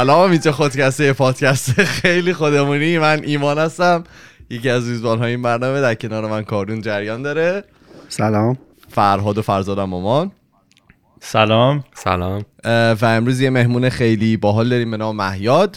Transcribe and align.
سلام 0.00 0.30
اینجا 0.30 0.52
خودکسته 0.52 1.12
پادکست 1.12 1.82
خیلی 2.00 2.32
خودمونی. 2.32 2.98
من 2.98 3.20
ایمان 3.24 3.58
هستم. 3.58 4.04
یکی 4.50 4.70
از 4.70 4.86
میزبان 4.86 5.18
های 5.18 5.30
این 5.30 5.42
برنامه 5.42 5.80
در 5.80 5.94
کنار 5.94 6.26
من 6.26 6.42
کارون 6.42 6.80
جریان 6.80 7.22
داره. 7.22 7.64
سلام. 8.08 8.58
فرهاد 8.88 9.38
و 9.38 9.42
فرزادم 9.42 9.84
مامان 9.84 10.32
سلام. 11.20 11.84
سلام. 11.94 12.44
و 12.64 12.98
امروز 13.02 13.40
یه 13.40 13.50
مهمون 13.50 13.88
خیلی 13.88 14.36
باحال 14.36 14.68
داریم 14.68 14.90
به 14.90 14.96
نام 14.96 15.16
مهیاد. 15.16 15.76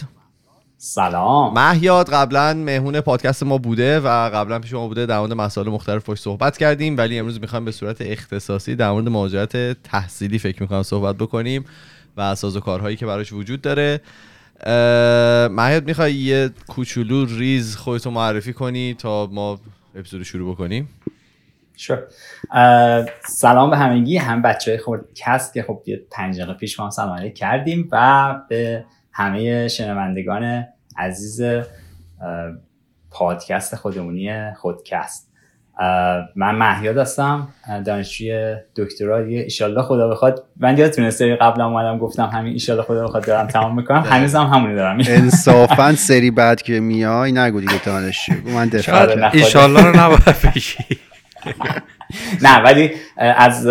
سلام. 0.78 1.58
مهیاد 1.58 2.10
قبلا 2.10 2.54
مهمون 2.54 3.00
پادکست 3.00 3.42
ما 3.42 3.58
بوده 3.58 4.00
و 4.00 4.08
قبلا 4.08 4.58
پیش 4.58 4.72
ما 4.72 4.88
بوده 4.88 5.06
در 5.06 5.18
مورد 5.18 5.32
مسائل 5.32 5.68
مختلف 5.68 6.04
پشت 6.04 6.22
صحبت 6.22 6.56
کردیم 6.56 6.96
ولی 6.96 7.18
امروز 7.18 7.40
می‌خوایم 7.40 7.64
به 7.64 7.72
صورت 7.72 7.96
اختصاصی 8.00 8.76
در 8.76 8.90
مورد 8.90 9.08
مهاجرت 9.08 9.82
تحصیلی 9.82 10.38
فکر 10.38 10.62
می‌کنم 10.62 10.82
صحبت 10.82 11.16
بکنیم. 11.16 11.64
و 12.16 12.34
ساز 12.34 12.56
و 12.56 12.60
کارهایی 12.60 12.96
که 12.96 13.06
براش 13.06 13.32
وجود 13.32 13.60
داره. 13.60 14.00
مهیاد 15.50 15.86
می‌خوای 15.86 16.14
یه 16.14 16.50
کوچولو 16.68 17.26
ریز 17.26 17.76
خودتو 17.76 18.10
معرفی 18.10 18.52
کنی 18.52 18.94
تا 18.94 19.26
ما 19.26 19.60
اپیزود 19.94 20.22
شروع 20.22 20.54
بکنیم؟ 20.54 20.88
شو. 21.76 21.96
سلام 23.28 23.70
به 23.70 23.76
همگی. 23.76 24.16
هم 24.16 24.42
بچه 24.42 24.70
های 24.70 24.78
خودکست 24.78 25.54
که 25.54 25.62
خب 25.62 25.82
یه 25.86 26.06
پنج 26.10 26.42
پیش 26.60 26.80
ما 26.80 26.90
سلام 26.90 27.28
کردیم 27.28 27.88
و 27.92 28.34
به 28.48 28.84
همه 29.12 29.68
شنوندگان 29.68 30.64
عزیز 30.96 31.42
پادکست 33.10 33.76
خودمونی 33.76 34.54
خودکست. 34.54 35.33
من 36.36 36.54
مهیاد 36.54 36.98
هستم 36.98 37.48
دانشجوی 37.84 38.56
دکترا. 38.76 39.22
دیگه 39.22 39.38
ایشالله 39.38 39.82
خدا 39.82 40.08
بخواد. 40.08 40.44
من 40.56 40.78
یادتونه 40.78 41.10
سری 41.10 41.36
قبل 41.36 41.60
اومدم 41.60 41.98
گفتم 41.98 42.24
همین 42.26 42.52
ایشالله 42.52 42.82
خدا 42.82 43.06
بخواد 43.06 43.26
دارم 43.26 43.46
تمام 43.46 43.76
می‌کنم. 43.76 44.00
هنوزم 44.00 44.46
همونی 44.46 44.74
دارم. 44.74 44.98
انصافا 45.08 45.94
سری 45.94 46.30
بعد 46.30 46.62
که 46.62 46.80
میای 46.80 47.32
نگو 47.32 47.60
دیگه 47.60 47.84
دانشجو. 47.84 48.32
من 48.44 48.68
دفعه 48.68 49.30
ایشالله 49.32 49.82
رو 49.82 49.96
نباید 49.96 50.36
بگی. 50.44 51.00
نه 52.42 52.62
ولی 52.62 52.90
از 53.16 53.68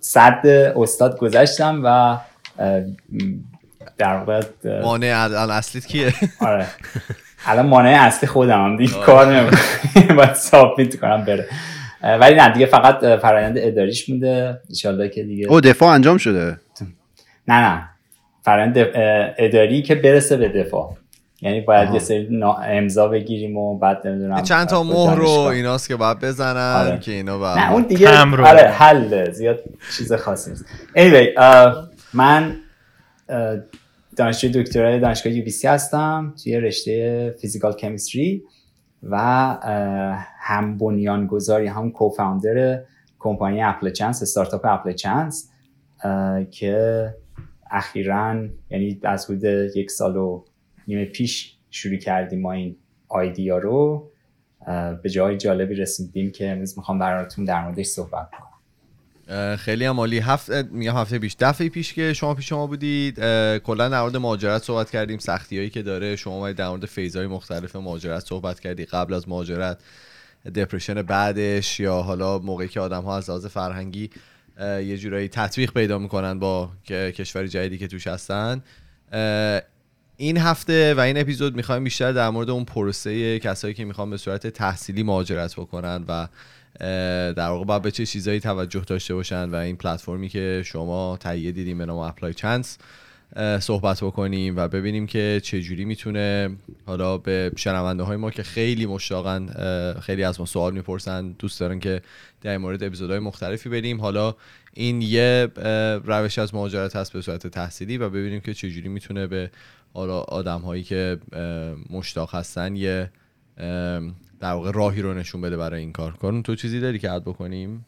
صد 0.00 0.46
استاد 0.76 1.18
گذشتم 1.18 1.80
و 1.84 2.18
در 3.98 4.16
واقع 4.16 4.42
مانع 4.82 5.06
اصلیت 5.50 5.86
کیه؟ 5.86 6.12
آره. 6.40 6.66
الان 7.46 7.66
مانع 7.66 7.96
اصلی 8.00 8.28
خودم 8.28 8.64
هم 8.64 8.76
دیگه 8.76 8.92
کار 8.92 9.36
نمی‌کنم. 9.36 9.60
باید 10.16 10.34
سابمیت 10.34 11.00
کنم 11.00 11.24
بره 11.24 11.46
ولی 12.20 12.34
نه 12.34 12.48
دیگه 12.48 12.66
فقط 12.66 13.20
فرایند 13.20 13.58
اداریش 13.58 14.08
مونده 14.08 14.60
انشالله 14.68 15.08
که 15.08 15.22
دیگه 15.22 15.46
او 15.46 15.60
دفاع 15.60 15.88
انجام 15.88 16.18
شده. 16.18 16.56
نه 17.48 17.68
نه. 17.68 17.88
فرایند 18.42 18.76
اداری 19.38 19.82
که 19.82 19.94
برسه 19.94 20.36
به 20.36 20.48
دفاع. 20.48 20.96
یعنی 21.42 21.60
باید 21.60 21.94
یه 21.94 21.98
سری 21.98 22.42
امضا 22.64 23.08
بگیریم 23.08 23.56
و 23.56 23.78
بعد 23.78 24.06
نمی‌دونم 24.06 24.42
چند 24.42 24.66
تا 24.66 24.82
مهر 24.82 25.14
رو 25.14 25.28
ایناست 25.28 25.88
که 25.88 25.96
باید 25.96 26.18
بزنن 26.18 26.86
آره. 26.86 26.98
که 26.98 27.12
اینا 27.12 27.38
باید 27.38 27.58
نه 27.58 27.72
اون 27.72 27.82
دیگه 27.82 28.18
آره 28.18 28.68
حل 28.68 29.30
زیاد 29.30 29.60
چیز 29.96 30.12
خاصی 30.12 30.50
نیست. 30.50 30.64
Anyway, 30.96 31.40
من 32.12 32.56
دانشجوی 34.16 34.62
دکترای 34.62 35.00
دانشگاه 35.00 35.32
یو 35.32 35.44
هستم 35.64 36.34
توی 36.42 36.60
رشته 36.60 37.34
فیزیکال 37.40 37.76
کمیستری 37.76 38.42
و 39.02 39.16
هم 40.38 40.78
بنیانگذاری 40.78 41.66
هم 41.66 41.90
کوفاندر 41.90 42.82
کمپانی 43.18 43.62
اپل 43.62 43.90
چانس 43.90 44.22
استارتاپ 44.22 44.64
اپل 44.64 44.92
چانس 44.92 45.50
که 46.50 47.08
اخیرا 47.70 48.46
یعنی 48.70 49.00
از 49.02 49.30
حدود 49.30 49.44
یک 49.76 49.90
سال 49.90 50.16
و 50.16 50.44
نیم 50.88 51.04
پیش 51.04 51.56
شروع 51.70 51.96
کردیم 51.96 52.40
ما 52.40 52.52
این 52.52 52.76
آیدیا 53.08 53.58
رو. 53.58 54.10
به 55.02 55.10
جای 55.10 55.36
جالبی 55.36 55.74
رسیدیم 55.74 56.30
که 56.30 56.50
امروز 56.50 56.78
می‌خوام 56.78 56.98
براتون 56.98 57.44
در 57.44 57.64
موردش 57.64 57.86
صحبت 57.86 58.30
کنم. 58.30 58.51
خیلی 59.58 59.84
هم 59.84 60.00
عالی. 60.00 60.18
هفته 60.18 60.62
میگم 60.62 60.96
هفته 60.96 61.18
پیش. 61.18 61.36
دفعه 61.40 61.68
پیش 61.68 61.92
که 61.92 62.12
شما 62.12 62.34
پیش 62.34 62.52
ما 62.52 62.66
بودید 62.66 63.14
کلا 63.58 63.88
در 63.88 64.00
مورد 64.00 64.16
مهاجرت 64.16 64.62
صحبت 64.62 64.90
کردیم. 64.90 65.18
سختی 65.18 65.56
هایی 65.56 65.70
که 65.70 65.82
داره. 65.82 66.16
شما 66.16 66.52
در 66.52 66.68
مورد 66.68 66.86
فیزهای 66.86 67.26
مختلف 67.26 67.76
مهاجرت 67.76 68.26
صحبت 68.26 68.60
کردی. 68.60 68.84
قبل 68.84 69.14
از 69.14 69.28
مهاجرت 69.28 69.78
دپرشن 70.54 71.02
بعدش 71.02 71.80
یا 71.80 72.02
حالا 72.02 72.38
موقعی 72.38 72.68
که 72.68 72.80
آدم 72.80 73.02
ها 73.02 73.16
از 73.16 73.30
لحاظ 73.30 73.46
فرهنگی 73.46 74.10
یه 74.60 74.96
جورایی 74.98 75.28
تطبیق 75.28 75.72
پیدا 75.72 75.98
می‌کنن 75.98 76.38
با 76.38 76.70
کشور 76.88 77.46
جدیدی 77.46 77.78
که 77.78 77.88
توش 77.88 78.06
هستن. 78.06 78.62
این 80.16 80.36
هفته 80.36 80.94
و 80.94 81.00
این 81.00 81.20
اپیزود 81.20 81.56
می‌خوایم 81.56 81.84
بیشتر 81.84 82.12
در 82.12 82.30
مورد 82.30 82.50
اون 82.50 82.64
پروسه 82.64 83.38
کسایی 83.38 83.74
که 83.74 83.84
می‌خوان 83.84 84.10
به 84.10 84.16
صورت 84.16 84.46
تحصیلی 84.46 85.02
مهاجرت 85.02 85.54
بکنن 85.54 86.04
و 86.08 86.28
در 87.36 87.48
واقع 87.48 87.64
باید 87.64 87.82
به 87.82 87.90
چه 87.90 88.06
چیزایی 88.06 88.40
توجه 88.40 88.80
داشته 88.80 89.14
باشن 89.14 89.50
و 89.50 89.54
این 89.54 89.76
پلتفرمی 89.76 90.28
که 90.28 90.62
شما 90.64 91.16
تهیه 91.20 91.52
دیدیم 91.52 91.78
به 91.78 91.86
نام 91.86 91.98
اپلای 91.98 92.34
چانس 92.34 92.78
صحبت 93.60 94.04
بکنیم 94.04 94.56
و 94.56 94.68
ببینیم 94.68 95.06
که 95.06 95.40
چه 95.44 95.60
جوری 95.60 95.84
می‌تونه 95.84 96.56
حالا 96.86 97.18
به 97.18 97.52
شنونده 97.56 98.02
های 98.02 98.16
ما 98.16 98.30
که 98.30 98.42
خیلی 98.42 98.86
مشتاقن 98.86 99.46
خیلی 100.00 100.24
از 100.24 100.40
ما 100.40 100.46
سوال 100.46 100.74
می‌پرسن 100.74 101.34
دوست 101.38 101.60
دارن 101.60 101.78
که 101.80 102.02
در 102.40 102.58
مورد 102.58 102.82
اپیزودهای 102.82 103.18
مختلفی 103.18 103.68
بریم. 103.68 104.00
حالا 104.00 104.34
این 104.74 105.02
یه 105.02 105.48
روش 106.04 106.38
از 106.38 106.54
مهاجرت 106.54 106.96
هست 106.96 107.12
به 107.12 107.20
صورت 107.20 107.46
تحصیلی 107.46 107.98
و 107.98 108.08
ببینیم 108.08 108.40
که 108.40 108.54
چه 108.54 108.70
جوری 108.70 108.88
می‌تونه 108.88 109.26
به 109.26 109.50
حالا 109.94 110.20
آدم 110.20 110.60
هایی 110.60 110.82
که 110.82 111.18
مشتاق 111.90 112.34
هستن 112.34 112.76
یه 112.76 113.10
در 114.42 114.52
واقع 114.52 114.70
راهی 114.70 115.02
رو 115.02 115.14
نشون 115.14 115.40
بده 115.40 115.56
برای 115.56 115.80
این 115.80 115.92
کار. 115.92 116.14
کارون 116.20 116.42
تو 116.42 116.54
چیزی 116.54 116.80
داری 116.80 116.98
که 116.98 117.10
عد 117.10 117.22
بکنیم؟ 117.22 117.86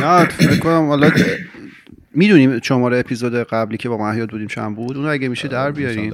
نه 0.00 0.24
فکر 0.24 0.58
کنم 0.58 0.86
حالا 0.86 1.10
می‌دونیم 2.14 2.60
شماره 2.60 2.98
اپیزود 2.98 3.34
قبلی 3.34 3.76
که 3.76 3.88
با 3.88 3.98
مهیاد 3.98 4.30
بودیم 4.30 4.46
چند 4.46 4.76
بود؟ 4.76 4.96
اونو 4.96 5.08
اگه 5.08 5.28
میشه 5.28 5.48
در 5.48 5.70
بیاریم. 5.70 6.12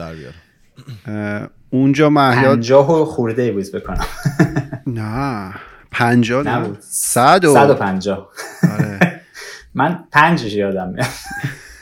اونجا 1.70 2.10
مهیاد 2.10 2.54
پنجاه 2.54 3.02
و 3.02 3.04
خورده 3.04 3.52
بود 3.52 3.72
بکنم. 3.72 4.06
نه 4.86 5.54
پنجاه 5.90 6.48
نبود. 6.48 6.78
صد 6.80 7.44
و 7.44 7.54
صد 7.54 7.70
و 7.70 7.74
پنجاه. 7.74 8.28
آره. 8.72 9.20
من 9.74 10.04
پنجش 10.12 10.52
یادم 10.52 10.88
میاد. 10.88 11.06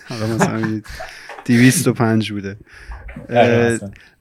حالا 0.08 0.26
مثلا 0.26 0.80
دیویست 1.44 1.88
و 1.88 1.92
پنج 1.92 2.32
بوده. 2.32 2.56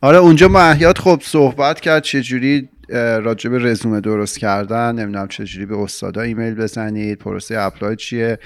آره 0.01 0.17
اونجا 0.17 0.47
مهیاد 0.47 0.97
خب 0.97 1.21
صحبت 1.23 1.79
کرد 1.79 2.03
چجوری 2.03 2.69
راجع 2.97 3.49
به 3.49 3.57
رزومه 3.57 4.01
درست 4.01 4.39
کردن 4.39 4.95
نمی‌دونم 4.95 5.27
چجوری 5.27 5.65
به 5.65 5.77
استادا 5.77 6.21
ایمیل 6.21 6.55
بزنید 6.55 7.17
پروسه 7.17 7.57
اپلای 7.57 7.95
چیه. 7.95 8.39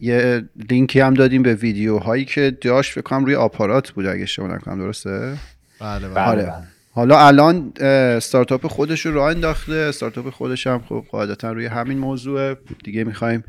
یه 0.00 0.44
لینکی 0.70 1.00
هم 1.00 1.14
دادیم 1.14 1.42
به 1.42 1.54
ویدیوهایی 1.54 2.24
که 2.24 2.56
داشت 2.60 2.92
فکر 2.92 3.02
کنم 3.02 3.24
روی 3.24 3.34
آپارات 3.34 3.90
بود 3.90 4.06
اگه 4.06 4.22
اشتباه 4.22 4.54
نکنم 4.54 4.78
درسته؟ 4.78 5.36
بله 5.80 6.08
بله. 6.08 6.20
آره. 6.20 6.52
حالا 6.92 7.26
الان 7.26 7.72
استارتاپ 7.80 8.66
خودش 8.66 9.06
رو 9.06 9.14
راه 9.14 9.30
انداخته 9.30 9.72
استارتاپ 9.72 10.30
خودش 10.30 10.66
هم 10.66 10.78
خب 10.88 11.04
قاعدتا 11.10 11.52
روی 11.52 11.66
همین 11.66 11.98
موضوع 11.98 12.54
دیگه 12.84 13.04
می‌خوایم 13.04 13.44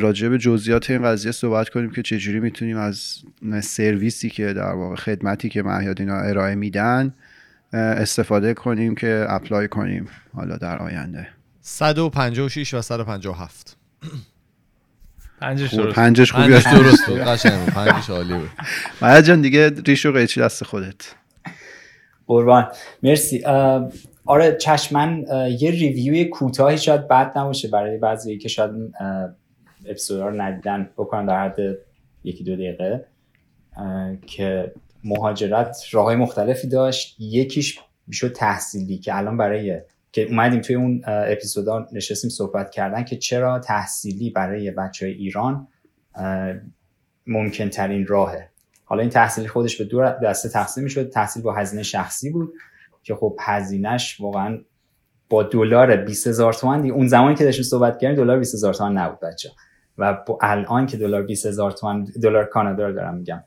راجع 0.00 0.28
به 0.28 0.38
جزئیات 0.38 0.90
این 0.90 1.02
قضیه 1.02 1.32
صحبت 1.32 1.68
کنیم 1.68 1.90
که 1.90 2.02
چجوری 2.02 2.40
می‌تونیم 2.40 2.76
از 2.76 3.22
سرویسی 3.60 4.30
که 4.30 4.52
در 4.52 4.72
واقع 4.72 4.96
خدمتی 4.96 5.48
که 5.48 5.62
مهیاد 5.62 6.00
اینا 6.00 6.20
ارائه 6.20 6.54
میدن 6.54 7.14
استفاده 7.72 8.54
کنیم 8.54 8.94
که 8.94 9.26
اپلای 9.28 9.68
کنیم 9.68 10.08
حالا 10.34 10.56
در 10.56 10.78
آینده. 10.78 11.28
156 11.60 12.74
و 12.74 12.82
157 12.82 13.76
پنجش 15.40 15.70
خوب. 15.70 15.80
درست. 15.80 15.96
پنجش 15.96 16.32
خوبی 16.32 16.48
پنجش 16.48 16.66
درست 16.66 17.06
بود 17.06 17.18
قشنگ 17.28 17.64
بود 17.64 17.74
پنجش 17.74 18.10
عالی 18.10 18.34
بود. 18.34 18.50
مهیاد 19.02 19.24
جان 19.24 19.40
دیگه 19.40 19.70
ریش 19.86 20.06
و 20.06 20.12
قیچی 20.12 20.40
دست 20.40 20.64
خودت. 20.64 21.14
قربان. 22.26 22.68
مرسی. 23.02 23.44
آره 24.24 24.56
چشم 24.60 24.94
من 24.94 25.24
یه 25.60 25.70
ریویوی 25.70 26.24
کوتاهی 26.24 26.78
شاید 26.78 27.08
بد 27.08 27.38
نباشه 27.38 27.68
برای 27.68 27.98
بعضی 27.98 28.38
که 28.38 28.48
شاید 28.48 28.70
اپیزودا 29.86 30.28
رو 30.28 30.42
ندیدن 30.42 30.90
بکنم 30.96 31.26
در 31.26 31.44
حد 31.44 31.56
یکی 32.24 32.44
دو 32.44 32.54
دقیقه. 32.54 33.04
که 34.26 34.72
مهاجرت 35.04 35.76
راه 35.92 36.04
های 36.04 36.16
مختلفی 36.16 36.68
داشت. 36.68 37.16
یکیش 37.18 37.80
می‌شد 38.06 38.32
تحصیلی 38.32 38.98
که 38.98 39.16
الان 39.16 39.36
برای 39.36 39.80
که 40.12 40.22
اومدیم 40.22 40.60
توی 40.60 40.76
اون 40.76 41.02
اپیزودا 41.06 41.86
نشستیم 41.92 42.30
صحبت 42.30 42.70
کردن 42.70 43.04
که 43.04 43.16
چرا 43.16 43.58
تحصیلی 43.58 44.30
برای 44.30 44.70
بچه 44.70 45.06
های 45.06 45.14
ایران 45.14 45.68
ممکن 47.26 47.68
ترین 47.68 48.06
راهه. 48.06 48.48
حالا 48.84 49.00
این 49.00 49.10
تحصیلی 49.10 49.48
خودش 49.48 49.76
به 49.76 49.84
دو 49.84 50.02
دسته 50.22 50.48
تقسیم 50.48 50.84
می‌شد. 50.84 51.10
تحصیل 51.10 51.42
با 51.42 51.54
هزینه 51.54 51.82
شخصی 51.82 52.30
بود 52.30 52.52
که 53.02 53.14
خب 53.14 53.36
هزینهش 53.40 54.20
واقعا 54.20 54.58
با 55.28 55.42
دلار 55.42 55.96
20000 55.96 56.52
تومان 56.52 56.90
اون 56.90 57.06
زمانی 57.06 57.34
که 57.34 57.44
داشتیم 57.44 57.64
صحبت 57.64 57.98
کردیم 57.98 58.16
دلار 58.16 58.38
20000 58.38 58.74
تومان 58.74 58.98
نبود 58.98 59.20
بچه 59.20 59.50
و 59.98 60.18
الان 60.40 60.86
که 60.86 60.96
دلار 60.96 61.22
20000 61.22 61.70
تومان 61.70 62.04
دلار 62.22 62.44
کانادا 62.44 62.86
رو 62.86 62.94
دارم 62.94 63.14
میگم 63.14 63.44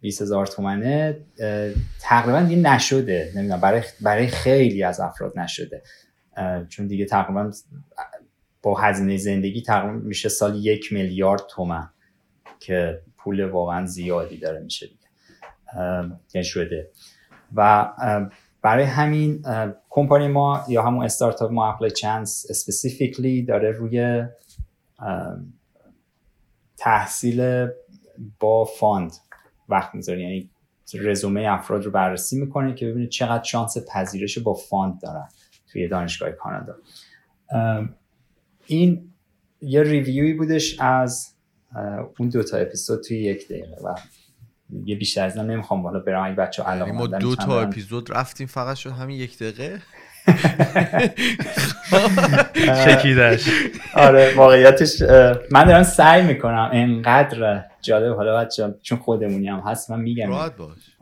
20 0.00 0.22
هزار 0.22 0.46
تومنه 0.46 1.20
تقریبا 2.00 2.42
دیگه 2.42 2.62
نشده. 2.62 3.32
نمی‌دونم 3.36 3.60
برای 3.60 3.82
برای 4.00 4.26
خیلی 4.26 4.82
از 4.82 5.00
افراد 5.00 5.38
نشده. 5.38 5.82
چون 6.68 6.86
دیگه 6.86 7.04
تقریبا 7.04 7.50
با 8.62 8.80
هزینه 8.80 9.16
زندگی 9.16 9.62
تقریبا 9.62 9.92
میشه 9.92 10.28
سال 10.28 10.56
یک 10.56 10.92
میلیارد 10.92 11.42
تومن 11.50 11.88
که 12.60 13.02
پول 13.16 13.44
واقعا 13.44 13.86
زیادی 13.86 14.38
داره 14.38 14.60
میشه 14.60 14.86
دیگه. 14.86 16.42
شده. 16.42 16.90
و 17.54 17.92
برای 18.62 18.84
همین 18.84 19.42
کمپانی 19.90 20.28
ما 20.28 20.64
یا 20.68 20.82
همون 20.82 21.04
استارتاپ 21.04 21.52
ما 21.52 21.72
Apply 21.72 21.90
Chance 21.90 22.46
specifically 22.50 23.42
داره 23.42 23.70
روی 23.70 24.24
تحصیل 26.76 27.68
با 28.40 28.64
fund 28.64 29.12
وقت 29.68 29.94
می‌ذاره. 29.94 30.22
یعنی 30.22 30.50
رزومه 30.94 31.46
افراد 31.48 31.84
رو 31.84 31.90
بررسی 31.90 32.40
می‌کنه 32.40 32.74
که 32.74 32.86
ببینید 32.86 33.08
چقدر 33.08 33.44
شانس 33.44 33.76
پذیرش 33.92 34.38
با 34.38 34.54
fund 34.54 35.00
دارن 35.00 35.28
توی 35.72 35.88
دانشگاه 35.88 36.30
کانادا. 36.30 36.74
این 38.66 39.12
یه 39.60 39.82
ریویوی 39.82 40.32
بودش 40.32 40.80
از 40.80 41.34
اون 42.18 42.28
دوتا 42.28 42.56
اپیزود 42.56 43.02
توی 43.02 43.18
یک 43.18 43.48
دقیقه 43.48 43.76
و 43.84 43.94
یه 44.84 44.96
بیشتر 44.96 45.24
از 45.24 45.38
نمی‌خوام 45.38 45.82
بالا 45.82 45.98
برم. 45.98 46.24
اگه 46.24 46.34
بچه 46.34 46.62
علاقه 46.62 46.92
ما 46.92 47.06
دو 47.06 47.36
تا 47.36 47.60
اپیزود 47.60 48.12
رفتیم 48.12 48.46
فقط 48.46 48.76
شد 48.76 48.90
همین 48.90 49.16
یک 49.16 49.38
دقیقه؟ 49.38 49.82
شکیدش 52.84 53.48
آره 53.94 54.34
واقعیتش 54.34 55.02
من 55.50 55.64
دارم 55.64 55.82
سعی 55.82 56.22
می‌کنم 56.22 56.70
انقدر 56.72 57.67
جالب. 57.82 58.16
حالا 58.16 58.36
بچه 58.36 58.74
چون 58.82 58.98
خودمونی 58.98 59.48
هم 59.48 59.58
هست 59.58 59.90
من 59.90 60.00
میگم. 60.00 60.30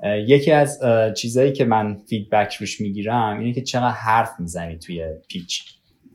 یکی 0.05 0.53
از 0.53 0.81
چیزایی 1.17 1.53
که 1.53 1.65
من 1.65 1.99
feedback 2.09 2.55
روش 2.55 2.81
می‌گیرم 2.81 3.39
اینه 3.39 3.53
که 3.53 3.63
چقدر 3.63 3.91
حرف 3.91 4.31
می‌زنی 4.39 4.79
توی 4.79 5.05
pitch. 5.29 5.65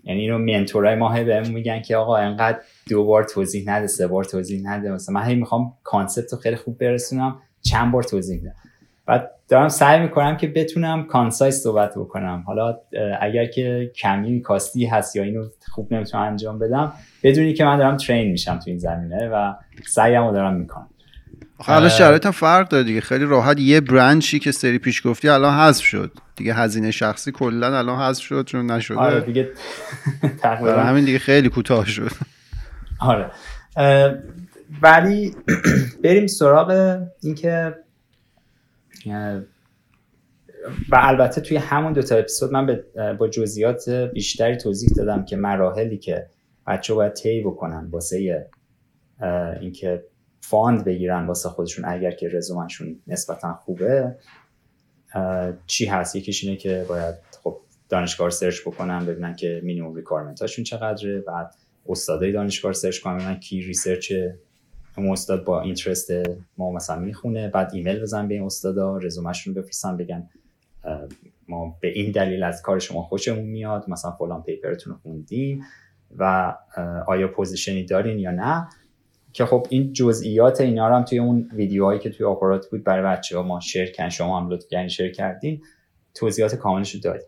یعنی 0.04 0.22
اینو 0.22 0.38
mentor 0.38 0.87
ای 0.87 0.96
ما 0.96 1.14
هی 1.14 1.24
بهمون 1.24 1.52
میگن 1.52 1.82
که 1.82 1.96
آقا 1.96 2.16
انقدر 2.16 2.60
دو 2.90 3.06
بار 3.06 3.24
توضیح 3.24 3.64
نده 3.66 3.88
سه 3.88 4.08
بار 4.08 4.24
توضیح 4.24 4.62
نده. 4.64 4.92
مثلا 4.92 5.16
من 5.16 5.26
هی 5.26 5.36
می‌خوام 5.36 5.74
concept 5.84 6.34
رو 6.34 6.40
خیلی 6.40 6.56
خوب 6.56 6.78
برسونم 6.78 7.42
چند 7.62 7.92
بار 7.92 8.04
توضیح 8.04 8.42
بدم 8.42 8.56
بعد 9.06 9.32
دارم 9.50 9.70
سعی 9.70 10.00
می‌کنم 10.00 10.38
که 10.38 10.48
بتونم 10.48 11.04
concise 11.04 11.56
صحبت 11.56 11.92
بکنم. 11.96 12.44
حالا 12.48 12.78
اگر 13.22 13.46
که 13.46 13.92
کمی 13.96 14.42
کاستی 14.42 14.86
هست 14.86 15.16
یا 15.16 15.24
اینو 15.24 15.46
خوب 15.70 15.94
نمی‌تونم 15.94 16.24
انجام 16.24 16.60
بدم 16.60 16.94
بدونی 17.24 17.54
که 17.54 17.66
من 17.66 17.78
دارم 17.78 17.98
train 17.98 18.32
میشم 18.32 18.60
تو 18.60 18.64
این 18.70 18.78
زمینه 18.78 19.30
و 19.30 19.54
سعیم 19.88 20.28
رو 20.28 20.34
دارم 20.34 20.54
می‌کنم. 20.54 20.88
حالا 21.58 21.90
شرایط 21.90 22.26
هم 22.26 22.32
فرق 22.32 22.68
داره 22.68 22.84
دیگه. 22.84 23.02
خیلی 23.02 23.26
راحت. 23.26 23.60
یه 23.60 23.82
برنچی 23.82 24.40
که 24.40 24.52
سری 24.52 24.80
پیش 24.80 25.08
گفتی 25.08 25.30
الان 25.30 25.54
حذف 25.54 25.84
شد. 25.84 26.12
دیگه 26.36 26.54
هزینه 26.54 26.92
شخصی 26.92 27.32
کلا 27.32 27.78
الان 27.78 28.00
حذف 28.00 28.24
شد 28.24 28.46
چون 28.46 28.72
نشده. 28.72 28.98
آره 29.00 29.22
دیگه 29.22 29.50
تقریبا. 30.44 30.82
همین 30.82 31.06
دیگه 31.06 31.20
خیلی 31.20 31.50
کوتاه 31.50 31.86
شد. 31.86 32.12
آره. 33.00 33.32
ولی 34.82 35.36
بریم 36.04 36.28
سراغ 36.28 36.98
اینکه 37.24 37.76
و 40.90 40.96
البته 40.96 41.42
توی 41.42 41.58
همون 41.58 41.94
دو 41.94 42.02
تا 42.02 42.16
اپیزود 42.16 42.52
من 42.52 42.84
با 43.20 43.28
جزئیات 43.28 43.90
بیشتری 43.90 44.58
توضیح 44.58 44.90
دادم 44.96 45.26
که 45.26 45.36
مراحلی 45.36 45.98
که 45.98 46.30
بچه 46.68 46.94
باید 46.94 47.14
طی 47.14 47.42
بکنن 47.42 47.88
واسه 47.92 48.50
اینکه 49.62 50.04
fund 50.42 50.86
بگیرن 50.86 51.28
واسه 51.28 51.50
خودشون 51.50 51.86
اگر 51.88 52.12
که 52.12 52.30
رزومنشون 52.34 53.00
نسبتا 53.08 53.54
خوبه 53.54 54.16
چی 55.68 55.86
هست؟ 55.86 56.16
یکیش 56.16 56.44
اینه 56.44 56.58
که 56.58 56.86
باید 56.90 57.16
خب 57.44 57.58
دانشگاه 57.90 58.30
search 58.30 58.62
بکنن 58.62 59.06
ببینن 59.06 59.36
که 59.36 59.62
minimum 59.64 59.96
requirement 59.96 60.42
هاشون 60.42 60.64
چقدره 60.64 61.20
بعد 61.20 61.56
استادای 61.90 62.32
دانشگاه 62.32 62.74
search 62.74 63.00
کنن 63.00 63.18
ببینن 63.18 63.40
کی 63.40 63.62
research 63.62 64.14
اون 64.98 65.10
استاد 65.10 65.44
با 65.44 65.62
interest 65.62 66.12
ما 66.58 66.72
مثلا 66.72 67.00
می‌خونه 67.00 67.48
بعد 67.48 67.72
ایمیل 67.74 68.02
بزن 68.02 68.28
به 68.28 68.34
این 68.34 68.44
استادا 68.44 68.98
رزومهشون 68.98 69.54
بفرستن 69.54 69.98
بگن 69.98 70.30
ما 71.48 71.78
به 71.82 71.88
این 71.88 72.12
دلیل 72.12 72.44
از 72.44 72.62
کار 72.62 72.80
شما 72.80 73.02
خوشمون 73.02 73.46
میاد 73.46 73.86
مثلا 73.88 74.12
فلان 74.12 74.44
paper 74.44 74.75
تون 74.75 74.94
رو 74.94 75.00
خوندیم 75.00 75.64
و 76.18 76.56
آیا 77.08 77.28
پوزیشنی 77.28 77.86
دارین 77.86 78.20
یا 78.20 78.32
نه؟ 78.32 78.68
که 79.34 79.46
خب 79.46 79.68
این 79.70 79.94
جزئیات 79.94 80.62
اینا 80.62 80.90
رو 80.90 80.96
هم 80.96 81.04
توی 81.04 81.20
اون 81.20 81.50
ویدیوهایی 81.54 82.00
که 82.00 82.10
توی 82.10 82.26
آپارات 82.26 82.70
بود 82.70 82.84
برای 82.84 83.04
بچه 83.04 83.38
ها 83.38 83.44
ما 83.44 83.60
شیر 83.60 83.92
کردن 83.92 84.10
شما 84.10 84.40
هم 84.40 84.50
لطف 84.50 84.68
کردین 84.68 84.88
شیر 84.88 85.12
کردین 85.12 85.62
توضیحات 86.14 86.56
کاملش 86.56 86.96
رو 86.96 87.02
دادیم. 87.02 87.28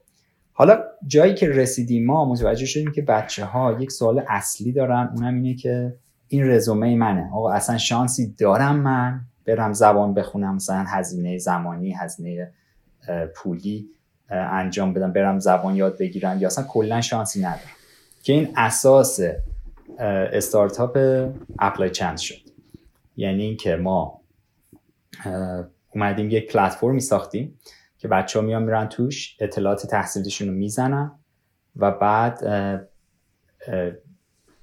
حالا 0.54 0.84
جایی 1.08 1.34
که 1.34 1.50
رسیدیم 1.50 2.06
ما 2.06 2.26
متوجه 2.26 2.66
شدیم 2.66 2.92
که 2.92 3.02
بچه 3.02 3.46
ها 3.46 3.78
یک 3.82 3.92
سوال 3.92 4.24
اصلی 4.28 4.72
دارن 4.72 5.10
اونم 5.16 5.36
اینه 5.36 5.56
که 5.56 5.96
این 6.34 6.50
رزومه 6.50 6.96
منه. 6.96 7.30
آقا 7.34 7.52
اصلا 7.52 7.78
شانسی 7.78 8.36
دارم 8.38 8.76
من 8.76 9.22
برم 9.46 9.74
زبان 9.74 10.14
بخونم 10.14 10.56
مثلا 10.56 10.84
هزینه 10.88 11.38
زمانی 11.38 11.92
هزینه 11.92 12.52
پولی 13.36 13.90
انجام 14.30 14.94
بدم 14.94 15.14
برم 15.14 15.40
زبان 15.40 15.76
یاد 15.76 15.98
بگیرم 15.98 16.40
یا 16.40 16.48
اصلا 16.48 16.64
کلا 16.64 17.02
شانسی 17.02 17.40
ندارم. 17.40 17.60
که 18.24 18.34
این 18.34 18.54
اساس 18.56 19.20
استارتاپ 20.00 20.98
اپلای 21.60 21.90
چند 21.90 22.18
شد. 22.18 22.36
یعنی 23.18 23.44
اینکه 23.44 23.76
ما 23.76 24.22
اومدیم 25.96 26.30
یک 26.30 26.54
پلتفرمی 26.54 27.00
ساختیم 27.00 27.60
که 27.98 28.08
بچه 28.08 28.40
ها 28.40 28.46
میان 28.46 28.64
میرن 28.64 28.88
توش 28.88 29.38
اطلاعات 29.40 29.88
تحصیلشون 29.88 30.48
رو 30.48 30.54
می‌زنن 30.54 31.12
و 31.76 31.92
بعد 31.92 32.44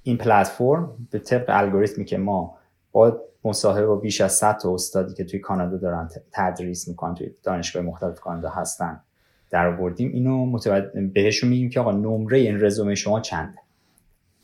این 0.03 0.17
پلتفرم 0.17 1.07
به 1.11 1.19
طبق 1.19 1.45
الگوریتمی 1.47 2.05
که 2.05 2.17
ما 2.17 2.57
با 2.91 3.21
مصاحبه 3.43 3.87
با 3.87 3.95
بیش 3.95 4.21
از 4.21 4.33
100 4.33 4.57
تا 4.57 4.73
استادی 4.73 5.13
که 5.13 5.23
توی 5.23 5.39
کانادا 5.39 5.77
دارن 5.77 6.09
تدریس 6.31 6.87
می‌کنن 6.87 7.15
توی 7.15 7.31
دانشگاه 7.43 7.83
مختلف 7.83 8.19
کانادا 8.19 8.49
هستن 8.49 9.01
در 9.49 9.67
آوردیم 9.67 10.11
اینو 10.11 10.45
متوجه 10.45 11.01
بهشون 11.01 11.49
میگیم 11.49 11.69
که 11.69 11.79
آقا 11.79 11.91
نمره 11.91 12.37
این 12.37 12.63
رزومه 12.63 12.95
شما 12.95 13.19
چنده؟ 13.19 13.57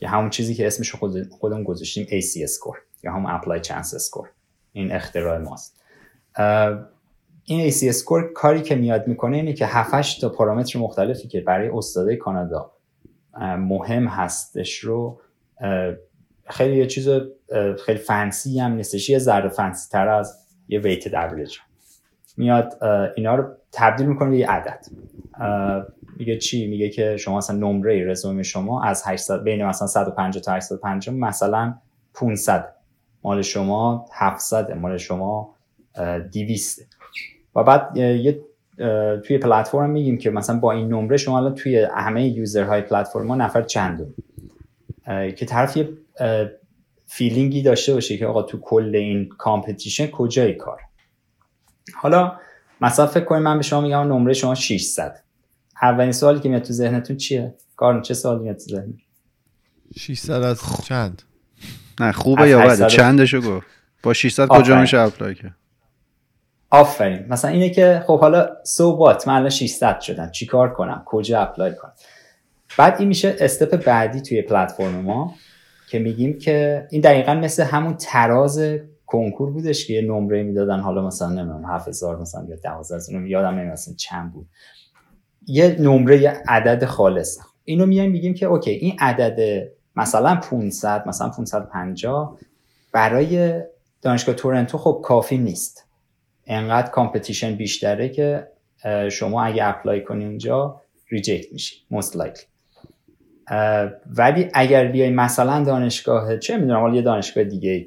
یا 0.00 0.08
همون 0.08 0.30
چیزی 0.30 0.54
که 0.54 0.66
اسمش 0.66 0.94
خود 0.94 1.28
خودمون 1.28 1.64
گذاشتیم 1.64 2.06
AC 2.06 2.48
score 2.48 2.78
یا 3.02 3.12
همون 3.12 3.40
Apply 3.40 3.64
Chance 3.64 3.88
score. 3.88 4.26
این 4.72 4.92
اختراع 4.92 5.38
ماست. 5.38 5.80
این 7.44 7.70
AC 7.70 7.94
score 7.94 8.32
کاری 8.34 8.62
که 8.62 8.74
میاد 8.74 9.08
می‌کنه 9.08 9.36
اینه 9.36 9.52
که 9.52 9.66
7 9.66 10.20
تا 10.20 10.28
پارامتر 10.28 10.78
مختلفی 10.78 11.28
که 11.28 11.40
برای 11.40 11.68
استادای 11.68 12.16
کانادا 12.16 12.72
مهم 13.58 14.06
هستش 14.06 14.78
رو 14.78 15.20
خیلی 16.46 16.76
یه 16.76 16.86
چیز 16.86 17.08
خیلی 17.84 17.98
فنسی 17.98 18.60
هم 18.60 18.72
نیستش 18.72 19.10
یه 19.10 19.18
ذره 19.18 19.48
فنسی 19.48 19.90
تر 19.90 20.08
از 20.08 20.46
یه 20.68 20.80
ویتد 20.80 21.14
اوریج 21.14 21.58
میاد 22.36 22.84
اینا 23.16 23.34
رو 23.34 23.44
تبدیل 23.72 24.06
می‌کنه 24.06 24.30
به 24.30 24.38
یه 24.38 24.50
عدد. 24.50 24.86
میگه 26.16 26.38
چی؟ 26.38 26.66
میگه 26.66 26.88
که 26.88 27.16
شما 27.16 27.38
مثلا 27.38 27.56
نمره 27.56 28.06
رزومه 28.06 28.42
شما 28.42 28.82
از 28.82 29.02
800 29.06 29.42
بین 29.42 29.64
مثلا 29.64 29.88
150 29.88 30.42
تا 30.42 30.52
850 30.52 31.14
مثلا 31.14 31.74
500 32.14 32.74
مال 33.22 33.42
شما 33.42 34.06
700 34.12 34.72
مال 34.72 34.96
شما 34.96 35.54
200 36.32 36.86
و 37.54 37.62
بعد 37.62 37.96
یه 37.96 38.40
توی 39.24 39.38
پلتفرم 39.38 39.90
میگیم 39.90 40.18
که 40.18 40.30
مثلا 40.30 40.58
با 40.58 40.72
این 40.72 40.88
نمره 40.88 41.16
شما 41.16 41.38
الان 41.38 41.54
توی 41.54 41.78
همه 41.78 42.28
user 42.28 42.63
های 42.63 42.80
پلتفرم 42.80 43.26
ما 43.26 43.36
نفر 43.36 43.62
چندمن 43.62 44.14
که 45.08 45.46
طرف 45.46 45.76
یه 45.76 45.88
feeling 47.06 47.55
ی 47.55 47.62
داشته 47.62 47.94
باشه 47.94 48.16
که 48.16 48.26
آقا 48.26 48.42
تو 48.42 48.58
کل 48.60 48.96
این 48.96 49.28
competition 49.28 50.06
کجای 50.06 50.54
کار. 50.54 50.80
حالا 51.94 52.32
مثلا 52.80 53.06
فکر 53.06 53.24
کنید 53.24 53.42
من 53.42 53.56
به 53.56 53.62
شما 53.62 53.80
میگم 53.80 53.98
نمره 53.98 54.32
شما 54.32 54.54
600 54.54 55.18
اولین 55.82 56.12
سوالی 56.12 56.40
که 56.40 56.48
میاد 56.48 56.62
تو 56.62 56.72
ذهنتون 56.72 57.16
چیه؟ 57.16 57.54
کارن 57.76 58.02
چه 58.02 58.14
سوالی 58.14 58.40
میاد 58.42 58.56
تو 58.56 58.62
ذهن 58.62 58.94
600 59.98 60.32
از 60.32 60.60
چند؟ 60.84 61.22
نه 62.00 62.12
خوبه 62.12 62.48
یا 62.48 62.66
بده؟ 62.66 62.86
چندشو 62.86 63.40
گفت؟ 63.40 63.66
با 64.02 64.12
600 64.12 64.48
کجا 64.48 64.80
میشه 64.80 64.98
apply 64.98 65.34
کرد؟ 65.34 65.56
آفرین. 66.70 67.26
مثلا 67.28 67.50
اینه 67.50 67.70
که 67.70 68.04
خب 68.06 68.20
حالا 68.20 68.48
so 68.64 68.96
what 68.96 69.28
من 69.28 69.34
الان 69.34 69.50
600 69.50 70.00
شدم. 70.00 70.30
چیکار 70.30 70.72
کنم؟ 70.72 71.02
کجا 71.06 71.40
apply 71.40 71.74
کنم؟ 71.74 71.92
بعد 72.76 72.96
این 72.98 73.08
میشه 73.08 73.36
step 73.40 73.84
بعدی 73.84 74.20
توی 74.20 74.42
پلتفرم 74.42 75.00
ما 75.00 75.34
که 75.88 75.98
میگیم 75.98 76.38
که 76.38 76.86
این 76.90 77.00
دقیقا 77.00 77.34
مثل 77.34 77.62
همون 77.62 77.94
تراز 77.94 78.60
کنکور 79.06 79.50
بودش 79.50 79.86
که 79.86 79.92
یه 79.92 80.02
نمره 80.02 80.42
می‌دادن 80.42 80.80
حالا 80.80 81.06
مثلا 81.06 81.28
نمی‌دونم 81.28 81.66
7000 81.66 82.20
مثلا 82.20 82.46
یا 82.48 82.56
12000 82.56 83.26
یادم 83.26 83.54
نمیاد 83.54 83.72
مثلا 83.72 83.94
چند 83.94 84.32
بود. 84.32 84.46
یه 85.46 85.76
نمره 85.80 86.22
یه 86.22 86.42
عدد 86.48 86.84
خالص. 86.84 87.38
اینو 87.64 87.86
میایم 87.86 88.10
میگیم 88.10 88.34
که 88.34 88.46
okay 88.46 88.70
این 88.70 88.96
عدد 88.98 89.68
مثلا 89.96 90.36
500 90.36 91.08
مثلا 91.08 91.28
550 91.28 92.38
برای 92.92 93.62
دانشگاه 94.02 94.34
تورنتو 94.34 94.78
خب 94.78 95.00
کافی 95.04 95.38
نیست. 95.38 95.84
انقدر 96.46 96.90
competition 96.90 97.54
بیشتره 97.54 98.08
که 98.08 98.48
شما 99.10 99.44
اگه 99.44 99.68
apply 99.68 100.04
کنی 100.04 100.24
اونجا 100.24 100.82
reject 101.10 101.52
میشی 101.52 101.76
most 101.92 102.12
likely. 102.12 102.57
ولی 104.16 104.48
اگر 104.54 104.86
بیای 104.86 105.10
مثلا 105.10 105.64
دانشگاه 105.64 106.38
چه 106.38 106.56
می‌دونم 106.56 106.80
حالا 106.80 106.94
یه 106.94 107.02
دانشگاه 107.02 107.44
دیگه 107.44 107.86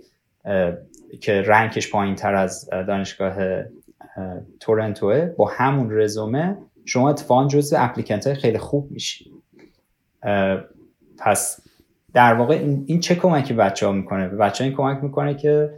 که 1.21 1.41
رنکش 1.41 1.91
پایین 1.91 2.15
تر 2.15 2.35
از 2.35 2.69
دانشگاه 2.69 3.63
تورنتوه 4.59 5.25
با 5.25 5.51
همون 5.55 5.97
رزومه 5.99 6.57
شما 6.85 7.09
اتفاقا 7.09 7.47
جز 7.47 7.73
اپلیکنت 7.77 8.27
های 8.27 8.35
خیلی 8.35 8.57
خوب 8.57 8.91
میشی. 8.91 9.31
پس 11.17 11.59
در 12.13 12.33
واقع 12.33 12.53
این, 12.85 12.99
چه 12.99 13.15
کمکی 13.15 13.53
بچه 13.53 13.85
ها 13.85 13.91
می‌کنه؟ 13.91 14.27
به 14.27 14.35
بچه 14.35 14.63
ها 14.63 14.67
این 14.67 14.77
کمک 14.77 15.03
می‌کنه 15.03 15.35
که 15.35 15.73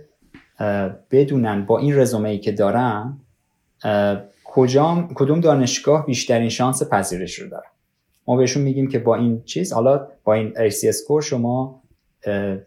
بدونن 1.11 1.65
با 1.65 1.79
این 1.79 1.99
رزومه 1.99 2.29
ای 2.29 2.39
که 2.39 2.51
دارن 2.51 3.17
کجام 4.43 5.13
کدوم 5.15 5.39
دانشگاه 5.39 6.05
بیشترین 6.05 6.49
شانس 6.49 6.89
پذیرش 6.89 7.39
رو 7.39 7.49
دارن. 7.49 7.72
ما 8.27 8.35
بهشون 8.35 8.63
میگیم 8.63 8.87
که 8.87 8.99
با 8.99 9.15
این 9.15 9.43
چیز 9.43 9.73
حالا 9.73 10.07
با 10.23 10.33
این 10.33 10.53
ACS 10.69 11.07
کور 11.07 11.21
شما 11.21 11.83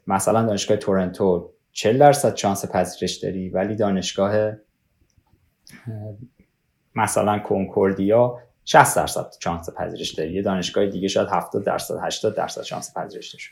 مثلا 0.06 0.42
دانشگاه 0.42 0.76
تورنتو 0.76 1.50
40 1.72 1.98
درصد 1.98 2.36
شانس 2.36 2.70
پذیرش 2.70 3.16
داری 3.16 3.48
ولی 3.48 3.76
دانشگاه 3.76 4.52
مثلا 6.94 7.38
کنکوردیا 7.38 8.38
60 8.64 8.96
درصد 8.96 9.26
شانس 9.40 9.70
پذیرش 9.70 10.10
داری. 10.10 10.32
یه 10.32 10.42
دانشگاه 10.42 10.86
دیگه 10.86 11.08
شاید 11.08 11.28
70 11.28 11.64
درصد 11.64 11.94
80 12.02 12.36
درصد 12.36 12.62
شانس 12.62 12.94
پذیرش 12.96 13.34
داری 13.34 13.44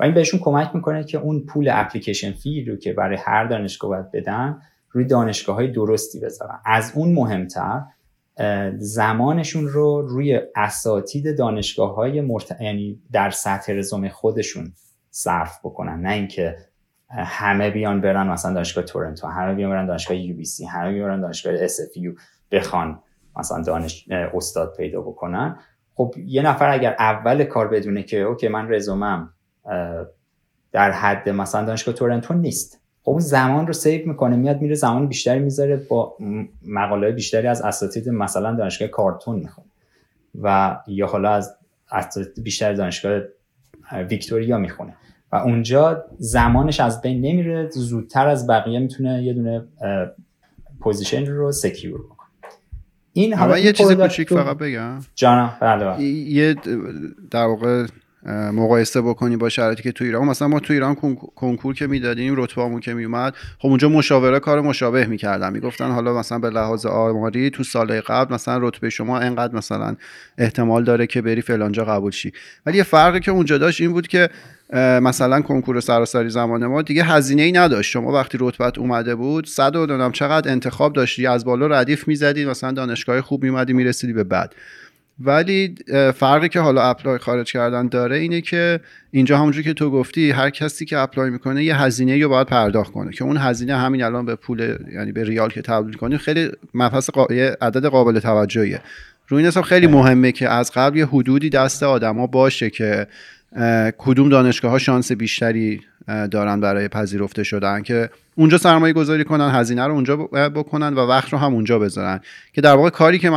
و 0.00 0.04
این 0.04 0.14
بهشون 0.14 0.40
کمک 0.40 0.74
می‌کنه 0.74 1.04
که 1.04 1.18
اون 1.18 1.46
پول 1.46 1.68
اپلیکیشن 1.72 2.32
فی 2.32 2.64
رو 2.64 2.76
که 2.76 2.92
برای 2.92 3.16
هر 3.20 3.44
دانشگاه 3.44 3.90
باید 3.90 4.10
بدن 4.10 4.62
روی 4.90 5.04
دانشگاه 5.04 5.56
های 5.56 5.68
درستی 5.68 6.20
بذارن. 6.20 6.60
از 6.64 6.92
اون 6.94 7.12
مهمتر 7.12 7.82
زمانشون 8.78 9.68
رو 9.68 10.02
روی 10.08 10.40
اساتید 10.56 11.38
دانشگاه 11.38 11.94
های 11.94 12.20
مرت... 12.20 12.60
یعنی 12.60 13.02
در 13.12 13.30
سطح 13.30 13.72
رزومه 13.72 14.08
خودشون 14.08 14.72
صرف 15.10 15.58
بکنن. 15.64 16.00
نه 16.00 16.12
اینکه 16.12 16.56
همه 17.10 17.70
بیان 17.70 18.00
برن 18.00 18.28
مثلا 18.28 18.54
دانشگاه 18.54 18.84
تورنتو 18.84 19.26
همه 19.26 19.54
بیان 19.54 19.70
برن 19.70 19.86
دانشگاه 19.86 20.16
UBC 20.16 20.64
همه 20.64 20.92
بیان 20.92 21.08
برن 21.08 21.20
دانشگاه 21.20 21.54
SFU 21.54 22.12
بخوان 22.50 23.02
مثلا 23.36 23.62
دانش 23.62 24.08
استاد 24.10 24.74
پیدا 24.76 25.00
بکنن. 25.00 25.58
خب 25.94 26.14
یه 26.26 26.42
نفر 26.42 26.70
اگر 26.70 26.96
اول 26.98 27.44
کار 27.44 27.68
بدونه 27.68 28.02
که 28.02 28.20
okay 28.20 28.48
من 28.48 28.72
رزومم 28.72 29.34
در 30.72 30.90
حد 30.90 31.28
مثلا 31.28 31.64
دانشگاه 31.64 31.94
تورنتو 31.94 32.34
نیست. 32.34 32.77
خب 33.08 33.12
اون 33.12 33.20
زمان 33.20 33.66
رو 33.66 33.72
save 33.72 34.08
می‌کنه 34.08 34.36
میاد 34.36 34.62
میره 34.62 34.74
زمان 34.74 35.06
بیشتری 35.06 35.40
می‌ذاره 35.40 35.76
با 35.76 36.16
مقاله 36.66 37.10
بیشتری 37.10 37.46
از 37.46 37.62
اساتید 37.62 38.08
مثلا 38.08 38.54
دانشگاه 38.54 38.88
کارلتون 38.88 39.38
می‌خونه 39.38 39.66
و 40.42 40.76
یا 40.86 41.06
حالا 41.06 41.30
از 41.30 41.56
اساتید 41.92 42.44
بیشتر 42.44 42.72
دانشگاه 42.72 43.20
ویکتوریا 44.10 44.58
می‌خونه. 44.58 44.94
و 45.32 45.36
اونجا 45.36 46.04
زمانش 46.18 46.80
از 46.80 47.02
بین 47.02 47.20
نمیره 47.20 47.68
زودتر 47.70 48.28
از 48.28 48.46
بقیه 48.46 48.78
می‌تونه 48.78 49.22
یه 49.22 49.32
دونه 49.32 49.64
position 50.80 51.26
رو 51.26 51.52
secure 51.52 52.02
کنه 52.02 52.18
این 53.12 53.34
حالا 53.34 53.58
یه 53.58 53.72
چیز 53.72 53.92
کوچیک 53.92 54.28
فقط 54.28 54.58
بگم. 54.58 55.00
جانم 55.14 55.56
بله 55.60 56.02
یه 56.04 56.54
در 57.30 57.44
واقع 57.44 57.86
مقایسه 58.26 59.00
بکنی 59.00 59.36
با 59.36 59.48
شرایطی 59.48 59.82
که 59.82 59.92
تو 59.92 60.04
ایران. 60.04 60.24
مثلا 60.24 60.48
ما 60.48 60.60
تو 60.60 60.72
ایران 60.72 60.94
کنکور 61.36 61.74
که 61.74 61.86
می‌دادیم 61.86 62.34
رتبهمون 62.36 62.80
که 62.80 62.94
میومد 62.94 63.34
خب 63.58 63.68
اونجا 63.68 63.88
مشاوره 63.88 64.38
کار 64.38 64.60
مشابه 64.60 65.06
می‌کردن. 65.06 65.52
می‌گفتن 65.52 65.90
حالا 65.90 66.18
مثلا 66.18 66.38
به 66.38 66.50
لحاظ 66.50 66.86
آماری 66.86 67.50
تو 67.50 67.62
سال 67.64 68.00
قبل 68.00 68.34
مثلا 68.34 68.68
رتبه 68.68 68.90
شما 68.90 69.18
انقدر 69.18 69.54
مثلا 69.54 69.96
احتمال 70.38 70.84
داره 70.84 71.06
که 71.06 71.22
بری 71.22 71.42
فلانجا 71.42 71.84
قبول 71.84 72.10
شی. 72.10 72.32
ولی 72.66 72.76
یه 72.76 72.82
فرقی 72.82 73.20
که 73.20 73.30
اونجا 73.30 73.58
داشت 73.58 73.80
این 73.80 73.92
بود 73.92 74.08
که 74.08 74.30
مثلا 75.02 75.40
کنکور 75.40 75.80
سراسری 75.80 76.30
زمان 76.30 76.66
ما 76.66 76.82
دیگه 76.82 77.04
هزینه 77.04 77.42
ای 77.42 77.52
نداشت. 77.52 77.90
شما 77.90 78.12
وقتی 78.12 78.38
رتبت 78.40 78.78
اومده 78.78 79.14
بود 79.14 79.46
صد 79.46 79.76
و 79.76 79.86
دونم 79.86 80.12
چقدر 80.12 80.50
انتخاب 80.50 80.92
داشتی 80.92 81.26
از 81.26 81.44
بالا 81.44 81.66
ردیف 81.66 82.08
می‌زدی 82.08 82.44
مثلا 82.44 82.72
دانشگاه 82.72 83.20
خوب 83.20 83.42
میومدی 83.42 83.72
می‌رسیدی 83.72 84.12
به 84.12 84.24
بعد. 84.24 84.54
ولی 85.20 85.74
فرقی 86.14 86.48
که 86.48 86.60
حالا 86.60 86.82
apply 86.82 87.18
خارج 87.18 87.52
کردن 87.52 87.88
داره 87.88 88.18
اینه 88.18 88.40
که 88.40 88.80
اینجا 89.10 89.38
همونجور 89.38 89.62
که 89.62 89.72
تو 89.72 89.90
گفتی 89.90 90.30
هر 90.30 90.50
کسی 90.50 90.84
که 90.84 90.98
apply 90.98 91.30
می‌کنه 91.30 91.64
یه 91.64 91.76
هزینه 91.76 92.22
رو 92.22 92.28
باید 92.28 92.46
پرداخت 92.46 92.92
کنه 92.92 93.12
که 93.12 93.24
اون 93.24 93.36
هزینه 93.36 93.76
همین 93.76 94.02
الان 94.02 94.26
به 94.26 94.34
پول 94.34 94.76
یعنی 94.92 95.12
به 95.12 95.24
ریال 95.24 95.50
که 95.50 95.62
تبدیل 95.62 95.94
کنی 95.94 96.18
خیلی 96.18 96.50
مبحث 96.74 97.10
قا... 97.10 97.26
عدد 97.60 97.86
قابل 97.86 98.18
توجهیه. 98.18 98.80
روی 99.28 99.38
این 99.38 99.46
حساب 99.46 99.64
خیلی 99.64 99.86
مهمه 99.86 100.32
که 100.32 100.48
از 100.48 100.72
قبل 100.74 100.96
یه 100.96 101.06
حدودی 101.06 101.50
دست 101.50 101.82
آدما 101.82 102.26
باشه 102.26 102.70
که 102.70 103.06
کدوم 103.98 104.28
دانشگاه 104.28 104.70
ها 104.70 104.78
شانس 104.78 105.12
بیشتری 105.12 105.80
دارن 106.30 106.60
برای 106.60 106.88
پذیرفته 106.88 107.42
شدن 107.42 107.82
که 107.82 108.10
اونجا 108.34 108.58
سرمایه 108.58 108.92
گذاری 108.92 109.24
کنن 109.24 109.50
هزینه 109.50 109.86
رو 109.86 109.94
اونجا 109.94 110.16
بکنن 110.54 110.94
و 110.94 110.98
وقت 110.98 111.32
رو 111.32 111.38
هم 111.38 111.54
اونجا 111.54 111.78
بذارن. 111.78 112.20
که 112.52 112.60
در 112.60 112.74
واقع 112.74 112.90
کاری 112.90 113.18
که 113.18 113.30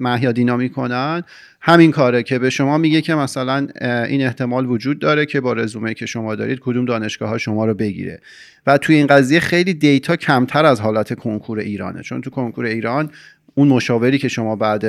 مهیادینا 0.00 0.56
می‌کنن 0.56 1.22
همین 1.60 1.90
کاره 1.90 2.22
که 2.22 2.38
به 2.38 2.50
شما 2.50 2.78
میگه 2.78 3.00
که 3.00 3.14
مثلا 3.14 3.68
این 3.80 4.22
احتمال 4.22 4.66
وجود 4.66 4.98
داره 4.98 5.26
که 5.26 5.40
با 5.40 5.52
رزومه 5.52 5.94
که 5.94 6.06
شما 6.06 6.34
دارید 6.34 6.58
کدوم 6.60 6.84
دانشگاه 6.84 7.28
ها 7.28 7.38
شما 7.38 7.66
رو 7.66 7.74
بگیره. 7.74 8.20
و 8.66 8.78
توی 8.78 8.96
این 8.96 9.06
قضیه 9.06 9.40
خیلی 9.40 9.74
دیتا 9.74 10.16
کمتر 10.16 10.64
از 10.64 10.80
حالت 10.80 11.14
کنکور 11.14 11.58
ایرانه. 11.58 12.02
چون 12.02 12.20
تو 12.20 12.30
کنکور 12.30 12.64
ایران 12.64 13.10
اون 13.54 13.68
مشاوری 13.68 14.18
که 14.18 14.28
شما 14.28 14.56
بعد 14.56 14.84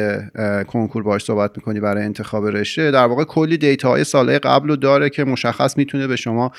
کنکور 0.65 1.03
باش 1.03 1.23
صحبت 1.23 1.51
می‌کنی 1.57 1.79
برای 1.79 2.03
انتخاب 2.03 2.45
رشته 2.47 2.91
در 2.91 3.05
واقع 3.05 3.23
کلی 3.23 3.57
دیتا 3.57 3.89
های 3.89 4.03
ساله 4.03 4.39
قبل 4.39 4.67
رو 4.67 4.75
داره 4.75 5.09
که 5.09 5.23
مشخص 5.23 5.77
می‌تونه 5.77 6.07
به 6.07 6.15
شما 6.15 6.51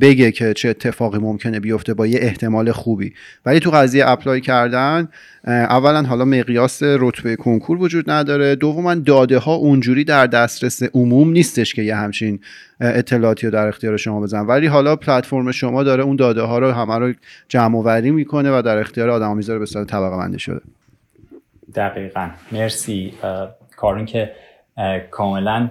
بگه 0.00 0.32
که 0.32 0.54
چه 0.54 0.68
اتفاقی 0.68 1.18
ممکنه 1.18 1.60
بیفته 1.60 1.94
با 1.94 2.06
یه 2.06 2.18
احتمال 2.22 2.72
خوبی. 2.72 3.14
ولی 3.46 3.60
تو 3.60 3.70
قضیه 3.70 4.08
اپلای 4.08 4.40
کردن 4.40 5.08
اولا 5.46 6.02
حالا 6.02 6.24
مقیاس 6.24 6.82
رتبه 6.82 7.36
کنکور 7.36 7.78
وجود 7.82 8.10
نداره. 8.10 8.54
دوما 8.54 8.94
داده 8.94 9.38
ها 9.38 9.54
اونجوری 9.54 10.04
در 10.04 10.26
دسترس 10.26 10.82
عموم 10.82 11.30
نیستش 11.30 11.74
که 11.74 11.82
یه 11.82 11.96
همچین 11.96 12.40
اطلاعاتی 12.80 13.46
رو 13.46 13.52
در 13.52 13.68
اختیار 13.68 13.96
شما 13.96 14.20
بزن 14.20 14.40
ولی 14.40 14.66
حالا 14.66 14.96
پلتفرم 14.96 15.52
شما 15.52 15.82
داره 15.82 16.02
اون 16.02 16.16
داده 16.16 16.42
ها 16.42 16.58
رو 16.58 16.70
همه 16.70 16.98
رو 16.98 17.12
جمع 17.48 17.78
وری 17.78 18.10
می‌کنه 18.10 18.58
و 18.58 18.62
در 18.62 18.78
اختیار 18.78 19.10
آدم 19.10 19.36
می‌ذاره 19.36 19.58
به 19.58 19.66
صورت 19.66 19.86
طبقه 19.86 20.16
بندی 20.16 20.38
شده. 20.38 20.60
دقیقا. 21.74 22.30
مرسی. 22.52 23.12
کارون 23.76 24.04
که 24.04 24.32
کاملا 25.10 25.70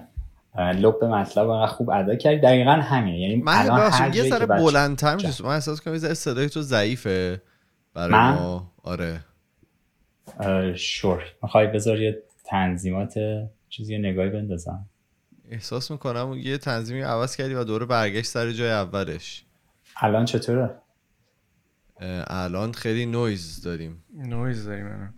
لب 0.56 1.04
مطلب 1.04 1.50
انقدر 1.50 1.74
خوب 1.74 1.90
ادا 1.90 2.16
کردی. 2.16 2.38
دقیقا 2.38 2.72
همین 2.72 3.16
یعنی 3.16 3.36
من 3.36 3.54
الان 3.54 3.92
هر 3.92 4.16
یه 4.16 4.30
سر 4.30 4.46
بلندتر 4.46 5.16
میشه. 5.16 5.44
من 5.44 5.50
احساس 5.50 5.82
کنم 5.82 5.94
یه 5.94 6.14
صدای 6.14 6.50
تو 6.50 6.62
ضعیفه 6.62 7.42
برای 7.94 8.12
من؟ 8.12 8.34
ما. 8.34 8.72
آره. 8.84 9.20
شور. 10.76 11.24
می‌خوای 11.44 11.68
بذار 11.68 12.02
یه 12.02 12.24
تنظیمات 12.46 13.14
چیزی 13.70 13.98
نگاهی 13.98 14.30
بندازم. 14.30 14.86
احساس 15.52 15.92
می‌کنم 15.92 16.34
یه 16.38 16.58
تنظیمی 16.58 17.02
عوض 17.02 17.36
کردی 17.36 17.54
و 17.54 17.64
دوره 17.64 17.86
برگشت 17.86 18.28
سر 18.28 18.52
جای 18.52 18.72
اولش. 18.72 19.46
الان 19.98 20.26
چطوره؟ 20.26 20.70
الان 22.28 22.72
خیلی 22.72 23.06
نویز 23.06 23.62
داریم. 23.62 24.04
نویز 24.18 24.66
داریم 24.66 25.14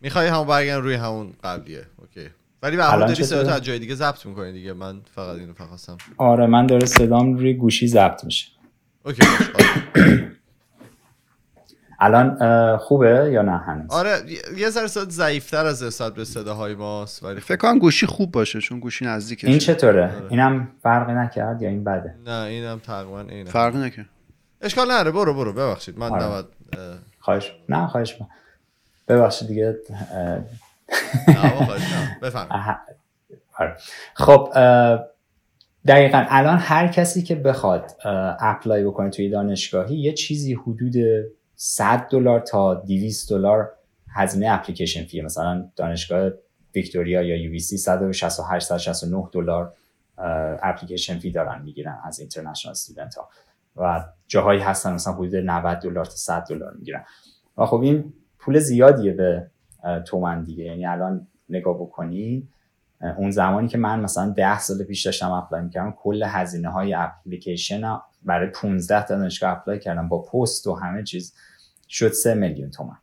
می‌خوای 0.00 0.26
همون 0.26 0.46
برگردن 0.46 0.82
روی 0.82 0.94
همون 0.94 1.32
قبلیه. 1.44 1.86
OK. 1.96 2.30
ولی 2.62 2.76
به 2.76 2.84
حال 2.84 3.00
داری 3.00 3.24
صدا 3.24 3.52
از 3.52 3.62
جای 3.62 3.78
دیگه 3.78 3.94
ضبط 3.94 4.26
می‌کنی 4.26 4.52
دیگه. 4.52 4.72
من 4.72 5.00
فقط 5.14 5.36
اینو 5.38 5.52
فقط 5.52 5.98
آره 6.16 6.46
من 6.46 6.66
داره 6.66 6.86
صدام 6.86 7.34
روی 7.36 7.54
گوشی 7.54 7.88
ضبط 7.88 8.24
میشه. 8.24 8.48
OK 9.04 9.22
الان 12.02 12.76
خوبه 12.76 13.30
یا 13.32 13.42
نه 13.42 13.58
هنوز؟ 13.58 13.90
آره 13.90 14.20
یه 14.56 14.70
ذره 14.70 14.86
صدا 14.86 15.10
ضعیفتر 15.10 15.66
از 15.66 15.82
نسبت 15.82 16.14
به 16.14 16.24
صداهای 16.24 16.74
ماست 16.74 17.22
ولی 17.22 17.40
فکر 17.40 17.56
کنم 17.56 17.78
گوشی 17.78 18.06
خوب 18.06 18.32
باشه 18.32 18.60
چون 18.60 18.80
گوشی 18.80 19.04
نزدیکه. 19.04 19.46
این 19.46 19.58
چطوره؟ 19.58 20.04
آره. 20.04 20.26
اینم 20.30 20.68
فرقی 20.82 21.12
نکرد 21.12 21.62
یا 21.62 21.68
این 21.68 21.84
بده؟ 21.84 22.14
نه 22.26 22.32
اینم 22.32 22.78
تقریبا 22.78 23.20
اینه. 23.20 23.50
فرقی 23.50 23.78
نکرد. 23.78 24.06
اشکال 24.60 24.90
نره 24.90 25.10
برو 25.10 25.34
برو 25.34 25.52
ببخشید. 25.52 25.98
من 25.98 26.10
آره. 26.10 26.24
نباید 26.24 26.46
خواهش 27.20 27.52
نه 27.68 27.86
خواهش. 27.86 28.16
ببخشید 29.08 29.48
دیگه 29.48 29.76
آره. 30.14 30.44
خب 34.14 34.48
دقیقا 35.86 36.24
الان 36.28 36.58
هر 36.58 36.88
کسی 36.88 37.22
که 37.22 37.34
بخواد 37.34 37.92
اپلای 38.40 38.84
بکنه 38.84 39.10
توی 39.10 39.30
دانشگاهی 39.30 39.96
یه 39.96 40.12
چیزی 40.12 40.54
حدود 40.54 40.94
100 41.54 42.06
دلار 42.10 42.40
تا 42.40 42.74
200 42.74 43.30
دلار 43.30 43.72
هزینه 44.14 44.50
اپلیکیشن 44.50 45.04
فی 45.04 45.20
مثلا 45.20 45.68
دانشگاه 45.76 46.30
ویکتوریا 46.74 47.22
یا 47.22 47.36
یو 47.36 47.50
بی 47.50 47.58
سی 47.58 47.78
168 47.78 48.66
169 48.66 49.28
دلار 49.32 49.72
application 50.62 51.18
fee 51.18 51.30
دارن 51.30 51.62
می‌گیرن 51.62 51.98
از 52.04 52.18
international 52.18 52.72
student 52.72 53.14
ها 53.14 53.28
و 53.76 54.04
جاهایی 54.28 54.60
هستن 54.60 54.92
مثلا 54.92 55.12
حدود 55.12 55.36
90 55.36 55.78
دلار 55.78 56.04
تا 56.04 56.10
100 56.10 56.44
دلار 56.48 56.72
می‌گیرن. 56.78 57.04
و 57.58 57.66
خب 57.66 57.80
این 57.80 58.12
پول 58.38 58.58
زیادیه 58.58 59.12
به 59.12 59.50
تومن 60.06 60.44
دیگه. 60.44 60.64
یعنی 60.64 60.86
الان 60.86 61.26
نگاه 61.48 61.74
بکنی 61.74 62.48
اون 63.16 63.30
زمانی 63.30 63.68
که 63.68 63.78
من 63.78 64.00
مثلا 64.00 64.30
ده 64.30 64.58
سال 64.58 64.84
پیش 64.84 65.06
داشتم 65.06 65.30
apply 65.30 65.62
می‌کردم 65.62 65.94
کل 65.98 66.22
هزینه 66.26 66.68
های 66.68 66.94
اپلیکیشن 66.94 67.98
برای 68.22 68.48
15 68.48 69.06
تا 69.06 69.16
دانشگاه 69.16 69.50
apply 69.50 69.78
کردم 69.78 70.08
با 70.08 70.22
پست 70.22 70.66
و 70.66 70.74
همه 70.74 71.02
چیز. 71.02 71.34
شد 71.88 72.12
3 72.12 72.34
میلیون 72.34 72.70
تومن. 72.70 72.96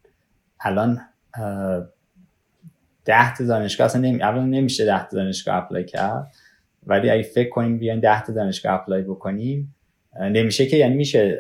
الان 0.60 1.02
ده 3.06 3.36
تا 3.36 3.44
دانشگاه 3.44 3.86
اصلا 3.86 4.02
نمی... 4.02 4.18
نمیشه 4.58 4.86
ده 4.86 5.08
تا 5.08 5.18
دانشگاه 5.18 5.56
apply 5.56 5.86
کرد. 5.86 6.32
ولی 6.84 7.10
اگه 7.10 7.24
فکر 7.24 7.50
کنیم 7.50 7.78
بیاین 7.80 8.00
ده 8.00 8.24
تا 8.24 8.34
دانشگاه 8.34 8.74
apply 8.74 9.02
بکنیم 9.02 9.76
نمیشه 10.20 10.66
که 10.66 10.78
یعنی 10.78 10.96
میشه 10.96 11.40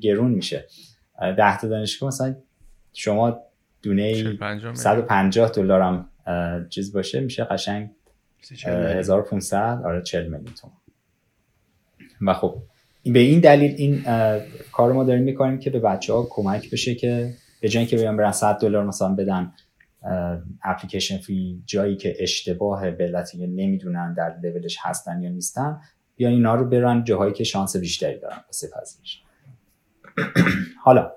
گرون 0.00 0.30
میشه. 0.30 0.66
ده 1.20 1.58
تا 1.58 1.68
دانشگاه 1.68 2.06
مثلا 2.06 2.36
شما 2.92 3.40
دونه 3.82 4.36
150 4.74 5.50
دلار 5.50 5.80
هم 5.80 6.08
چیز 6.68 6.92
باشه 6.92 7.20
میشه 7.20 7.44
قشنگ 7.44 7.90
1500 8.66 9.82
آره 9.84 10.02
40 10.02 10.22
میلیون 10.22 10.54
تومان. 10.54 10.76
و 12.20 12.34
خب 12.34 12.62
به 13.04 13.18
این 13.18 13.40
دلیل 13.40 13.74
این 13.78 14.02
کار 14.72 14.92
ما 14.92 15.04
داریم 15.04 15.22
می‌کنیم 15.22 15.58
که 15.58 15.70
به 15.70 15.78
بچه 15.80 16.12
ها 16.12 16.26
کمک 16.30 16.70
بشه 16.70 16.94
که 16.94 17.34
به 17.60 17.68
جایی 17.68 17.86
که 17.86 17.96
بیان 17.96 18.16
برن 18.16 18.32
100 18.32 18.58
دلار 18.58 18.84
مثلا 18.84 19.14
بدن 19.14 19.52
اپلیکیشن 20.64 21.18
فی 21.18 21.62
جایی 21.66 21.96
که 21.96 22.16
اشتباه 22.18 22.90
به 22.90 23.24
نمی‌دونن 23.34 24.14
در 24.14 24.36
لولش 24.42 24.78
هستن 24.82 25.22
یا 25.22 25.30
نیستن 25.30 25.80
بیان 26.16 26.32
اینا 26.32 26.54
رو 26.54 26.64
برن 26.64 27.04
جاهایی 27.04 27.32
که 27.32 27.44
شانس 27.44 27.76
بیشتری 27.76 28.18
دارن. 28.18 28.36
واسه 28.46 28.68
پذیرش 28.68 29.22
حالا 30.84 31.12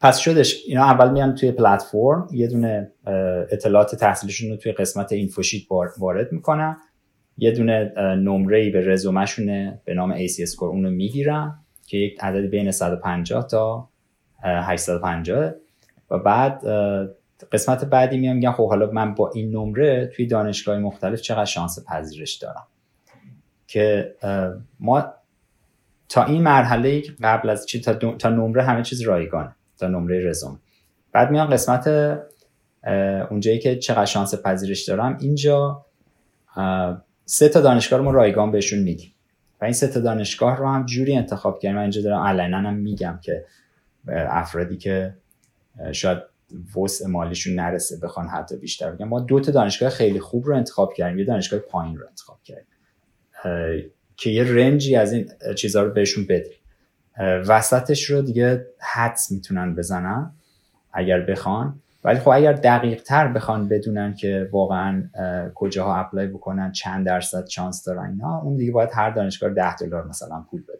پس 0.00 0.18
شدش 0.18 0.62
اینا 0.66 0.84
اول 0.84 1.10
میان 1.10 1.34
توی 1.34 1.52
پلتفرم 1.52 2.28
یه 2.32 2.46
دونه 2.46 2.92
اطلاعات 3.50 3.94
تحصیلشون 3.94 4.50
رو 4.50 4.56
توی 4.56 4.72
قسمت 4.72 5.12
اینفوشیت 5.12 5.62
وارد 5.98 6.32
می‌کنن. 6.32 6.76
یه 7.38 7.50
دونه 7.50 7.92
نمره 8.16 8.70
به 8.70 8.80
رزومهشونه 8.80 9.80
به 9.84 9.94
نام 9.94 10.26
ACS 10.26 10.44
سکور 10.44 10.68
اون 10.68 10.84
رو 10.84 10.90
می‌گیرن 10.90 11.58
که 11.86 11.96
یک 11.96 12.18
عدد 12.20 12.50
بین 12.50 12.70
150 12.70 13.46
تا 13.46 13.88
850 14.42 15.52
و 16.10 16.18
بعد 16.18 16.64
قسمت 17.52 17.84
بعدی 17.84 18.18
میام 18.18 18.36
میگن 18.36 18.52
خب 18.52 18.68
حالا 18.68 18.90
من 18.90 19.14
با 19.14 19.30
این 19.34 19.50
نمره 19.50 20.06
توی 20.16 20.26
دانشگاه 20.26 20.78
مختلف 20.78 21.20
چقدر 21.20 21.44
شانس 21.44 21.78
پذیرش 21.88 22.34
دارم؟ 22.34 22.66
که 23.66 24.14
ما 24.80 25.04
تا 26.08 26.24
این 26.24 26.42
مرحله 26.42 27.02
قبل 27.22 27.50
از 27.50 27.66
چی 27.66 27.80
تا, 27.80 27.94
تا 27.94 28.30
نمره 28.30 28.62
همه 28.62 28.82
چیز 28.82 29.00
رایگانه. 29.00 29.56
تا 29.80 29.88
نمره 29.88 30.28
رزومه. 30.28 30.58
بعد 31.12 31.30
میان 31.30 31.50
قسمت 31.50 31.88
اونجایی 33.30 33.58
که 33.58 33.76
چقدر 33.76 34.04
شانس 34.04 34.34
پذیرش 34.34 34.84
دارم 34.84 35.18
اینجا 35.20 35.86
سه 37.24 37.48
تا 37.48 37.60
دانشگاه 37.60 38.00
رو 38.00 38.12
رایگان 38.12 38.50
بهشون 38.50 38.78
میدیم. 38.78 39.12
و 39.60 39.64
این 39.64 39.74
سه 39.74 39.88
تا 39.88 40.00
دانشگاه 40.00 40.56
رو 40.56 40.68
هم 40.68 40.86
جوری 40.86 41.16
انتخاب 41.16 41.58
کردیم. 41.58 41.76
من 41.76 41.82
اینجا 41.82 42.02
دارم 42.02 42.22
علینا 42.22 42.58
هم 42.58 42.74
میگم 42.74 43.18
که 43.22 43.44
افرادی 44.08 44.76
که 44.76 45.14
شاید 45.92 46.18
وسع 46.76 47.06
مالیشون 47.06 47.54
نرسه 47.54 47.96
بخوان 48.02 48.28
حتی 48.28 48.56
بیشتر 48.56 48.90
بگم. 48.90 49.08
ما 49.08 49.20
دو 49.20 49.40
تا 49.40 49.52
دانشگاه 49.52 49.90
خیلی 49.90 50.20
خوب 50.20 50.46
رو 50.46 50.56
انتخاب 50.56 50.92
کردیم. 50.92 51.18
یه 51.18 51.24
دانشگاه 51.24 51.60
پایین 51.60 51.96
رو 51.96 52.06
انتخاب 52.08 52.38
کردیم. 52.44 52.66
که 54.16 54.30
یه 54.30 54.44
رنجی 54.44 54.96
از 54.96 55.12
این 55.12 55.30
چیزها 55.56 55.82
رو 55.82 55.90
بهشون 55.90 56.26
بدیم. 56.26 56.59
وسطش 57.20 58.04
رو 58.04 58.22
دیگه 58.22 58.66
حدس 58.94 59.30
می‌تونن 59.30 59.74
بزنن 59.74 60.30
اگر 60.92 61.20
بخوان. 61.20 61.74
ولی 62.04 62.18
خب 62.18 62.28
اگر 62.28 62.52
دقیق 62.52 63.02
تر 63.02 63.28
بخوان 63.28 63.68
بدونن 63.68 64.14
که 64.14 64.48
واقعا 64.52 65.02
کجاها 65.54 65.96
اپلای 65.96 66.26
بکنن 66.26 66.72
چند 66.72 67.06
درصد 67.06 67.44
چانس 67.44 67.84
دارن 67.84 68.10
اینا 68.10 68.38
اون 68.38 68.56
دیگه 68.56 68.72
باید 68.72 68.90
هر 68.92 69.10
دانشگاه 69.10 69.50
10 69.50 69.76
دلار 69.76 70.06
مثلا 70.06 70.44
پول 70.50 70.62
بده. 70.62 70.78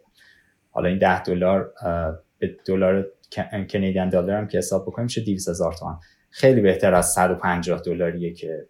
حالا 0.71 0.89
این 0.89 0.97
10 0.97 1.23
دلار 1.23 1.73
به 2.39 2.55
دلار 2.65 3.05
کنیدین 3.69 4.09
دلار 4.09 4.31
هم 4.31 4.47
که 4.47 4.57
حساب 4.57 4.85
بکنیم 4.85 5.03
میشه 5.03 5.21
200 5.21 5.49
هزار 5.49 5.73
تومان 5.73 5.99
خیلی 6.29 6.61
بهتر 6.61 6.93
از 6.93 7.11
150 7.11 7.81
دلاریه 7.81 8.33
که 8.33 8.65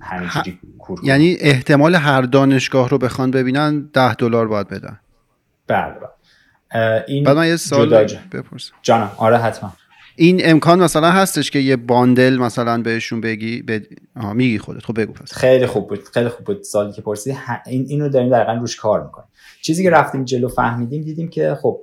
همینجوری 0.00 0.58
یعنی 1.02 1.36
احتمال 1.40 1.94
هر 1.94 2.22
دانشگاه 2.22 2.88
رو 2.88 2.98
بخوان 2.98 3.30
ببینن 3.30 3.90
10 3.92 4.14
دلار 4.14 4.48
باید 4.48 4.68
بدن. 4.68 5.00
بله 5.66 5.94
بله. 5.94 6.08
این 7.06 7.24
بعد 7.24 7.36
من 7.36 7.48
یه 7.48 7.56
سال 7.56 8.06
بپرسم 8.32 8.72
جانم. 8.82 9.10
آره 9.16 9.36
حتما. 9.36 9.72
این 10.16 10.40
امکان 10.44 10.82
مثلا 10.82 11.10
هستش 11.10 11.50
که 11.50 11.58
یه 11.58 11.76
باندل 11.76 12.36
مثلا 12.36 12.82
بهشون 12.82 13.20
بگی 13.20 13.62
به... 13.62 13.82
میگی 14.34 14.58
خودت. 14.58 14.84
خب 14.84 15.00
بگو 15.00 15.12
پس. 15.12 15.32
خیلی 15.32 15.66
خوب 15.66 15.88
بود. 15.88 16.04
خیلی 16.04 16.28
خوب 16.28 16.46
بود 16.46 16.62
سالی 16.62 16.92
که 16.92 17.02
پرسیدی. 17.02 17.36
این 17.66 17.86
اینو 17.88 18.08
داریم 18.08 18.30
دقیقا 18.30 18.52
روش 18.52 18.76
کار 18.76 19.04
می‌کنیم. 19.04 19.28
چیزی 19.62 19.82
که 19.82 19.90
رفتیم 19.90 20.24
جلو 20.24 20.48
فهمیدیم 20.48 21.02
دیدیم 21.02 21.28
که 21.28 21.58
خب 21.62 21.80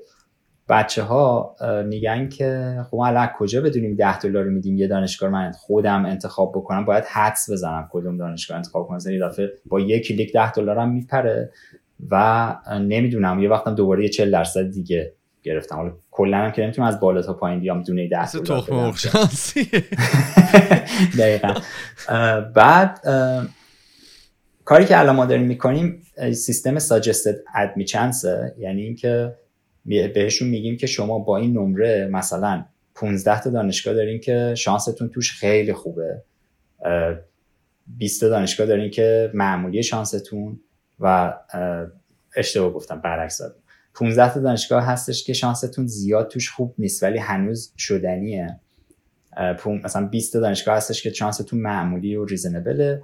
بچه 0.69 1.03
ها 1.03 1.55
میگن 1.85 2.29
که 2.29 2.77
خب 2.91 2.97
الان 2.97 3.29
کجا 3.37 3.61
بدونیم 3.61 3.95
10 3.95 4.19
دلار 4.19 4.43
میدیم؟ 4.43 4.77
یه 4.77 4.87
دانشگاه 4.87 5.29
من 5.29 5.51
خودم 5.51 6.05
انتخاب 6.05 6.51
بکنم. 6.55 6.85
باید 6.85 7.03
حدس 7.03 7.49
بزنم 7.51 7.89
کدوم 7.91 8.17
دانشگاه 8.17 8.57
انتخاب 8.57 8.87
کنم. 8.87 8.99
یه 9.11 9.19
دفعه 9.19 9.51
با 9.65 9.79
یک 9.79 10.07
کلیک 10.07 10.33
10 10.33 10.51
دلارم 10.51 10.89
میپره. 10.89 11.51
و 12.11 12.55
نمی‌دونم 12.81 13.39
یه 13.39 13.49
وقتم 13.49 13.75
دوباره 13.75 14.03
یه 14.03 14.09
40 14.09 14.31
درصد 14.31 14.71
دیگه 14.71 15.13
گرفتم. 15.43 15.75
حالا 15.75 15.93
کلا 16.11 16.37
هم 16.37 16.51
که 16.51 16.61
نمی‌تونم 16.61 16.87
از 16.87 16.99
بالا 16.99 17.21
تا 17.21 17.33
پایین 17.33 17.59
بیام 17.59 17.83
دونه 17.83 18.07
10 18.07 18.31
دلار 18.31 18.65
دقیقاً. 21.19 21.53
بعد 22.55 23.01
کاری 24.65 24.85
که 24.85 24.99
الان 24.99 25.15
ما 25.15 25.25
داریم 25.25 25.45
می‌کنیم 25.45 26.01
سیستم 26.33 26.79
ساجستد 26.79 27.35
ادمیچنس 27.55 28.25
یعنی 28.57 28.81
اینکه 28.81 29.35
بهشون 29.85 30.47
میگیم 30.47 30.77
که 30.77 30.87
شما 30.87 31.19
با 31.19 31.37
این 31.37 31.57
نمره 31.57 32.09
مثلا 32.11 32.65
15 32.95 33.41
تا 33.41 33.49
دانشگاه 33.49 33.93
دارین 33.93 34.19
که 34.19 34.53
شانستون 34.57 35.09
توش 35.09 35.39
خیلی 35.39 35.73
خوبه. 35.73 36.21
20 37.97 38.21
تا 38.21 38.29
دانشگاه 38.29 38.67
دارین 38.67 38.91
که 38.91 39.31
معمولی 39.33 39.83
شانستون. 39.83 40.59
و 40.99 41.33
اشتباه 42.35 42.73
گفتم 42.73 43.01
برعکس 43.01 43.37
دادم 43.37 43.55
15 43.93 44.33
تا 44.33 44.39
دانشگاه 44.39 44.83
هستش 44.83 45.23
که 45.23 45.33
شانستون 45.33 45.87
زیاد 45.87 46.27
توش 46.27 46.51
خوب 46.51 46.75
نیست 46.77 47.03
ولی 47.03 47.17
هنوز 47.17 47.73
شدنیه. 47.77 48.59
مثلا 49.83 50.07
20 50.07 50.33
تا 50.33 50.39
دانشگاه 50.39 50.75
هستش 50.75 51.03
که 51.03 51.13
شانستون 51.13 51.59
معمولی 51.59 52.15
و 52.15 52.25
ریزنبله 52.25 53.03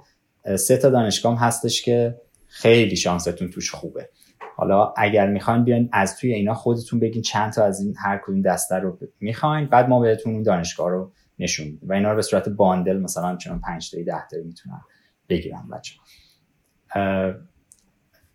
سه 0.58 0.76
تا 0.76 0.90
دانشگاه 0.90 1.38
هم 1.38 1.46
هستش 1.46 1.82
که 1.82 2.20
خیلی 2.46 2.96
شانستون 2.96 3.50
توش 3.50 3.70
خوبه. 3.70 4.08
حالا 4.56 4.94
اگر 4.96 5.30
می‌خواین 5.30 5.64
بیاین 5.64 5.88
از 5.92 6.16
توی 6.16 6.32
اینا 6.32 6.54
خودتون 6.54 7.00
بگین 7.00 7.22
چند 7.22 7.52
تا 7.52 7.64
از 7.64 7.80
این 7.80 7.94
هر 7.98 8.20
کدوم 8.24 8.42
دسته 8.42 8.74
رو 8.74 8.98
می‌خواین 9.20 9.66
بعد 9.66 9.88
ما 9.88 10.00
بهتون 10.00 10.32
اون 10.32 10.42
دانشگاه 10.42 10.90
رو 10.90 11.12
نشون 11.38 11.78
و 11.82 11.92
اینا 11.92 12.10
رو 12.10 12.16
به 12.16 12.22
صورت 12.22 12.48
باندل 12.48 12.98
مثلا 12.98 13.36
چون 13.36 13.60
5 13.60 13.90
تا 13.90 13.96
10 14.06 14.12
تا 14.30 14.36
می‌تونن 14.44 14.80
بگیرن 15.28 15.68
بچه 15.72 15.94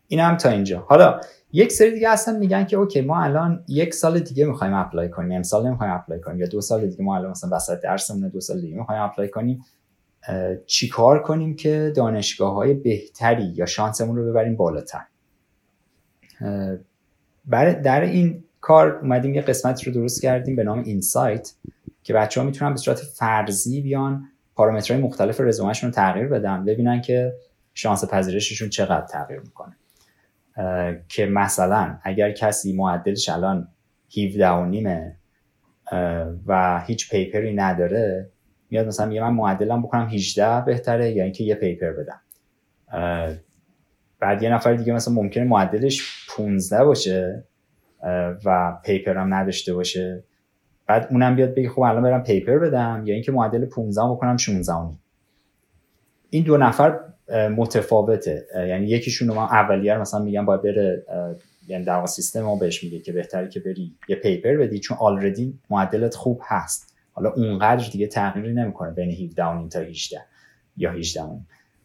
این 0.09 0.19
هم 0.19 0.37
تا 0.37 0.49
اینجا. 0.49 0.85
حالا 0.87 1.21
یک 1.51 1.71
سری 1.71 1.91
دیگه 1.91 2.09
اصلا 2.09 2.37
میگن 2.37 2.65
که 2.65 2.77
OK 2.77 3.01
ما 3.01 3.23
الان 3.23 3.63
یک 3.67 3.93
سال 3.93 4.19
دیگه 4.19 4.45
می‌خوایم 4.45 4.73
apply 4.73 5.09
کنیم. 5.09 5.31
امسال 5.31 5.67
نمی‌خوایم 5.67 5.93
apply 5.93 6.21
کنیم 6.21 6.39
یا 6.39 6.47
دو 6.47 6.61
سال 6.61 6.87
دیگه 6.87 7.03
ما 7.03 7.15
الان 7.15 7.31
مثلا 7.31 7.55
وسط 7.55 7.81
درسمون 7.81 8.29
دو 8.29 8.41
سال 8.41 8.61
دیگه 8.61 8.77
می‌خوایم 8.77 9.01
apply 9.01 9.29
کنیم. 9.29 9.65
چیکار 10.65 11.21
کنیم 11.21 11.55
که 11.55 11.93
دانشگاه 11.95 12.53
های 12.53 12.73
بهتری 12.73 13.53
یا 13.55 13.65
شانسمون 13.65 14.15
رو 14.15 14.25
ببریم 14.29 14.55
بالاتر؟ 14.55 15.01
در 17.83 18.01
این 18.01 18.43
کار 18.61 18.99
اومدیم 19.01 19.33
یه 19.33 19.41
قسمت 19.41 19.83
رو 19.83 19.93
درست 19.93 20.21
کردیم 20.21 20.55
به 20.55 20.63
نام 20.63 20.79
insight 20.79 21.53
که 22.03 22.13
بچه 22.13 22.41
ها 22.41 22.45
می‌تونن 22.45 22.71
به 22.71 22.77
صورت 22.77 22.97
فرضی 22.97 23.81
بیان 23.81 24.27
پارامترهای 24.55 25.03
مختلف 25.03 25.41
رزومهشون 25.41 25.89
رو 25.89 25.95
تغییر 25.95 26.27
بدن 26.27 26.65
ببینن 26.65 27.01
که 27.01 27.33
شانس 27.73 28.05
پذیرششون 28.05 28.69
چقدر 28.69 29.05
تغییر 29.05 29.39
می‌کنه. 29.39 29.75
که 31.07 31.25
مثلا 31.25 31.99
اگر 32.03 32.31
کسی 32.31 32.73
معدلش 32.73 33.29
الان 33.29 33.67
17 34.17 34.49
و 34.49 34.65
نیمه 34.65 35.15
و 36.47 36.81
هیچ 36.85 37.11
پیپری 37.11 37.53
نداره 37.53 38.29
میاد 38.69 38.87
مثلا 38.87 39.05
میگه 39.05 39.21
من 39.21 39.33
معدلم 39.33 39.81
بکنم 39.81 40.07
18 40.07 40.61
بهتره 40.61 41.11
یا 41.11 41.23
اینکه 41.23 41.43
یه 41.43 41.55
پیپر 41.55 41.91
بدم. 41.91 42.21
بعد 44.19 44.43
یه 44.43 44.49
نفر 44.49 44.73
دیگه 44.73 44.93
مثلا 44.93 45.13
ممکنه 45.13 45.43
معدلش 45.43 46.27
15 46.35 46.83
باشه 46.83 47.43
و 48.45 48.77
paper 48.85 49.17
هم 49.17 49.33
نداشته 49.33 49.73
باشه. 49.73 50.23
بعد 50.87 51.07
اونم 51.11 51.35
بیاد 51.35 51.55
بگه 51.55 51.69
خب 51.69 51.81
الان 51.81 52.03
برم 52.03 52.23
paper 52.23 52.57
بدم 52.57 53.03
یا 53.05 53.13
اینکه 53.13 53.31
معدل 53.31 53.65
15 53.65 54.01
بکنم 54.01 54.37
16 54.37 54.73
این 56.29 56.43
دو 56.43 56.57
نفر 56.57 56.99
متفاوته. 57.31 58.47
یعنی 58.55 58.87
یکیشون 58.87 59.27
رو 59.27 59.33
من 59.33 59.43
اولیه 59.43 59.97
مثلا 59.97 60.19
میگم 60.19 60.45
باید 60.45 60.61
بره 60.61 61.05
یعنی 61.67 61.85
در 61.85 62.05
سیستم 62.05 62.41
ما 62.41 62.55
بهش 62.55 62.83
میگه 62.83 62.99
که 62.99 63.11
بهتره 63.11 63.49
که 63.49 63.59
بری 63.59 63.95
یه 64.07 64.15
paper 64.15 64.57
بدی 64.57 64.79
چون 64.79 64.97
already 64.97 65.59
معدلت 65.69 66.15
خوب 66.15 66.41
هست. 66.43 66.95
حالا 67.11 67.29
اونقدر 67.29 67.89
دیگه 67.91 68.07
تغییری 68.07 68.53
نمی‌کنه 68.53 68.91
بین 68.91 69.11
17 69.11 69.69
تا 69.69 69.79
18 69.79 70.21
یا 70.77 70.91
18 70.91 71.23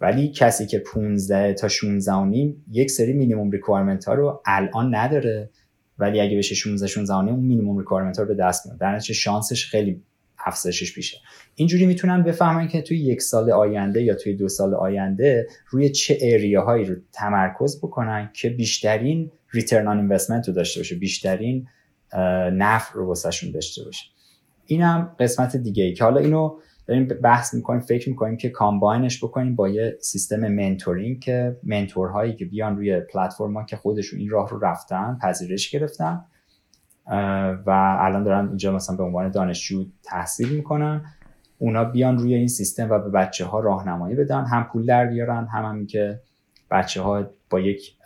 ولی 0.00 0.28
کسی 0.28 0.66
که 0.66 0.78
15 0.78 1.54
تا 1.54 1.68
16 1.68 2.24
نیم 2.24 2.64
یک 2.70 2.90
سری 2.90 3.12
minimum 3.12 3.50
requirement 3.50 4.04
ها 4.04 4.14
رو 4.14 4.42
الان 4.46 4.94
نداره 4.94 5.50
ولی 5.98 6.20
اگه 6.20 6.38
بشه 6.38 6.54
16 6.54 6.86
16 6.86 7.14
اون 7.16 7.40
minimum 7.40 7.78
requirement 7.78 8.16
ها 8.16 8.22
رو 8.22 8.28
به 8.28 8.34
دست 8.34 8.66
میاره. 8.66 8.78
در 8.78 8.94
نتیجه 8.94 9.14
شانسش 9.14 9.66
خیلی 9.66 10.02
افزایشش 10.44 10.94
بیشتره. 10.94 11.16
اینجوری 11.54 11.86
می‌تونن 11.86 12.22
بفهمن 12.22 12.68
که 12.68 12.82
توی 12.82 12.98
یک 12.98 13.22
سال 13.22 13.50
آینده 13.50 14.02
یا 14.02 14.14
توی 14.14 14.34
دو 14.34 14.48
سال 14.48 14.74
آینده 14.74 15.46
روی 15.68 15.90
چه 15.90 16.18
area 16.20 16.57
هایی 16.57 16.84
رو 16.84 16.94
تمرکز 17.12 17.78
بکنن 17.78 18.30
که 18.34 18.50
بیشترین 18.50 19.30
return 19.52 19.88
on 19.88 19.98
investment 19.98 20.48
رو 20.48 20.54
داشته 20.54 20.80
باشه 20.80 20.94
بیشترین 20.94 21.66
نفع 22.52 22.94
رو 22.94 23.06
واسهشون 23.06 23.50
داشته 23.50 23.84
باشه. 23.84 24.04
اینم 24.66 25.16
قسمت 25.18 25.56
دیگه 25.56 25.84
ای 25.84 25.92
که 25.92 26.04
حالا 26.04 26.20
اینو 26.20 26.58
داریم 26.86 27.04
بحث 27.04 27.54
می‌کنیم 27.54 27.80
فکر 27.80 28.08
می‌کنیم 28.08 28.36
که 28.36 28.48
combine 28.48 29.08
ش 29.08 29.24
بکنیم 29.24 29.54
با 29.54 29.68
یه 29.68 29.96
سیستم 30.00 30.48
mentoring 30.48 31.20
که 31.20 31.56
mentor 31.62 32.10
هایی 32.10 32.34
که 32.34 32.44
بیان 32.44 32.76
روی 32.76 33.00
پلتفرم 33.00 33.56
ها 33.56 33.64
که 33.64 33.76
خودشون 33.76 34.20
این 34.20 34.30
راه 34.30 34.50
رو 34.50 34.58
رفتن 34.58 35.18
پذیرش 35.22 35.70
گرفتن. 35.70 36.24
و 37.66 37.96
الان 38.00 38.24
دارن 38.24 38.48
اینجا 38.48 38.72
مثلا 38.72 38.96
به 38.96 39.02
عنوان 39.02 39.30
دانشجو 39.30 39.84
تحصیل 40.02 40.48
می‌کنن. 40.48 41.04
اونا 41.58 41.84
بیان 41.84 42.18
روی 42.18 42.34
این 42.34 42.48
سیستم 42.48 42.90
و 42.90 42.98
به 42.98 43.10
بچه 43.10 43.44
ها 43.44 43.60
راهنمایی 43.60 44.16
بدن 44.16 44.44
هم 44.44 44.64
پول 44.64 44.86
در 44.86 45.06
بیارن 45.06 45.46
هم, 45.52 45.86
که 45.86 46.20
بچه 46.70 47.02
ها 47.02 47.24
با 47.50 47.60
یک 47.60 47.96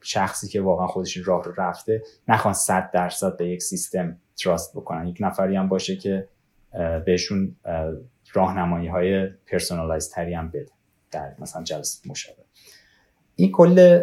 شخصی 0.00 0.48
که 0.48 0.60
واقعا 0.60 0.86
خودش 0.86 1.16
این 1.16 1.26
راه 1.26 1.44
رو 1.44 1.52
رفته 1.56 2.02
نخوان 2.28 2.54
صد 2.54 2.90
درصد 2.92 3.36
به 3.36 3.48
یک 3.48 3.62
سیستم 3.62 4.16
trust 4.36 4.76
بکنن. 4.76 5.06
یک 5.06 5.16
نفری 5.20 5.56
هم 5.56 5.68
باشه 5.68 5.96
که 5.96 6.28
بهشون 7.06 7.56
راهنمایی 8.32 8.88
های 8.88 9.26
personalize 9.26 10.10
تری 10.10 10.34
هم 10.34 10.48
بده 10.48 10.72
در 11.10 11.34
مثلا 11.38 11.62
جلسه 11.62 12.10
مشابه 12.10 12.42
این 13.36 13.52
کل 13.52 14.00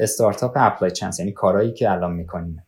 استارتاپ 0.00 0.52
ApplyChance 0.56 1.18
یعنی 1.18 1.32
کارهایی 1.32 1.72
که 1.72 1.90
الان 1.90 2.12
می‌کنیم. 2.12 2.62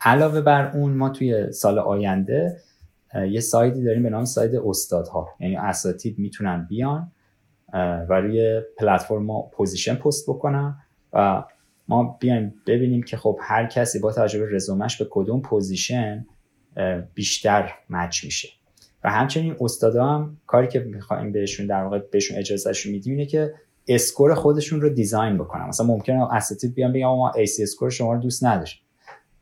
علاوه 0.00 0.40
بر 0.40 0.70
اون 0.76 0.92
ما 0.92 1.08
توی 1.08 1.52
سال 1.52 1.78
آینده 1.78 2.60
یه 3.30 3.40
side 3.40 3.75
ی 3.75 3.84
داریم 3.84 4.02
به 4.02 4.10
نام 4.10 4.24
side 4.24 4.56
استادها. 4.56 5.28
یعنی 5.40 5.56
اساتید 5.56 6.18
می‌تونن 6.18 6.66
بیان 6.68 7.12
و 8.08 8.20
روی 8.20 8.60
پلتفرم 8.78 9.22
ما 9.22 9.42
position 9.42 9.94
post 9.94 10.30
بکنن 10.30 10.76
و 11.12 11.44
ما 11.88 12.16
بیایم 12.20 12.54
ببینیم 12.66 13.02
که 13.02 13.16
خب 13.16 13.38
هر 13.42 13.66
کسی 13.66 13.98
با 13.98 14.12
توجه 14.12 14.38
به 14.38 14.46
رزومش 14.56 14.96
به 14.96 15.06
کدوم 15.10 15.42
position 15.42 16.26
بیشتر 17.14 17.72
match 17.90 18.24
میشه. 18.24 18.48
و 19.04 19.10
همچنین 19.10 19.56
استادا 19.60 20.06
هم 20.06 20.36
کاری 20.46 20.68
که 20.68 20.80
می‌خوایم 20.80 21.32
بهشون 21.32 21.66
در 21.66 21.82
واقع 21.82 21.98
بهشون 22.12 22.38
اجازهشون 22.38 22.92
میدیم 22.92 23.12
اینه 23.12 23.26
که 23.26 23.54
score 23.88 24.34
خودشون 24.34 24.80
رو 24.80 24.88
design 24.88 25.38
بکنن. 25.38 25.68
مثلا 25.68 25.86
ممکنه 25.86 26.34
اساتید 26.34 26.74
بیان 26.74 26.92
بگم 26.92 27.06
ما 27.06 27.32
AC 27.32 27.62
score 27.62 27.90
شما 27.90 28.12
رو 28.12 28.20
دوست 28.20 28.44
نداریم 28.44 28.74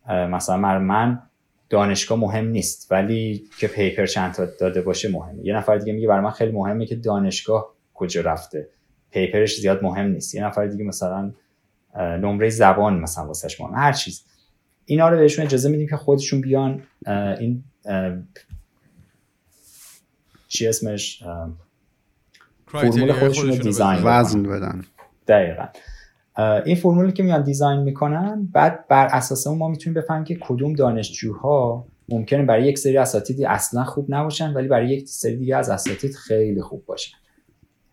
مثلا 0.08 0.78
من 0.78 1.22
دانشگاه 1.70 2.18
مهم 2.18 2.48
نیست 2.48 2.92
ولی 2.92 3.44
که 3.58 3.68
paper 3.68 4.06
چند 4.06 4.34
تا 4.34 4.44
داده 4.60 4.82
باشه 4.82 5.08
مهمه. 5.08 5.46
یه 5.46 5.56
نفر 5.56 5.78
دیگه 5.78 5.92
میگه 5.92 6.08
برای 6.08 6.24
من 6.24 6.30
خیلی 6.30 6.52
مهمه 6.52 6.86
که 6.86 6.96
دانشگاه 6.96 7.74
کجا 7.94 8.20
رفته. 8.20 8.68
paper 9.10 9.46
ش 9.46 9.60
زیاد 9.60 9.82
مهم 9.82 10.06
نیست. 10.06 10.34
یه 10.34 10.44
نفر 10.44 10.66
دیگه 10.66 10.84
مثلا 10.84 11.32
نمره 11.96 12.50
زبان 12.50 13.00
مثلا 13.00 13.26
واسش 13.26 13.60
مهم 13.60 13.74
هر 13.74 13.92
چیز. 13.92 14.24
اینا 14.84 15.08
رو 15.08 15.16
بهشون 15.16 15.44
اجازه 15.44 15.68
میدیم 15.68 15.88
که 15.88 15.96
خودشون 15.96 16.40
بیان 16.40 16.82
این 17.38 17.64
چی 20.48 20.68
اسمش؟ 20.68 21.22
فرمول 22.66 23.12
خودشون 23.12 23.48
رو 23.48 23.56
دیزاین 23.56 24.00
وزن 24.04 24.42
بدن. 24.42 24.84
دقیقا. 25.28 25.66
این 26.38 26.76
فرمولی 26.76 27.12
که 27.12 27.22
میان 27.22 27.42
دیزاین 27.42 27.80
می‌کنن 27.80 28.48
بعد 28.52 28.88
بر 28.88 29.06
اساس 29.06 29.46
اون 29.46 29.58
ما 29.58 29.68
می‌تونیم 29.68 30.00
بفهمیم 30.00 30.24
که 30.24 30.38
کدوم 30.40 30.72
دانشجوها 30.72 31.86
ممکنه 32.08 32.42
برای 32.42 32.66
یک 32.66 32.78
سری 32.78 32.98
اساتیدی 32.98 33.44
اصلا 33.44 33.84
خوب 33.84 34.06
نباشن 34.08 34.52
ولی 34.52 34.68
برای 34.68 34.88
یک 34.88 35.08
سری 35.08 35.36
دیگه 35.36 35.56
از 35.56 35.70
اساتید 35.70 36.14
خیلی 36.14 36.62
خوب 36.62 36.84
باشن. 36.86 37.16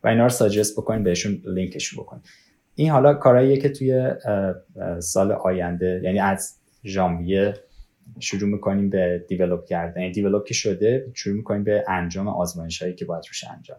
و 0.04 0.08
اینا 0.08 0.24
رو 0.24 0.30
ساجست 0.30 0.74
بکنیم 0.76 1.04
بهشون 1.04 1.42
لینکش 1.46 2.00
بکنیم 2.00 2.24
این 2.76 2.90
حالا 2.90 3.14
کارهاییه 3.14 3.58
که 3.58 3.70
توی 3.70 4.12
سال 5.00 5.32
آینده 5.32 6.02
یعنی 6.04 6.20
از 6.20 6.56
ژانویه 6.86 7.54
شروع 8.20 8.50
می‌کنیم 8.50 8.90
به 8.90 9.26
دیولپ 9.28 9.66
کردن. 9.66 10.02
یعنی 10.02 10.14
دیولپ 10.14 10.46
که 10.46 10.54
شده 10.54 11.12
شروع 11.14 11.36
می‌کنیم 11.36 11.64
به 11.64 11.84
انجام 11.88 12.28
آزمایش 12.28 12.82
هایی 12.82 12.96
که 12.96 13.06
باید 13.06 13.24
روش 13.28 13.44
انجام 13.44 13.78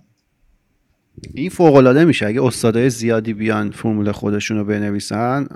این 1.35 1.50
فوق 1.50 1.74
العاده 1.74 2.05
میشه. 2.05 2.27
اگه 2.27 2.44
استادای 2.44 2.90
زیادی 2.90 3.35
بیان 3.35 3.70
فرمول 3.70 4.12
خودشون 4.12 4.57
رو 4.57 4.64
بنویسن 4.64 5.46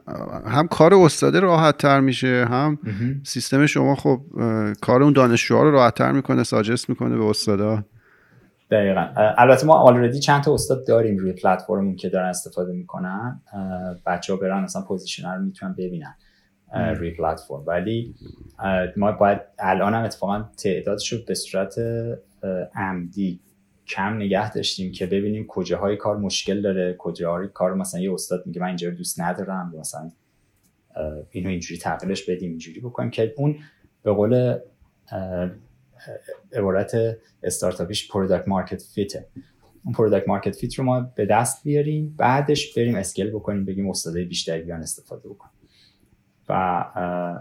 هم 0.47 0.69
کار 0.69 0.95
استاده 0.95 1.41
راحت 1.41 1.77
تر 1.79 2.01
میشه 2.01 2.47
هم 2.51 2.79
سیستم 3.25 3.67
شما 3.67 3.95
خب 3.95 4.21
کار 4.81 5.03
اون 5.03 5.13
دانشجوها 5.13 5.63
رو 5.63 5.71
راحت 5.71 5.95
تر 5.95 6.13
می‌کنه 6.13 6.43
ساجست 6.43 6.89
می‌کنه 6.89 7.17
به 7.17 7.25
استادا. 7.25 7.85
دقیقا. 8.71 9.09
البته 9.39 9.67
ما 9.67 9.75
آلردی 9.75 10.21
چند 10.21 10.43
تا 10.43 10.55
استاد 10.55 10.87
داریم 10.87 11.19
روی 11.19 11.33
پلتفرممون 11.33 11.97
که 11.97 12.09
دارن 12.09 12.29
استفاده 12.29 12.73
می‌کنن. 12.73 13.41
بچه 14.07 14.33
ها 14.33 14.39
برن 14.39 14.63
مثلا 14.63 14.83
position 14.83 15.35
رو 15.35 15.43
می‌تونن 15.43 15.73
ببینن 15.79 16.15
روی 16.75 17.11
پلتفرم. 17.11 17.65
ولی 17.67 18.15
ما 18.97 19.13
باید 19.13 19.39
الان 19.59 19.95
هم 19.95 20.05
اتفاقا 20.05 20.45
تعدادش 20.65 21.13
رو 21.13 21.19
به 21.29 21.35
صورت 21.35 21.75
عمدی 22.75 23.41
کم 23.89 24.17
نگه 24.17 24.53
داشتیم 24.53 24.93
که 24.93 25.07
ببینیم 25.07 25.47
کجاهای 25.47 25.97
کار 25.97 26.17
مشکل 26.17 26.63
داره 26.63 26.97
کجاهای 26.99 27.49
کار 27.49 27.75
مثلا 27.75 28.01
یه 28.01 28.13
استاد 28.13 28.47
میگه 28.47 28.61
من 28.61 28.67
اینجا 28.67 28.91
دوست 28.91 29.21
ندارم 29.21 29.75
مثلا 29.79 30.11
اینو 31.31 31.49
اینجوری 31.49 31.81
تغییرش 31.81 32.31
بدیم 32.31 32.51
اینجوری 32.51 32.81
بکنیم 32.81 33.11
که 33.11 33.35
اون 33.37 33.59
به 34.03 34.13
قول 34.13 34.59
عبارت 36.53 36.97
استارتاپیش 37.43 38.13
product 38.13 38.49
market 38.49 38.83
fit 38.83 39.16
ه 39.16 39.27
اون 39.85 39.95
product 39.95 40.29
market 40.29 40.57
fit 40.57 40.75
رو 40.75 40.85
ما 40.85 41.01
به 41.01 41.27
دست 41.27 41.65
بیاریم 41.65 42.15
بعدش 42.19 42.75
بریم 42.75 42.95
scale 42.95 43.31
بکنیم 43.31 43.65
بگیم 43.65 43.91
استادای 43.91 44.25
بیشتری 44.25 44.63
بیان 44.63 44.81
استفاده 44.81 45.29
بکنیم 45.29 45.58
و 46.49 46.85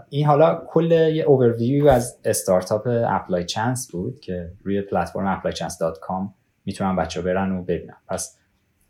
این 0.08 0.26
حالا 0.26 0.62
کل 0.68 0.92
یه 0.92 1.24
اوورویو 1.24 1.88
از 1.88 2.18
استارتاپ 2.24 2.86
ApplyChance 2.86 3.90
بود 3.90 4.20
که 4.20 4.52
روی 4.64 4.82
platform 4.82 5.42
applychance.com 5.42 6.28
می‌تونن 6.64 6.96
بچه 6.96 7.22
برن 7.22 7.52
و 7.52 7.62
ببینن. 7.62 7.96
پس 8.08 8.38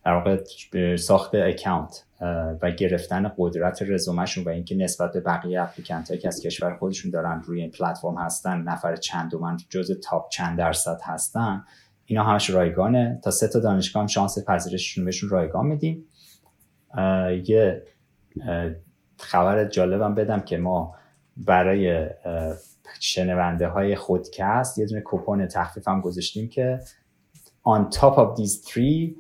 در 0.05 0.13
واقع 0.13 0.45
ساخت 0.97 1.35
account 1.35 2.05
و 2.63 2.71
گرفتن 2.71 3.33
قدرت 3.39 3.83
رزومشون 3.83 4.45
و 4.45 4.49
اینکه 4.49 4.75
نسبت 4.75 5.13
به 5.13 5.21
بقیه 5.21 5.63
applicant 5.63 6.21
که 6.21 6.29
از 6.29 6.41
کشور 6.41 6.77
خودشون 6.77 7.11
دارن 7.11 7.43
روی 7.45 7.61
این 7.61 7.71
پلتفرم 7.71 8.19
هستن 8.19 8.63
نفر 8.63 8.97
چند 8.97 9.35
من 9.35 9.57
جز 9.69 10.01
top 10.01 10.29
چند 10.29 10.59
درصد 10.59 11.01
هستن 11.03 11.65
اینا 12.05 12.25
همش 12.25 12.51
رایگانه. 12.51 13.21
تا 13.25 13.31
سه 13.31 13.49
تا 13.49 13.61
دانشگاه 13.61 14.01
هم 14.01 14.07
شانس 14.07 14.45
پذیرششون 14.47 15.05
بهشون 15.05 15.31
رایگان 15.31 15.67
میدیم. 15.67 16.05
یه 17.45 17.83
خبر 19.19 19.65
جالبم 19.65 20.15
بدم 20.15 20.41
که 20.41 20.59
ما 20.59 20.95
برای 21.37 22.09
شنونده 23.01 23.69
های 23.69 23.97
خودکست 23.97 24.79
یه 24.79 24.87
دونه 24.87 25.01
کوپن 25.01 25.47
تخفیف 25.47 25.89
هم 25.89 26.01
گذاشتیم 26.01 26.49
که 26.49 26.81
on 27.67 27.95
top 27.95 28.15
of 28.15 28.41
these 28.41 28.69
three 28.71 29.17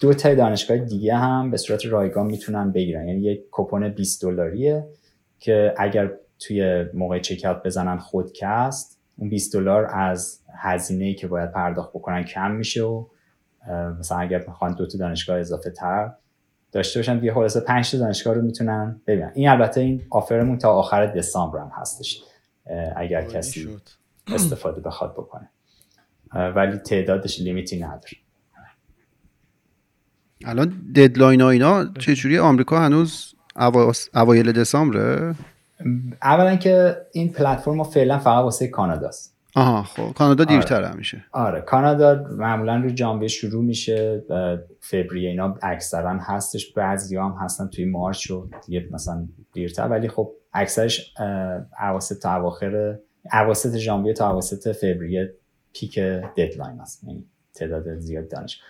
دو 0.00 0.14
تا 0.14 0.34
دانشگاه 0.34 0.76
دیگه 0.76 1.16
هم 1.16 1.50
به 1.50 1.56
صورت 1.56 1.86
رایگان 1.86 2.26
می‌تونن 2.26 2.72
بگیرن. 2.72 3.08
یعنی 3.08 3.20
یک 3.20 3.50
کوپن 3.50 3.88
20 3.88 4.22
دلاریه 4.22 4.86
که 5.38 5.74
اگر 5.78 6.10
توی 6.38 6.84
موقع 6.94 7.18
چک 7.18 7.62
بزنن 7.62 7.98
خودکست 7.98 9.00
اون 9.18 9.28
20 9.28 9.52
دلار 9.52 9.86
از 9.94 10.40
هزینه 10.58 11.14
که 11.14 11.26
باید 11.26 11.52
پرداخت 11.52 11.90
بکنن 11.90 12.24
کم 12.24 12.50
میشه 12.50 12.82
و 12.82 13.06
مثلا 13.98 14.18
اگر 14.18 14.44
می‌خوان 14.46 14.74
دو 14.74 14.86
تا 14.86 14.98
دانشگاه 14.98 15.38
اضافه 15.38 15.70
تر 15.70 16.12
داشته 16.72 16.98
باشن 16.98 17.18
دیگه 17.18 17.34
خلاصه 17.34 17.60
5 17.60 17.90
تا 17.90 17.98
دانشگاه 17.98 18.34
رو 18.34 18.42
می‌تونن 18.42 19.00
ببینن. 19.06 19.32
این 19.34 19.48
البته 19.48 19.80
این 19.80 20.02
آفرمون 20.10 20.58
تا 20.58 20.72
آخر 20.72 21.06
دسامبر 21.06 21.58
هم 21.58 21.70
هستش 21.74 22.22
اگر 22.96 23.24
کسی 23.24 23.76
استفاده 24.26 24.80
بخواد 24.80 25.12
بکنه. 25.12 25.50
ولی 26.34 26.78
تعدادش 26.78 27.40
لیمیتی 27.40 27.78
نداره. 27.80 28.12
الان 30.44 30.92
ددلاین 30.96 31.40
ها 31.40 31.50
اینا 31.50 31.92
چجوری؟ 31.98 32.38
آمریکا 32.38 32.80
هنوز 32.80 33.34
اوایل 34.14 34.52
دسامبره؟ 34.52 35.34
اولا 36.22 36.56
که 36.56 36.96
این 37.12 37.32
پلتفرم 37.32 37.82
فعلا 37.84 38.18
فقط 38.18 38.42
واسه 38.44 38.68
کاناداست. 38.68 39.35
آها 39.56 39.82
خب. 39.82 40.12
کانادا 40.12 40.44
دیرتر 40.44 40.84
آره. 40.84 40.96
میشه. 40.96 41.24
آره 41.32 41.60
کانادا 41.60 42.24
معمولا 42.30 42.76
رو 42.76 42.96
ژانویه 42.96 43.28
شروع 43.28 43.64
میشه 43.64 44.22
فوریه 44.80 45.30
اینا 45.30 45.54
اکثرا 45.62 46.18
هستش 46.20 46.72
بعضی 46.72 47.16
هم 47.16 47.36
هستن 47.40 47.68
توی 47.68 47.84
مارچ 47.84 48.30
و 48.30 48.48
دیگه 48.66 48.88
مثلا 48.90 49.28
دیرتر 49.52 49.88
ولی 49.88 50.08
خب 50.08 50.32
اکثرش 50.52 51.14
اواسط 51.80 52.22
تا 52.22 52.36
اواخر 52.36 52.98
اواسط 53.32 53.76
ژانویه 53.76 54.12
تا 54.12 54.30
اواسط 54.30 54.76
فوریه 54.76 55.34
پیک 55.72 55.98
ددلاین 55.98 56.80
هست 56.80 57.04
یعنی 57.04 57.24
تعداد 57.54 57.98
زیاد 57.98 58.28
دانش. 58.28 58.60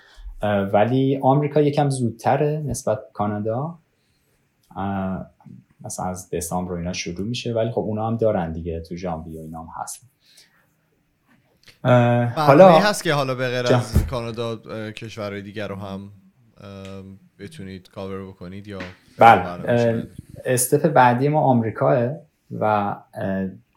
ولی 0.72 1.18
آمریکا 1.22 1.60
یکم 1.60 1.90
زودتره 1.90 2.62
نسبت 2.66 2.98
کانادا. 3.12 3.78
مثلا 5.84 6.06
از 6.06 6.30
دسامبر 6.30 6.72
اینا 6.72 6.92
شروع 6.92 7.26
میشه 7.26 7.52
ولی 7.52 7.70
خب 7.70 7.80
اونا 7.80 8.06
هم 8.06 8.16
دارن 8.16 8.52
دیگه 8.52 8.80
تو 8.80 8.96
ژانویه 8.96 9.40
اینا 9.40 9.62
هم 9.62 9.68
هست 9.82 10.15
حالا 12.36 12.78
هست 12.78 13.04
که 13.04 13.12
حالا 13.12 13.34
به 13.34 13.48
غیر 13.48 13.74
از 13.74 14.06
کانادا 14.06 14.56
کشورهای 14.90 15.42
دیگر 15.42 15.68
رو 15.68 15.76
هم 15.76 16.12
بتونید 17.38 17.90
کاور 17.90 18.26
بکنید 18.26 18.68
یا 18.68 18.78
بله. 19.18 20.06
استپ 20.44 20.88
بعدی 20.88 21.28
ما 21.28 21.40
آمریکاه 21.40 22.10
و 22.60 22.96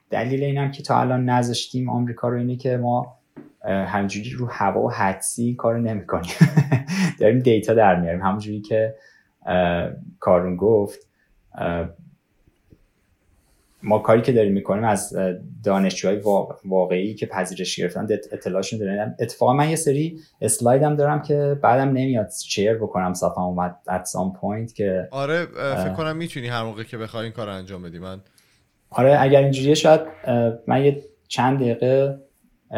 دلیل 0.10 0.44
اینم 0.44 0.72
که 0.72 0.84
تا 0.84 1.00
الان 1.02 1.30
نذاشتیم 1.30 1.90
آمریکا 1.90 2.30
رو 2.30 2.38
اینه 2.38 2.56
که 2.56 2.78
ما 2.78 3.20
همجوری 3.66 4.30
رو 4.32 4.48
هوا 4.48 4.82
و 4.82 4.92
حدسی 4.92 5.56
کار 5.56 5.80
نمی‌کنیم. 5.80 6.32
داریم 7.20 7.40
دیتا 7.40 7.74
در 7.74 8.00
میاریم. 8.00 8.22
همونجوری 8.22 8.62
که 8.62 8.96
کارون 10.20 10.56
گفت 10.56 11.00
ما 13.84 14.00
کاری 14.00 14.22
که 14.22 14.32
داریم 14.32 14.54
می‌کنیم 14.54 14.84
از 14.84 15.18
دانشجوهای 15.64 16.22
واقعی 16.66 17.16
که 17.16 17.26
پذیرش 17.26 17.80
گرفتن 17.80 18.08
اطلاعشون 18.32 18.80
داریم. 18.80 19.16
اتفاقا 19.20 19.54
من 19.54 19.70
یه 19.70 19.76
سری 19.76 20.20
اسلایدم 20.42 20.96
دارم 20.96 21.22
که 21.22 21.60
بعدم 21.62 21.88
نمیاد 21.90 22.30
شیر 22.46 22.74
بکنم 22.74 23.14
صفحه 23.14 23.40
اومد 23.40 23.76
at 23.90 24.04
some 24.10 24.42
point 24.42 24.74
که 24.74 25.08
آره 25.12 25.46
فکر 25.56 25.94
کنم 25.94 26.18
می‌تونی 26.18 26.48
هر 26.48 26.64
موقع 26.64 26.84
که 26.84 26.98
بخوای 26.98 27.24
این 27.24 27.34
کار 27.34 27.50
انجام 27.50 27.82
بدی. 27.82 28.00
من 28.00 28.22
آره 28.90 29.18
اگر 29.22 29.42
اینجوریه 29.44 29.74
شاید 29.74 30.02
من 30.68 30.86
یه 30.86 31.04
چند 31.28 31.60
دقیقه 31.60 32.20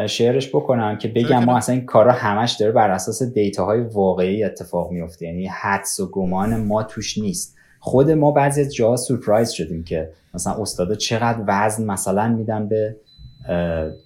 شعرش 0.06 0.48
بکنم 0.48 0.98
که 0.98 1.08
بگم 1.08 1.44
ما 1.44 1.56
اصلا 1.56 1.74
این 1.74 1.86
کارا 1.86 2.12
همش 2.12 2.52
داره 2.52 2.72
بر 2.72 2.90
اساس 2.90 3.22
دیتاهای 3.22 3.80
واقعی 3.80 4.44
اتفاق 4.44 4.90
میفته 4.90 5.26
یعنی 5.26 5.46
حدس 5.46 6.00
و 6.00 6.10
گمان 6.10 6.56
ما 6.56 6.82
توش 6.82 7.18
نیست. 7.18 7.56
خود 7.84 8.10
ما 8.10 8.30
بعضی 8.30 8.60
از 8.60 8.74
جاها 8.74 8.96
سورپرایز 8.96 9.50
شدیم 9.50 9.84
که 9.84 10.10
مثلا 10.34 10.52
استادا 10.52 10.94
چقدر 10.94 11.44
وزن 11.46 11.84
مثلا 11.84 12.28
میدن 12.28 12.68
به 12.68 12.96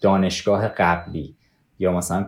دانشگاه 0.01 0.69
قبلی. 0.69 1.35
یا 1.79 1.93
مثلا 1.93 2.27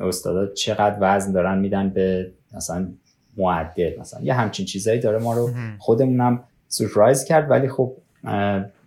استادا 0.00 0.46
چقدر 0.54 0.96
وزن 1.00 1.32
دارن 1.32 1.58
میدن 1.58 1.88
به 1.88 2.30
مثلا 2.56 2.88
معدل. 3.36 4.00
مثلا 4.00 4.22
یه 4.22 4.34
همچین 4.34 4.66
چیزایی 4.66 5.00
داره 5.00 5.18
ما 5.18 5.34
رو 5.34 5.50
خودمونم 5.78 6.44
سورپرایز 6.68 7.24
کرد. 7.24 7.50
ولی 7.50 7.68
خب 7.68 7.92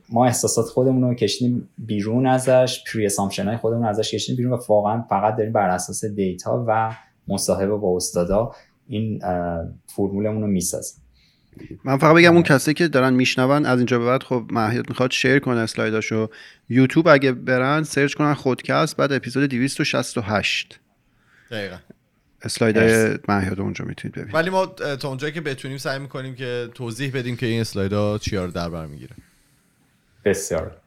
ما 0.10 0.26
احساسات 0.26 0.65
خودمون 0.65 1.04
رو 1.04 1.13
کشیدیم 1.13 1.69
بیرون 1.78 2.28
ازش. 2.28 2.84
پری 2.93 3.06
اسامپشن 3.06 3.47
های 3.47 3.58
خودمون 3.58 3.86
ازش 3.86 4.12
کشیدیم 4.12 4.38
بیرون 4.38 4.54
و 4.54 4.62
واقعا 4.69 5.02
فقط 5.02 5.36
داریم 5.36 5.54
بر 5.54 5.69
اساس 5.69 6.06
دیتا 6.06 6.65
و 6.67 6.95
مصاحبه 7.28 7.76
با 7.76 7.95
استادا 7.95 8.52
این 8.88 9.19
فرمولمون 9.88 10.41
رو 10.41 10.47
می‌سازیم. 10.47 11.03
من 11.84 11.98
فقط 11.98 12.16
بگم 12.16 12.34
اون 12.34 12.44
کسی 12.44 12.74
که 12.74 12.88
دارن 12.88 13.13
میشنون 13.13 13.66
از 13.66 13.78
اینجا 13.80 14.00
به 14.00 14.06
بعد 14.06 14.24
خب 14.24 14.46
مهیاد 14.52 14.89
می‌خواد 14.89 15.12
شیر 15.12 15.39
کنه 15.39 15.60
اسلایداشو 15.60 16.30
یوتیوب 16.70 17.08
اگه 17.08 17.32
برن 17.32 17.84
سرچ 17.84 18.13
کنن 18.13 18.34
خودکست 18.34 18.98
بعد 18.98 19.13
اپیزود 19.13 19.44
268 19.50 20.80
دقیقا. 21.52 21.78
اسلایدهای 22.42 23.18
مهیاد 23.28 23.60
اونجا 23.60 23.86
می‌تونید 23.86 24.16
ببینید. 24.16 24.36
ولی 24.36 24.50
ما 24.50 24.66
تا 24.66 25.08
اونجایی 25.08 25.34
که 25.34 25.42
بتونیم 25.42 25.78
سعی 25.78 26.00
می‌کنیم 26.00 26.36
که 26.36 26.70
توضیح 26.74 27.12
بدیم 27.13 27.36
که 27.36 27.46
این 27.46 27.62
اسلایدها 27.62 28.18
چیا 28.18 28.46
رو 28.46 28.52
در 28.52 28.70
بر 28.70 28.86
می‌گیره. 28.86 29.16
بسیار. 30.26 30.78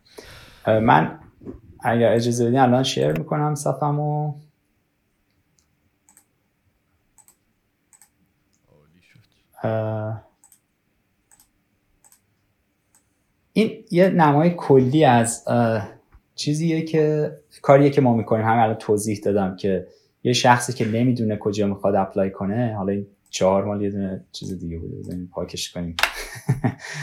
من 0.67 1.19
اگر 1.81 2.13
اجازه 2.13 2.45
بدین 2.47 2.59
الان 2.59 2.83
شیر 2.83 3.13
می‌کنم 3.13 3.55
صفمو 3.55 4.35
این 13.57 13.85
یه 13.91 14.11
نمای 14.11 14.51
کلی 14.57 15.05
از 15.05 15.45
چیزیه 16.35 16.83
که 16.83 17.33
کاریه 17.63 17.91
که 17.91 18.01
ما 18.01 18.17
می‌کنیم. 18.17 18.45
همه 18.45 18.63
الان 18.63 18.75
توضیح 18.75 19.21
دادم 19.25 19.57
که 19.57 19.87
یه 20.25 20.33
شخصی 20.33 20.73
که 20.73 20.89
نمی‌دونه 20.89 21.37
کجا 21.37 21.67
می‌خواد 21.67 21.95
اپلای 21.95 22.31
کنه 22.31 22.75
حالا 22.77 22.93
این 22.93 23.07
چهار 23.31 23.65
مال 23.65 23.83
یه 23.83 23.91
دونه 23.91 24.25
چیز 24.33 24.59
دیگه 24.59 24.79
بوده 24.79 24.97
بزنیم 24.97 25.29
پاکش 25.33 25.73
کنیم. 25.73 25.97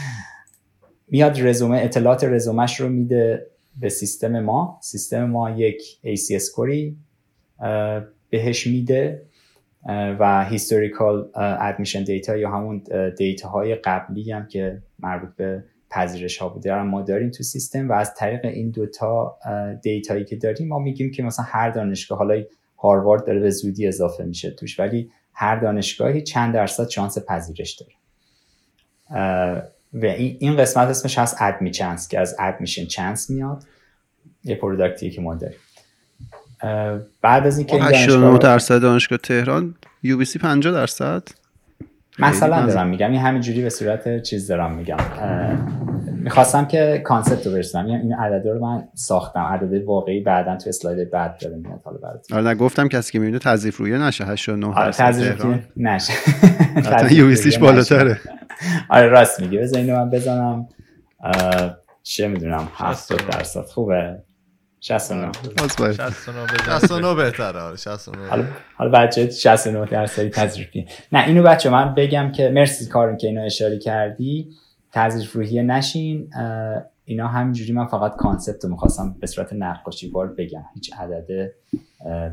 میاد 1.12 1.40
رزومه 1.40 1.78
اطلاعات 1.78 2.24
رزومش 2.24 2.80
رو 2.80 2.88
میده 2.88 3.46
به 3.80 3.88
سیستم 3.88 4.40
ما. 4.40 4.78
سیستم 4.82 5.24
ما 5.24 5.50
یک 5.50 5.82
AC 6.04 6.50
score 6.54 6.89
ی 6.89 6.96
بهش 8.30 8.66
میده 8.66 9.22
و 10.20 10.44
historical 10.44 11.28
admission 11.34 12.04
data 12.04 12.36
یا 12.36 12.50
همون 12.50 12.82
data 13.18 13.48
های 13.48 13.74
قبلی 13.74 14.32
هم 14.32 14.46
که 14.46 14.82
مربوط 14.98 15.30
به 15.36 15.64
پذیرش 15.94 16.38
ها 16.38 16.48
بوده 16.48 16.82
ما 16.82 17.02
داریم 17.02 17.30
تو 17.30 17.42
سیستم 17.42 17.88
و 17.88 17.92
از 17.92 18.14
طریق 18.14 18.44
این 18.44 18.70
دوتا 18.70 19.38
data 19.82 20.10
یی 20.10 20.24
که 20.24 20.36
داریم 20.36 20.68
ما 20.68 20.78
میگیم 20.78 21.10
که 21.10 21.22
مثلا 21.22 21.44
هر 21.48 21.70
دانشگاه 21.70 22.18
حالا 22.18 22.42
هاروارد 22.78 23.26
داره 23.26 23.40
به 23.40 23.50
زودی 23.50 23.86
اضافه 23.86 24.24
میشه 24.24 24.50
توش 24.50 24.80
ولی 24.80 25.10
هر 25.32 25.56
دانشگاهی 25.56 26.22
چند 26.22 26.54
درصد 26.54 26.88
شانس 26.88 27.18
پذیرش 27.18 27.80
داره. 27.80 27.92
و 29.94 30.06
این 30.06 30.56
قسمت 30.56 30.88
اسمش 30.88 31.18
هست 31.18 31.36
AdmiChance 31.40 32.08
که 32.08 32.20
از 32.20 32.36
admission 32.38 32.84
chance 32.84 33.30
میاد. 33.30 33.62
یه 34.44 34.54
product 34.54 35.03
ی 35.03 35.10
که 35.10 35.20
ما 35.20 35.34
داریم. 35.34 35.58
بعد 37.22 37.46
از 37.46 37.58
اینکه 37.58 37.74
این 37.74 37.84
89 37.84 38.38
درصد 38.38 38.82
دانشگاه 38.82 39.18
تهران 39.18 39.74
UBC 40.02 40.38
50 40.38 40.72
درصد. 40.72 41.22
مثلا 42.18 42.66
دارم 42.66 42.88
میگم 42.88 43.10
این 43.10 43.20
همینجوری 43.20 43.62
به 43.62 43.70
صورت 43.70 44.22
چیز 44.22 44.46
دارم 44.46 44.74
میگم. 44.74 44.96
می‌خواستم 46.24 46.64
که 46.64 47.00
concept 47.04 47.46
رو 47.46 47.52
برسونم. 47.52 47.88
یعنی 47.88 48.02
این 48.02 48.14
عدد 48.14 48.46
رو 48.46 48.66
من 48.66 48.88
ساختم. 48.94 49.40
عدد 49.40 49.84
واقعی 49.84 50.20
بعدا 50.20 50.56
تو 50.56 50.68
اسلاید 50.68 51.10
بعد 51.10 51.38
داره 51.40 51.56
میاد. 51.56 51.80
حالا 51.84 51.98
برات 51.98 52.32
آره 52.32 52.48
نگفتم 52.48 52.88
کسی 52.88 53.12
که 53.12 53.18
می‌بینه 53.18 53.38
تضعیف 53.38 53.76
روحیه 53.76 53.98
نشه. 53.98 54.24
89 54.24 54.66
آره 54.66 54.92
تضعیف 54.92 55.46
نشه. 55.76 56.12
UBC 57.10 57.36
ش 57.36 57.58
بالاتره. 57.58 58.20
آره 58.88 59.06
راست 59.06 59.40
میگی. 59.40 59.58
بذار 59.58 59.80
اینو 59.80 59.96
من 59.96 60.10
بزنم. 60.10 60.68
چه 62.02 62.28
می‌دونم 62.28 62.68
70 62.74 63.20
درصد. 63.32 63.64
خوبه. 63.64 64.22
69 64.80 65.32
69 66.66 67.14
بهتره. 67.14 67.60
آره 67.60 67.76
69 67.76 68.28
حالا 68.28 68.44
حالا 68.76 68.90
بچه 68.90 69.30
69 69.30 69.86
درصدی 69.86 70.28
تضعیفی 70.28 70.86
نه 71.12 71.26
اینو 71.26 71.42
بچه 71.42 71.70
من 71.70 71.94
بگم 71.94 72.32
که 72.32 72.50
مرسی 72.50 72.86
کارون 72.86 73.16
که 73.16 73.26
اینو 73.26 73.42
اشاره 73.42 73.78
کردی. 73.78 74.48
تضعیف 74.94 75.32
روحیه 75.32 75.62
نشین 75.62 76.30
اینا 77.04 77.28
همینجوری 77.28 77.72
من 77.72 77.86
فقط 77.86 78.16
concept 78.16 78.64
رو 78.64 78.70
می‌خواستم 78.70 79.16
به 79.20 79.26
صورت 79.26 79.52
نقاشی‌وار 79.52 80.26
بگم. 80.26 80.64
هیچ 80.74 80.94
عدده 80.98 81.54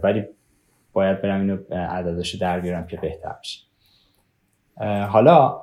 ولی 0.04 0.24
باید 0.93 1.21
برم 1.21 1.39
اینو 1.41 1.58
عدداشو 1.71 2.38
در 2.38 2.60
بیارم 2.60 2.88
که 2.88 2.97
بهتر 2.97 3.36
بشه. 3.39 3.60
حالا 5.06 5.62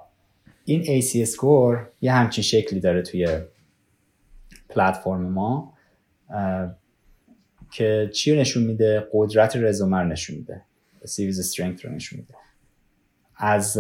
این 0.65 1.01
ACS 1.01 1.29
Score 1.29 1.79
یه 2.01 2.13
همچین 2.13 2.45
شکلی 2.45 2.81
داره 2.81 3.03
توی 3.03 3.29
پلتفرم 4.69 5.23
ما 5.23 5.75
که 7.73 8.11
چی 8.15 8.33
رو 8.35 8.41
نشون 8.41 8.63
میده؟ 8.63 9.09
قدرت 9.13 9.57
رزومه 9.57 10.03
نشون 10.03 10.37
میده. 10.37 10.63
CV's 11.05 11.39
strength 11.39 11.85
رو 11.85 11.91
نشون 11.91 12.21
میده. 12.21 12.35
از 13.37 13.73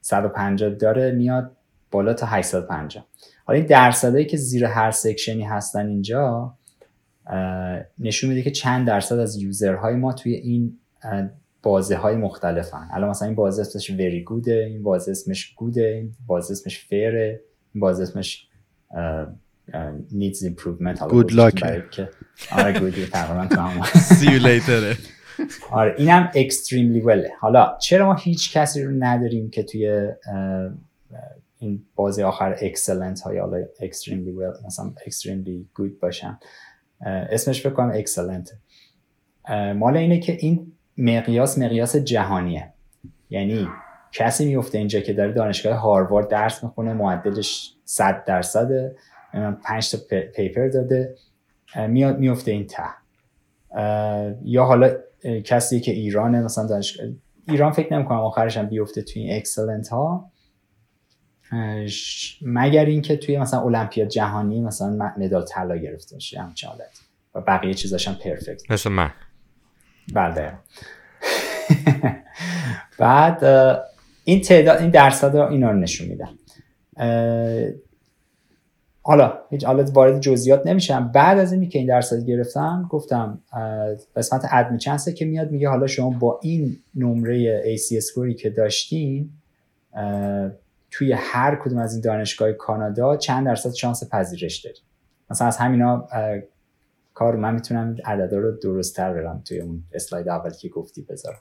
150 0.00 0.70
داره 0.70 1.10
میاد 1.10 1.56
بالا 1.92 2.14
تا 2.14 2.26
850 2.26 3.06
حالا 3.44 3.58
این 3.58 3.66
درصدهایی 3.66 4.26
که 4.26 4.36
زیر 4.36 4.64
هر 4.64 4.90
section 4.90 5.36
ی 5.36 5.42
هستن 5.42 5.86
اینجا 5.86 6.54
نشون 7.98 8.30
میده 8.30 8.42
که 8.42 8.50
چند 8.50 8.86
درصد 8.86 9.18
از 9.18 9.36
یوزرهای 9.36 9.94
ما 9.94 10.12
توی 10.12 10.34
این 10.34 10.78
بازه 11.62 11.96
های 11.96 12.16
مختلفن. 12.16 12.88
الان 12.92 13.10
مثلا 13.10 13.28
این 13.28 13.34
بازه 13.34 13.62
اسمش 13.62 13.90
very 13.90 14.24
good 14.30 14.48
این 14.48 14.82
بازه 14.82 15.10
اسمش 15.10 15.54
good 15.58 15.78
این 15.78 16.12
بازه 16.26 16.52
اسمش 16.52 16.86
fair 16.90 17.14
این 17.74 17.80
بازه 17.80 18.02
اسمش 18.02 18.48
needs 20.10 20.42
improvement. 20.42 20.98
good 20.98 21.30
luck. 21.30 21.62
آره 22.52 22.74
good 22.74 23.10
تقریبا 23.12 23.46
تمام. 23.46 23.82
See 24.18 24.26
you 24.26 24.42
later. 24.42 24.96
آره 25.70 25.94
اینم 25.98 26.30
extremely 26.34 27.04
well. 27.04 27.30
حالا 27.40 27.78
چرا 27.80 28.06
ما 28.06 28.14
هیچ 28.14 28.56
کسی 28.56 28.82
رو 28.82 28.92
نداریم 28.98 29.50
که 29.50 29.62
توی 29.62 30.08
این 31.62 31.84
بازی 31.94 32.22
آخر 32.22 32.56
excellent 32.56 33.20
های 33.20 33.38
حالا 33.38 33.64
extremely 33.64 34.34
well 34.38 34.66
مثلا 34.66 34.92
extremely 35.06 35.80
good 35.80 36.00
باشن. 36.00 36.38
اسمش 37.06 37.60
فکر 37.60 37.72
کنم 37.72 37.92
excellent 37.94 38.52
مال 39.74 39.96
اینه 39.96 40.18
که 40.18 40.36
این 40.40 40.72
مقیاس 40.96 41.58
مقیاس 41.58 41.96
جهانیه. 41.96 42.72
یعنی 43.30 43.68
کسی 44.12 44.46
میفته 44.46 44.78
اینجا 44.78 45.00
که 45.00 45.12
داره 45.12 45.32
دانشگاه 45.32 45.74
هاروارد 45.74 46.28
درس 46.28 46.64
می‌خونه 46.64 46.92
معدلش 46.92 47.76
100 47.84 48.24
درصده 48.24 48.96
5 49.64 49.90
تا 49.90 49.98
paper 50.34 50.68
داده 50.68 51.14
میاد 51.88 52.18
میفته 52.18 52.50
این 52.50 52.66
ته. 52.66 52.82
یا 54.42 54.64
حالا 54.64 54.90
کسی 55.44 55.80
که 55.80 55.92
ایرانه 55.92 56.42
مثلا 56.42 56.66
دانشگاه 56.66 57.06
ایران 57.48 57.72
فکر 57.72 57.94
نمی‌کنم 57.94 58.18
آخرش 58.18 58.56
هم 58.56 58.66
بیفته 58.66 59.02
توی 59.02 59.22
این 59.22 59.36
excellent 59.36 59.88
ها. 59.88 60.31
مگر 62.42 62.84
اینکه 62.84 63.16
توی 63.16 63.38
مثلا 63.38 63.60
المپیاد 63.60 64.08
جهانی 64.08 64.60
مثلا 64.60 65.12
مدال 65.16 65.44
طلا 65.44 65.76
گرفته 65.76 66.16
باشه 66.16 66.40
همچین 66.40 66.68
حالت. 66.68 67.00
و 67.34 67.40
بقیه 67.40 67.74
چیزاش 67.74 68.08
هم 68.08 68.14
پرفکت 68.14 68.70
مثل 68.70 68.90
من. 68.90 69.10
بله. 70.14 70.52
بعد 72.98 73.44
این 74.24 74.40
تعداد 74.40 74.80
این 74.80 74.90
درصد 74.90 75.36
اینا 75.36 75.70
رو 75.70 75.78
نشون 75.78 76.08
میدن. 76.08 76.38
حالا 79.02 79.38
هیچ 79.50 79.64
حالا 79.64 79.84
وارد 79.84 80.20
جزئیات 80.20 80.66
نمیشم. 80.66 81.08
بعد 81.08 81.38
از 81.38 81.52
اینکه 81.52 81.78
این 81.78 81.88
درصد 81.88 82.26
گرفتم 82.26 82.88
گفتم 82.90 83.38
قسمت 84.16 84.46
ادمی 84.50 84.78
چنسه 84.78 85.12
که 85.12 85.24
میاد 85.24 85.50
میگه 85.50 85.68
حالا 85.68 85.86
شما 85.86 86.10
با 86.10 86.40
این 86.42 86.76
نمره 86.94 87.62
AC 87.76 87.96
اسکوری 87.96 88.34
که 88.34 88.50
داشتین 88.50 89.30
توی 90.92 91.12
هر 91.12 91.56
کدوم 91.56 91.78
از 91.78 91.92
این 91.92 92.02
دانشگاه 92.02 92.52
کانادا 92.52 93.16
چند 93.16 93.46
درصد 93.46 93.72
شانس 93.72 94.10
پذیرش 94.10 94.58
دارید 94.58 94.82
مثلا 95.30 95.48
از 95.48 95.56
همینا 95.56 96.08
کار 97.14 97.36
من 97.36 97.54
می‌تونم 97.54 97.96
عددا 98.04 98.38
رو 98.38 98.52
درست 98.62 98.96
تر 98.96 99.14
برم 99.14 99.42
توی 99.44 99.60
اون 99.60 99.82
اسلاید 99.92 100.28
اول 100.28 100.50
که 100.50 100.68
گفتی 100.68 101.02
بذارم. 101.02 101.40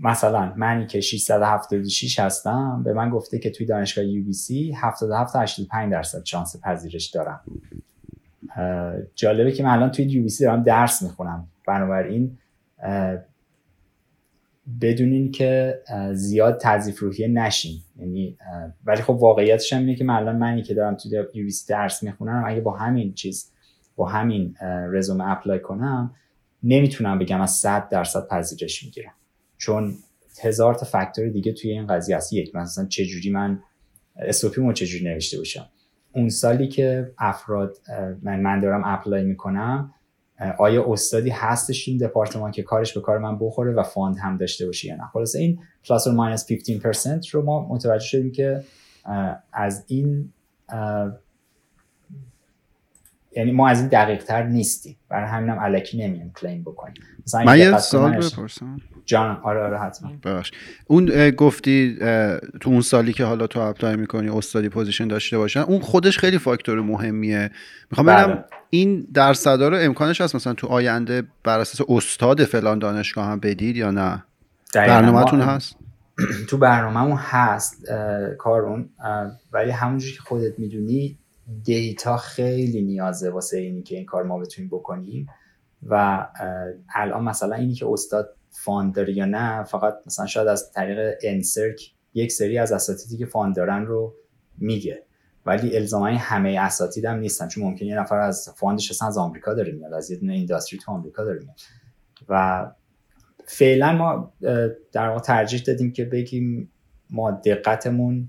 مثلا 0.00 0.52
منی 0.56 0.86
که 0.86 1.00
676 1.00 2.18
هستم 2.18 2.82
به 2.82 2.92
من 2.92 3.10
گفته 3.10 3.38
که 3.38 3.50
توی 3.50 3.66
دانشگاه 3.66 4.04
یو 4.04 4.24
بی 4.24 4.32
سی 4.32 4.72
77 4.72 5.32
تا 5.32 5.40
85 5.40 5.92
درصد 5.92 6.24
شانس 6.24 6.60
پذیرش 6.62 7.10
دارم. 7.10 7.40
جالبه 9.14 9.52
که 9.52 9.62
من 9.62 9.70
الان 9.70 9.90
توی 9.90 10.04
یو 10.04 10.22
بی 10.22 10.28
سی 10.28 10.44
دارم 10.44 10.62
درس 10.62 11.02
می‌خونم. 11.02 11.48
بنابراین 11.66 12.38
بدونین 14.80 15.30
که 15.30 15.80
زیاد 16.12 16.60
تضعیف 16.62 16.98
روحیه 16.98 17.28
نشین. 17.28 17.80
یعنی 17.98 18.38
ولی 18.84 19.02
خب 19.02 19.10
واقعیتش 19.10 19.72
هم 19.72 19.80
اینه 19.80 19.94
که 19.94 20.04
من 20.04 20.14
الان 20.14 20.36
منی 20.36 20.62
که 20.62 20.74
دارم 20.74 20.96
توی 20.96 21.24
یو 21.34 21.48
درس 21.68 22.02
می‌خونم 22.02 22.44
اگه 22.46 22.60
با 22.60 22.76
همین 22.76 23.14
چیز 23.14 23.52
با 23.96 24.08
همین 24.08 24.54
رزومه 24.92 25.30
apply 25.30 25.60
کنم 25.60 26.14
نمی‌تونم 26.62 27.18
بگم 27.18 27.40
از 27.40 27.50
100 27.50 27.88
درصد 27.88 28.28
پذیرش 28.28 28.84
می‌گیرم. 28.84 29.12
چون 29.58 29.94
هزار 30.42 30.74
تا 30.74 30.86
فاکتور 30.86 31.28
دیگه 31.28 31.52
توی 31.52 31.70
این 31.70 31.86
قضیه 31.86 32.16
هست. 32.16 32.32
یک 32.32 32.56
مثلا 32.56 32.86
چه 32.86 33.04
جوری 33.04 33.30
من 33.30 33.62
SOP 34.16 34.60
مو 34.60 34.72
چه 34.72 34.86
جوری 34.86 35.04
نوشته 35.04 35.38
باشم. 35.38 35.66
اون 36.12 36.28
سالی 36.28 36.68
که 36.68 37.12
افراد 37.18 37.76
من 38.22 38.40
من 38.40 38.60
دارم 38.60 38.82
apply 38.84 39.24
می‌کنم 39.24 39.94
آیا 40.58 40.92
استادی 40.92 41.30
هستش 41.30 41.88
این 41.88 41.98
دپارتمان 41.98 42.50
که 42.50 42.62
کارش 42.62 42.94
به 42.94 43.00
کار 43.00 43.18
من 43.18 43.38
بخوره 43.38 43.72
و 43.72 43.82
fund 43.82 44.18
هم 44.18 44.36
داشته 44.36 44.66
باشه 44.66 44.88
یا 44.88 44.96
نه؟ 44.96 45.06
خلاصه 45.12 45.34
این 45.34 45.58
plus 45.88 46.06
or 46.06 46.16
minus 46.16 46.52
15% 46.52 47.28
رو 47.30 47.42
ما 47.42 47.68
متوجه 47.68 48.04
شدیم 48.04 48.32
که 48.32 48.64
از 49.52 49.84
این 49.86 50.32
یعنی 53.36 53.52
ما 53.52 53.68
از 53.68 53.80
این 53.80 53.88
دقیق 53.88 54.24
تر 54.24 54.42
نیستیم. 54.42 54.96
برای 55.08 55.28
همینم 55.28 55.58
الکی 55.60 55.98
نمییم 55.98 56.32
claim 56.40 56.62
بکنیم. 56.62 56.94
من 57.34 57.58
یه 57.58 57.78
سوال 57.78 58.16
بپرسم. 58.16 58.76
جان. 59.06 59.40
آره 59.42 59.62
آره 59.62 59.78
حتما. 59.78 60.10
ببخش. 60.24 60.52
اون 60.86 61.30
گفتی 61.30 61.96
تو 62.60 62.70
اون 62.70 62.80
سالی 62.80 63.12
که 63.12 63.24
حالا 63.24 63.46
تو 63.46 63.60
apply 63.60 63.96
می‌کنی 63.96 64.28
استادی 64.28 64.68
position 64.68 65.08
داشته 65.08 65.38
باشن 65.38 65.60
اون 65.60 65.80
خودش 65.80 66.18
خیلی 66.18 66.38
فاکتور 66.38 66.80
مهمیه. 66.80 67.50
می‌خوام 67.90 68.06
بگم 68.06 68.26
بله. 68.26 68.44
این 68.70 69.06
درصدا 69.14 69.68
رو 69.68 69.76
امکانش 69.80 70.20
هست 70.20 70.34
مثلا 70.34 70.54
تو 70.54 70.66
آینده 70.66 71.22
بر 71.44 71.58
اساس 71.58 71.86
استاد 71.90 72.44
فلان 72.44 72.78
دانشگاه 72.78 73.26
هم 73.26 73.40
بدید 73.40 73.76
یا 73.76 73.90
نه؟ 73.90 74.24
برنامهتون 74.74 75.40
هست؟ 75.40 75.76
تو 76.48 76.58
برنامهمون 76.58 77.16
هست 77.16 77.84
کارون. 78.38 78.88
ولی 79.52 79.70
همونجوری 79.70 80.12
که 80.12 80.20
خودت 80.20 80.58
می‌دونی 80.58 81.18
data 81.64 82.16
خیلی 82.16 82.82
نیازه 82.82 83.30
واسه 83.30 83.58
اینی 83.58 83.82
که 83.82 83.96
این 83.96 84.06
کار 84.06 84.22
ما 84.22 84.38
بتونیم 84.38 84.70
بکنیم. 84.70 85.26
و 85.88 86.26
الان 86.94 87.24
مثلا 87.24 87.56
اینی 87.56 87.74
که 87.74 87.86
استاد 87.88 88.36
fund 88.64 88.94
داره 88.94 89.16
یا 89.16 89.24
نه 89.24 89.64
فقط 89.64 89.94
مثلا 90.06 90.26
شاید 90.26 90.48
از 90.48 90.72
طریق 90.72 91.14
NSERC 91.22 91.92
یک 92.14 92.32
سری 92.32 92.58
از 92.58 92.72
اساتیدی 92.72 93.16
که 93.16 93.26
fund 93.26 93.56
دارن 93.56 93.86
رو 93.86 94.14
میگه. 94.58 95.02
ولی 95.46 95.76
الزاما 95.76 96.06
همه 96.06 96.56
اساتید 96.60 97.04
هم 97.04 97.18
نیستن 97.18 97.48
چون 97.48 97.64
ممکنه 97.64 97.88
یه 97.88 97.98
نفر 97.98 98.18
از 98.18 98.48
fund 98.56 98.79
ش 98.79 98.90
اصلا 98.90 99.08
از 99.08 99.18
آمریکا 99.18 99.54
داره 99.54 99.72
میاد 99.72 99.92
از 99.92 100.10
یه 100.10 100.16
دونه 100.16 100.32
industry 100.32 100.78
تو 100.78 100.92
آمریکا 100.92 101.24
داره 101.24 101.38
میاد. 101.38 101.60
و 102.28 102.66
فعلا 103.46 103.92
ما 103.92 104.32
در 104.92 105.08
واقع 105.08 105.20
ترجیح 105.20 105.60
دادیم 105.60 105.92
که 105.92 106.04
بگیم 106.04 106.72
ما 107.10 107.30
دقتمون 107.30 108.28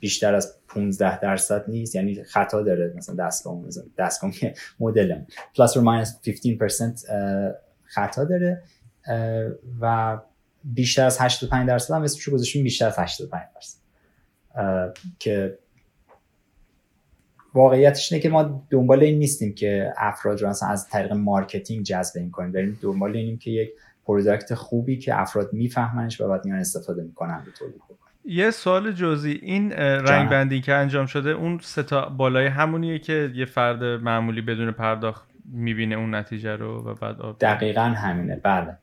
بیشتر 0.00 0.34
از 0.34 0.54
15 0.68 1.20
درصد 1.20 1.64
نیست 1.68 1.94
یعنی 1.94 2.24
خطا 2.24 2.62
داره 2.62 2.94
مثلا 2.96 3.14
دستگاه 3.26 3.62
دستگاه 3.98 4.30
مدل 4.80 5.18
plus 5.56 5.76
or 5.76 5.84
minus 5.84 6.18
15% 6.24 6.30
خطا 7.84 8.24
داره. 8.24 8.62
و 9.80 10.18
بیشتر 10.64 11.04
از 11.04 11.20
85 11.20 11.68
درصد 11.68 11.94
هم 11.94 12.02
اسمش 12.02 12.22
رو 12.22 12.32
گذاشتیم 12.32 12.62
بیشتر 12.62 12.86
از 12.86 12.98
85 12.98 13.42
درصد. 13.54 13.78
که 15.18 15.58
واقعیتش 17.54 18.12
اینه 18.12 18.22
که 18.22 18.28
ما 18.28 18.66
دنبال 18.70 19.02
این 19.02 19.18
نیستیم 19.18 19.54
که 19.54 19.92
افراد 19.96 20.42
رو 20.42 20.48
از 20.48 20.88
طریق 20.88 21.12
marketing 21.12 21.84
جذب 21.84 22.18
این 22.18 22.30
کنیم. 22.30 22.52
داریم 22.52 22.78
دنبال 22.82 23.16
اینیم 23.16 23.38
که 23.38 23.50
یک 23.50 23.70
product 24.06 24.54
خوبی 24.54 24.98
که 24.98 25.20
افراد 25.20 25.52
میفهمنش 25.52 26.20
و 26.20 26.28
بعد 26.28 26.44
میان 26.44 26.58
استفاده 26.58 27.02
می‌کنن 27.02 27.42
به 27.44 27.50
تولید 27.50 27.80
یه 28.24 28.50
سوال 28.50 28.92
جزئی. 28.92 29.40
این 29.42 29.72
رنگ 29.72 30.30
بندی 30.30 30.60
که 30.60 30.74
انجام 30.74 31.06
شده 31.06 31.30
اون 31.30 31.58
ستا 31.62 32.08
بالای 32.08 32.46
همونیه 32.46 32.98
که 32.98 33.32
یه 33.34 33.44
فرد 33.44 33.84
معمولی 33.84 34.40
بدون 34.40 34.72
پرداخت 34.72 35.28
می‌بینه 35.44 35.94
اون 35.94 36.14
نتیجه 36.14 36.56
رو 36.56 36.90
و 36.90 36.94
بعد 36.94 37.20
آب 37.20 37.38
دقیقا 37.40 37.82
همینه. 37.82 38.36
بله. 38.36 38.78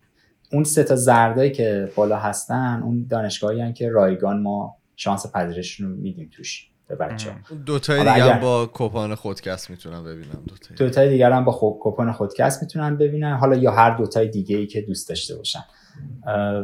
اون 0.51 0.63
سه 0.63 0.83
تا 0.83 0.95
زردایی 0.95 1.51
که 1.51 1.91
بالا 1.95 2.17
هستن 2.17 2.81
اون 2.83 3.05
دانشگاهی 3.09 3.73
که 3.73 3.89
رایگان 3.89 4.41
ما 4.41 4.75
شانس 4.95 5.31
پذیرششون 5.33 5.89
رو 5.89 5.95
میدیم 5.95 6.29
توش 6.31 6.69
به 6.87 6.95
بچه 6.95 7.31
دو 7.65 7.79
تای 7.79 7.99
دیگه 7.99 8.33
هم 8.33 8.39
با 8.39 8.65
کوپان 8.65 9.15
خودکست 9.15 9.69
می‌تونن 9.69 10.03
ببینن 10.03 10.39
دو 10.77 10.89
تای 10.89 11.09
دیگر 11.09 11.31
هم 11.31 11.45
با 11.45 11.51
خو... 11.51 11.71
کوپان 11.71 12.11
خودکست 12.11 12.61
می‌تونن 12.61 12.97
ببینن 12.97 13.33
حالا 13.33 13.55
یا 13.55 13.71
هر 13.71 13.97
دو 13.97 14.07
تای 14.07 14.27
دیگه 14.27 14.57
ای 14.57 14.67
که 14.67 14.81
دوست 14.81 15.09
داشته 15.09 15.35
باشن. 15.35 15.63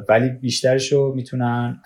ولی 0.10 0.30
بیشترشو 0.30 1.14
می‌تونن 1.16 1.82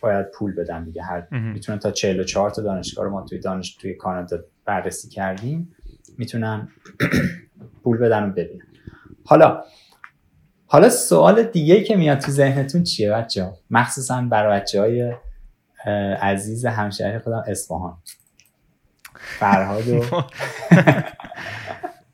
باید 0.00 0.26
پول 0.30 0.54
بدن 0.54 0.84
دیگه. 0.84 1.02
هر 1.02 1.26
می‌تونن 1.30 1.78
تا 1.78 1.90
44 1.90 2.50
تا 2.50 2.62
دانشگاه 2.62 3.04
رو 3.04 3.10
ما 3.10 3.22
توی 3.22 3.38
دانش 3.38 3.74
توی 3.74 3.94
کانادا 3.94 4.38
بررسی 4.64 5.08
کردیم 5.08 5.74
می‌تونن 6.18 6.68
پول 7.84 7.98
بدن 7.98 8.28
و 8.28 8.32
ببینن. 8.32 8.66
حالا 9.24 9.64
حالا 10.66 10.88
سوال 10.88 11.42
دیگه 11.42 11.82
که 11.84 11.96
میاد 11.96 12.18
تو 12.18 12.30
ذهنتون 12.32 12.82
چیه 12.82 13.10
بچه 13.10 13.44
ها؟ 13.44 13.58
مخصوصا 13.70 14.22
برای 14.22 14.60
بچه 14.60 14.80
های 14.80 15.12
عزیز 16.22 16.66
همشهری 16.66 17.18
خودم 17.18 17.44
اصفهان. 17.46 17.96
فرهاد 19.38 19.88
و 19.88 20.04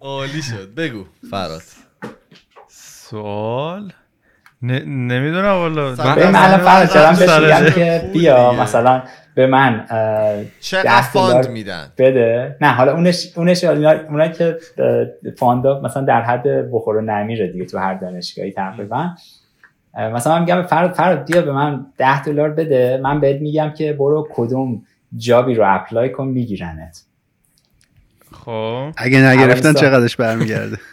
عالی 0.00 0.42
شد. 0.42 0.74
بگو 0.74 1.04
فراد 1.30 1.62
سوال؟ 2.68 3.92
نمی‌دونم 4.62 5.54
والا. 5.54 5.94
من 5.94 6.58
فرض 6.58 6.92
کردم 6.92 7.70
که 7.70 8.10
بیا 8.12 8.52
مثلا 8.52 9.02
به 9.34 9.46
من 9.46 9.86
چقدر 10.60 11.02
فاند 11.02 11.50
میدن؟ 11.50 11.92
بده. 11.98 12.56
نه 12.60 12.68
حالا 12.68 12.92
اونش 12.92 13.32
اونش 13.36 13.64
اونا 13.64 14.28
که 14.28 14.56
فاندا 15.38 15.80
مثلا 15.80 16.02
در 16.02 16.22
حد 16.22 16.70
بخور 16.72 16.96
و 16.96 17.00
نمیره 17.00 17.52
دیگه 17.52 17.64
تو 17.64 17.78
هر 17.78 17.94
دانشگاهی 17.94 18.52
تقریبا. 18.52 19.10
مثلا 19.94 20.34
من 20.34 20.40
میگم 20.40 20.62
فرد 20.62 20.92
فرد 20.92 21.26
بیا 21.26 21.42
به 21.42 21.52
من 21.52 21.86
10 21.98 22.22
دلار 22.22 22.50
بده 22.50 23.00
من 23.02 23.20
بهت 23.20 23.40
میگم 23.40 23.70
که 23.70 23.92
برو 23.92 24.28
کدوم 24.32 24.82
جابی 25.16 25.54
رو 25.54 25.64
اپلای 25.66 26.12
کن 26.12 26.28
میگیرنت. 26.28 27.02
خب. 28.32 28.92
اگه 28.96 29.26
نگرفتن 29.26 29.72
چقدرش 29.72 30.16
برمیگرده؟ 30.16 30.78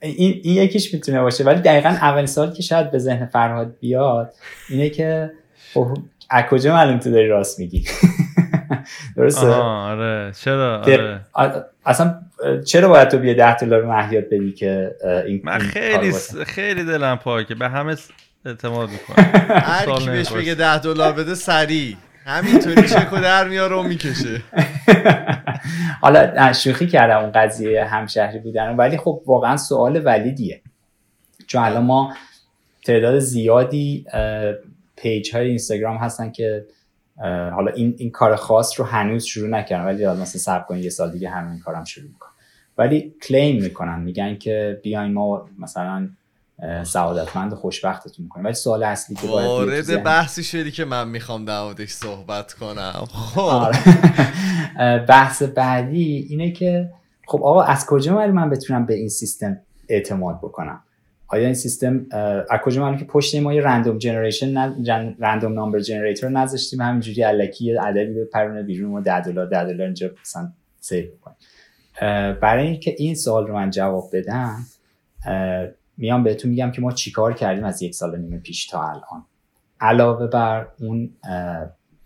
این, 0.00 0.40
این 0.42 0.62
یکیش 0.62 0.94
می‌تونه 0.94 1.20
باشه 1.20 1.44
ولی 1.44 1.60
دقیقا 1.60 1.88
اول 1.88 2.26
سال 2.26 2.52
که 2.52 2.62
شاید 2.62 2.90
به 2.90 2.98
ذهن 2.98 3.26
فرهاد 3.26 3.76
بیاد 3.80 4.34
اینه 4.68 4.90
که 4.90 5.30
خب 5.74 5.98
از 6.30 6.44
کجا 6.44 6.74
معلوم 6.74 6.98
تو 6.98 7.10
داری 7.10 7.28
راست 7.28 7.58
میگی؟ 7.58 7.84
درسته؟ 9.16 9.46
آره. 9.46 10.32
چرا؟ 10.32 10.82
آره. 11.32 11.64
اصلا 11.86 12.20
چرا 12.66 12.88
باید 12.88 13.08
تو 13.08 13.18
بیا 13.18 13.34
10 13.34 13.56
دلار 13.56 13.84
مهیات 13.84 14.24
بدی 14.24 14.52
که 14.52 14.96
این 15.26 15.40
من 15.44 15.58
خیلی 15.58 16.12
خیلی 16.46 16.84
دلم 16.84 17.16
پاکه. 17.16 17.54
به 17.54 17.68
همه 17.68 17.96
اعتماد 18.44 18.88
می‌کنم. 18.90 19.24
هر 19.72 19.98
کی 19.98 20.06
بهش 20.06 20.32
بگه 20.32 20.54
10 20.54 20.78
دلار 20.78 21.12
بده 21.12 21.34
سری 21.34 21.96
همینطوری 22.26 22.88
چکو 22.88 23.16
در 23.16 23.48
میاره 23.48 23.76
و 23.76 23.82
می‌کشه. 23.82 24.42
حالا 26.02 26.52
شوخی 26.52 26.86
کردم 26.86 27.18
اون 27.18 27.32
قضیه 27.32 27.84
همشهری 27.84 28.38
بودن. 28.38 28.76
ولی 28.76 28.96
خب 28.96 29.22
واقعا 29.26 29.56
سوال 29.56 30.02
ولیدیه. 30.04 30.62
چون 31.46 31.62
الان 31.62 31.84
ما 31.84 32.14
تعداد 32.84 33.18
زیادی 33.18 34.06
پیج 35.02 35.34
های 35.34 35.48
اینستاگرام 35.48 35.96
هستن 35.96 36.30
که 36.30 36.66
حالا 37.54 37.72
این, 37.72 37.94
این 37.98 38.10
کار 38.10 38.36
خاص 38.36 38.80
رو 38.80 38.86
هنوز 38.86 39.24
شروع 39.24 39.48
نکردن 39.48 39.84
ولی 39.84 40.06
مثلا 40.06 40.24
صبر 40.24 40.64
کنید 40.64 40.84
یه 40.84 40.90
سال 40.90 41.10
دیگه 41.10 41.30
همین 41.30 41.58
کارم 41.58 41.84
شروع 41.84 42.06
می‌کنن 42.08 42.30
ولی 42.78 43.14
کلیم 43.22 43.62
می‌کنن 43.62 44.00
میگن 44.00 44.38
که 44.38 44.80
بیاین 44.82 45.12
ما 45.12 45.48
مثلا 45.58 46.08
سعادتمند 46.84 47.54
خوشبختتون 47.54 48.24
می‌کنیم. 48.24 48.44
ولی 48.44 48.54
سوال 48.54 48.82
اصلی 48.82 49.16
که 49.16 49.26
باید 49.26 49.46
وارد 49.46 50.04
بحثی 50.04 50.42
شدی 50.42 50.70
که 50.70 50.84
من 50.84 51.08
می‌خوام 51.08 51.44
در 51.44 51.86
صحبت 51.86 52.52
کنم. 52.52 52.92
خب. 53.12 53.40
آره. 53.40 53.78
بحث 55.08 55.42
بعدی 55.42 56.26
اینه 56.30 56.52
که 56.52 56.90
خب 57.26 57.42
آقا 57.42 57.62
از 57.62 57.86
کجا 57.86 58.26
من 58.26 58.50
بتونم 58.50 58.86
به 58.86 58.94
این 58.94 59.08
سیستم 59.08 59.60
اعتماد 59.88 60.38
بکنم؟ 60.38 60.82
آیا 61.32 61.44
این 61.44 61.54
سیستم 61.54 62.06
از 62.50 62.60
کجا 62.64 62.82
معلومه 62.82 62.98
که 62.98 63.04
پشت 63.04 63.34
ما 63.34 63.54
یه 63.54 63.62
رندوم 63.62 63.98
جنریشن 63.98 64.56
رندوم 65.18 65.52
نامبر 65.52 65.80
جنریتور 65.80 66.30
نذاشتیم؟ 66.30 66.80
همینجوری 66.80 67.24
الکی 67.24 67.64
یه 67.64 67.80
عددی 67.80 68.14
به 68.14 68.24
پرونه 68.24 68.62
بیرون 68.62 68.90
ما 68.90 69.00
10 69.00 69.20
دلار 69.20 69.46
10 69.46 69.64
دلار 69.64 69.82
اینجا 69.82 70.10
مثلا 70.20 70.52
save 70.80 71.06
کنیم 71.20 71.36
برای 72.40 72.66
اینکه 72.66 72.94
این 72.98 73.14
سوال 73.14 73.46
رو 73.46 73.54
من 73.54 73.70
جواب 73.70 74.10
بدم 74.12 74.66
میام 75.96 76.22
بهتون 76.22 76.50
میگم 76.50 76.70
که 76.70 76.82
ما 76.82 76.92
چیکار 76.92 77.32
کردیم 77.34 77.64
از 77.64 77.82
یک 77.82 77.94
سال 77.94 78.18
نیم 78.18 78.40
پیش 78.40 78.66
تا 78.66 78.82
الان. 78.82 79.24
علاوه 79.80 80.26
بر 80.26 80.66
اون 80.80 81.10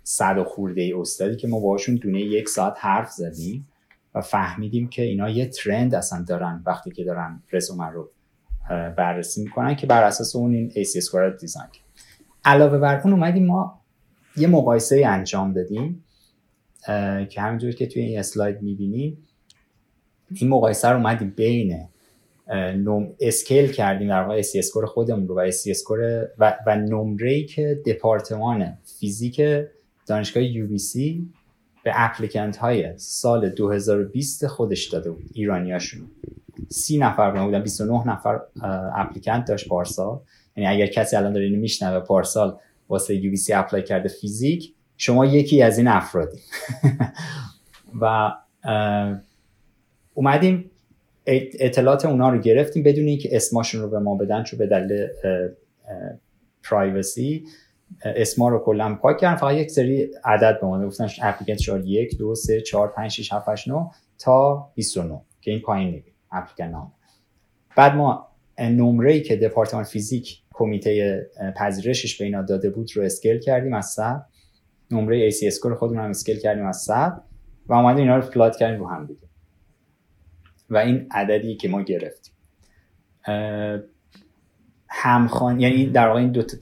صد 0.02 0.38
و 0.38 0.44
خورده 0.44 0.82
ای 0.82 0.92
استادی 0.92 1.36
که 1.36 1.48
ما 1.48 1.60
باشون 1.60 1.94
دونه 1.94 2.20
یک 2.20 2.48
ساعت 2.48 2.76
حرف 2.78 3.10
زدیم 3.10 3.68
و 4.14 4.20
فهمیدیم 4.20 4.88
که 4.88 5.02
اینا 5.02 5.28
یه 5.28 5.46
trend 5.46 5.94
اصلا 5.94 6.24
دارن 6.28 6.62
وقتی 6.66 6.90
که 6.90 7.04
دارن 7.04 7.42
رزومه 7.52 7.90
رو 7.90 8.10
بررسی 8.70 9.42
می‌کنن 9.42 9.76
که 9.76 9.86
بر 9.86 10.02
اساس 10.02 10.36
اون 10.36 10.54
این 10.54 10.70
ACS 10.70 11.14
رو 11.14 11.30
design 11.30 11.68
علاوه 12.44 12.78
بر 12.78 13.00
اون 13.00 13.12
اومدیم 13.12 13.46
ما 13.46 13.80
یه 14.36 14.48
مقایسه 14.48 15.02
انجام 15.06 15.52
دادیم 15.52 16.04
که 17.28 17.40
همینجور 17.40 17.72
که 17.72 17.86
توی 17.86 18.02
این 18.02 18.18
اسلاید 18.18 18.62
می‌بینیم 18.62 19.18
این 20.30 20.50
مقایسه 20.50 20.88
رو 20.88 20.96
اومدیم 20.96 21.30
بین 21.36 21.88
norm 22.76 23.12
scale 23.20 23.72
کردیم 23.72 24.08
در 24.08 24.22
واقع 24.22 24.42
ACS 24.42 24.58
score 24.58 24.86
خودمون 24.86 25.28
رو 25.28 25.40
و 25.40 25.50
ACS 25.50 25.70
score 25.70 26.28
و, 26.38 26.58
و 26.66 26.76
نمره 26.76 27.44
که 27.44 27.82
دپارتمان 27.86 28.78
فیزیک 29.00 29.42
دانشگاه 30.06 30.42
UBC 30.42 31.28
به 31.84 31.92
applicant 31.94 32.56
های 32.56 32.98
سال 32.98 33.48
2020 33.48 34.46
خودش 34.46 34.88
داده 34.88 35.10
بود 35.10 35.30
ایرانیاشون. 35.32 36.10
سی 36.68 36.98
نفر 36.98 37.44
بودن 37.44 37.62
29 37.62 38.08
نفر 38.08 38.40
applicant 38.96 39.44
داشت 39.48 39.68
پارسال. 39.68 40.20
یعنی 40.56 40.76
اگر 40.76 40.86
کسی 40.86 41.16
الان 41.16 41.32
داره 41.32 41.44
اینو 41.44 41.60
میشنوه 41.60 42.00
پارسال 42.00 42.58
واسه 42.88 43.16
UBC 43.16 43.52
apply 43.52 43.82
کرده 43.82 44.08
فیزیک 44.08 44.74
شما 44.96 45.26
یکی 45.26 45.62
از 45.62 45.78
این 45.78 45.88
افرادی. 45.88 46.38
و 48.00 48.32
اومدیم 50.14 50.70
اطلاعات 51.26 52.04
اونا 52.04 52.30
رو 52.30 52.38
گرفتیم 52.38 52.82
بدون 52.82 53.06
اینکه 53.06 53.36
اسماشون 53.36 53.82
رو 53.82 53.90
به 53.90 53.98
ما 53.98 54.14
بدن 54.14 54.42
چون 54.42 54.58
به 54.58 54.66
دلیل 54.66 55.06
privacy 56.62 57.44
اسما 58.04 58.48
رو 58.48 58.58
کلا 58.58 58.94
پاک 58.94 59.18
کردن. 59.18 59.36
فقط 59.36 59.54
یک 59.54 59.70
سری 59.70 60.10
عدد 60.24 60.60
به 60.60 60.66
ما 60.66 60.86
گفتن 60.86 61.08
applicant 61.22 61.58
شماره 61.58 61.80
1 61.86 62.18
2 62.18 62.34
3 62.34 62.60
4 62.60 62.88
5 62.88 63.10
6 63.10 63.32
7 63.32 63.48
8 63.48 63.68
9 63.68 63.90
تا 64.18 64.70
29 64.74 65.20
که 65.40 65.50
این 65.50 65.60
پایین 65.60 65.86
می‌بینیم 65.90 66.13
applicant 66.34 66.64
num 66.64 66.92
بعد 67.76 67.94
ما 67.94 68.28
نمره 68.58 69.12
ای 69.12 69.22
که 69.22 69.36
دپارتمان 69.36 69.84
فیزیک 69.84 70.42
کمیته 70.52 71.26
پذیرشش 71.56 72.18
به 72.18 72.24
اینا 72.24 72.42
داده 72.42 72.70
بود 72.70 72.96
رو 72.96 73.02
scale 73.02 73.38
کردیم 73.38 73.74
از 73.74 73.86
100 73.86 74.26
نمره 74.90 75.30
AC 75.30 75.36
score 75.42 75.74
خودمون 75.74 76.04
هم 76.04 76.10
scale 76.10 76.38
کردیم 76.38 76.66
از 76.66 76.76
100 76.76 77.22
و 77.66 77.72
اومدیم 77.72 78.02
اینا 78.02 78.16
رو 78.16 78.22
plot 78.22 78.56
کردیم 78.56 78.80
رو 78.80 78.88
هم 78.88 79.06
دیگه. 79.06 79.20
و 80.70 80.76
این 80.76 81.08
عددی 81.10 81.56
که 81.56 81.68
ما 81.68 81.82
گرفتیم. 81.82 82.34
همخوانی 84.88 85.62
یعنی 85.62 85.86
در 85.86 86.08
واقع 86.08 86.20
این 86.20 86.32
دو 86.32 86.42
تا 86.42 86.56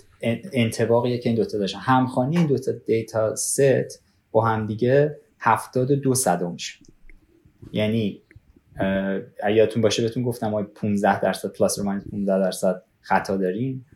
انطباقیه 0.52 1.18
که 1.18 1.28
این 1.28 1.36
دوتا 1.36 1.58
داشتن. 1.58 1.78
همخوانی 1.78 2.38
این 2.38 2.46
دوتا 2.46 2.72
data 2.72 3.34
set 3.34 4.02
با 4.30 4.44
هم 4.44 4.66
دیگه 4.66 5.16
72 5.40 6.14
صدم 6.14 6.52
میشه 6.52 6.78
یعنی 7.72 8.21
یادتون 9.54 9.82
باشه 9.82 10.02
بهتون 10.02 10.22
گفتم 10.22 10.48
ما 10.48 10.62
15 10.62 11.20
درصد 11.20 11.48
پلاس 11.52 11.78
رو 11.78 12.00
15 12.10 12.38
درصد 12.38 12.82
خطا 13.00 13.36
داریم. 13.36 13.86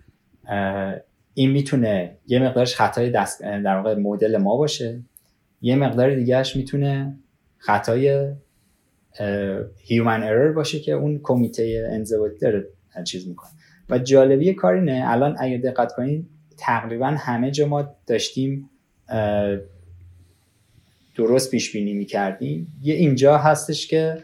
این 1.34 1.50
می‌تونه 1.50 2.16
یه 2.26 2.38
مقدارش 2.38 2.74
خطای 2.74 3.10
دست 3.10 3.42
در 3.42 3.76
واقع 3.76 3.94
مدل 3.94 4.36
ما 4.36 4.56
باشه. 4.56 5.02
یه 5.62 5.76
مقدار 5.76 6.14
دیگهش 6.14 6.56
می‌تونه 6.56 7.18
خطای 7.58 8.32
هیومن 9.78 10.22
ارر 10.22 10.52
باشه 10.52 10.80
که 10.80 10.92
اون 10.92 11.20
کمیته 11.22 11.88
انضباطی 11.90 12.38
داره 12.38 12.66
چیز 13.04 13.28
می‌کنه. 13.28 13.50
و 13.90 13.98
جالبی 13.98 14.54
کار 14.54 14.74
اینه 14.74 15.02
الان 15.06 15.36
اگه 15.38 15.58
دقت 15.58 15.92
کنید 15.92 16.28
تقریبا 16.58 17.06
همه 17.06 17.50
جا 17.50 17.66
ما 17.66 17.96
داشتیم 18.06 18.70
درست 21.16 21.50
پیش 21.50 21.72
بینی 21.72 21.94
می‌کردیم. 21.94 22.72
یه 22.82 22.94
اینجا 22.94 23.38
هستش 23.38 23.86
که 23.86 24.18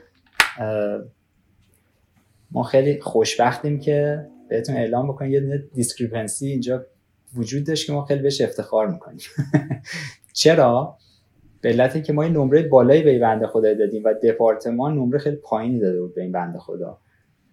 ما 2.51 2.63
خیلی 2.63 3.01
خوشبختیم 3.01 3.81
که 3.81 4.27
بهتون 4.49 4.77
اعلام 4.77 5.09
بکنیم. 5.09 5.33
یه 5.33 5.65
discrepancy 5.75 6.47
اینجا 6.47 6.87
وجود 7.35 7.67
داشت 7.67 7.87
که 7.87 7.93
ما 7.93 8.05
خیلی 8.05 8.23
بهش 8.23 8.41
افتخار 8.41 8.89
می‌کنیم. 8.89 9.19
چرا؟ 10.33 10.99
به 11.61 11.69
علت 11.69 12.05
که 12.05 12.13
ما 12.13 12.23
این 12.23 12.33
نمره 12.33 12.63
بالایی 12.63 13.03
به 13.03 13.11
این 13.11 13.21
بنده 13.21 13.47
خدا 13.47 13.75
دادیم 13.75 14.05
و 14.05 14.15
دپارتمان 14.23 14.95
نمره 14.95 15.19
خیلی 15.19 15.37
پایینی 15.37 15.81
داده 15.81 16.01
بود 16.01 16.15
به 16.15 16.23
این 16.23 16.33
بنده 16.33 16.59
خدا. 16.59 16.99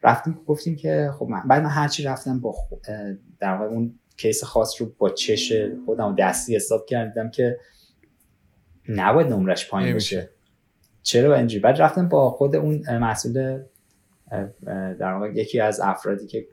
رفتیم 0.04 0.40
گفتیم 0.48 0.76
که 0.76 1.12
خب 1.20 1.26
من 1.26 1.42
بعد 1.48 1.64
من 1.64 1.70
هرچی 1.70 2.04
رفتم 2.04 2.40
با 2.40 2.56
در 3.40 3.54
واقع 3.54 3.66
اون 3.66 4.00
case 4.18 4.44
خاص 4.44 4.82
رو 4.82 4.92
با 4.98 5.10
چش 5.10 5.54
خودم 5.86 6.16
دستی 6.16 6.56
حساب 6.56 6.86
کردم 6.86 7.30
که 7.30 7.58
نباید 8.90 9.28
نمرش 9.28 9.70
پایین 9.70 9.96
بشه. 9.96 10.30
چرا 11.04 11.36
اینجوری؟ 11.36 11.62
بعد 11.62 11.82
رفتم 11.82 12.10
با 12.10 12.30
خود 12.30 12.56
اون 12.56 12.98
مسئول 12.98 13.64
در 15.00 15.14
واقع 15.14 15.34
یکی 15.34 15.60
از 15.60 15.80
افرادی 15.80 16.28
که 16.28 16.46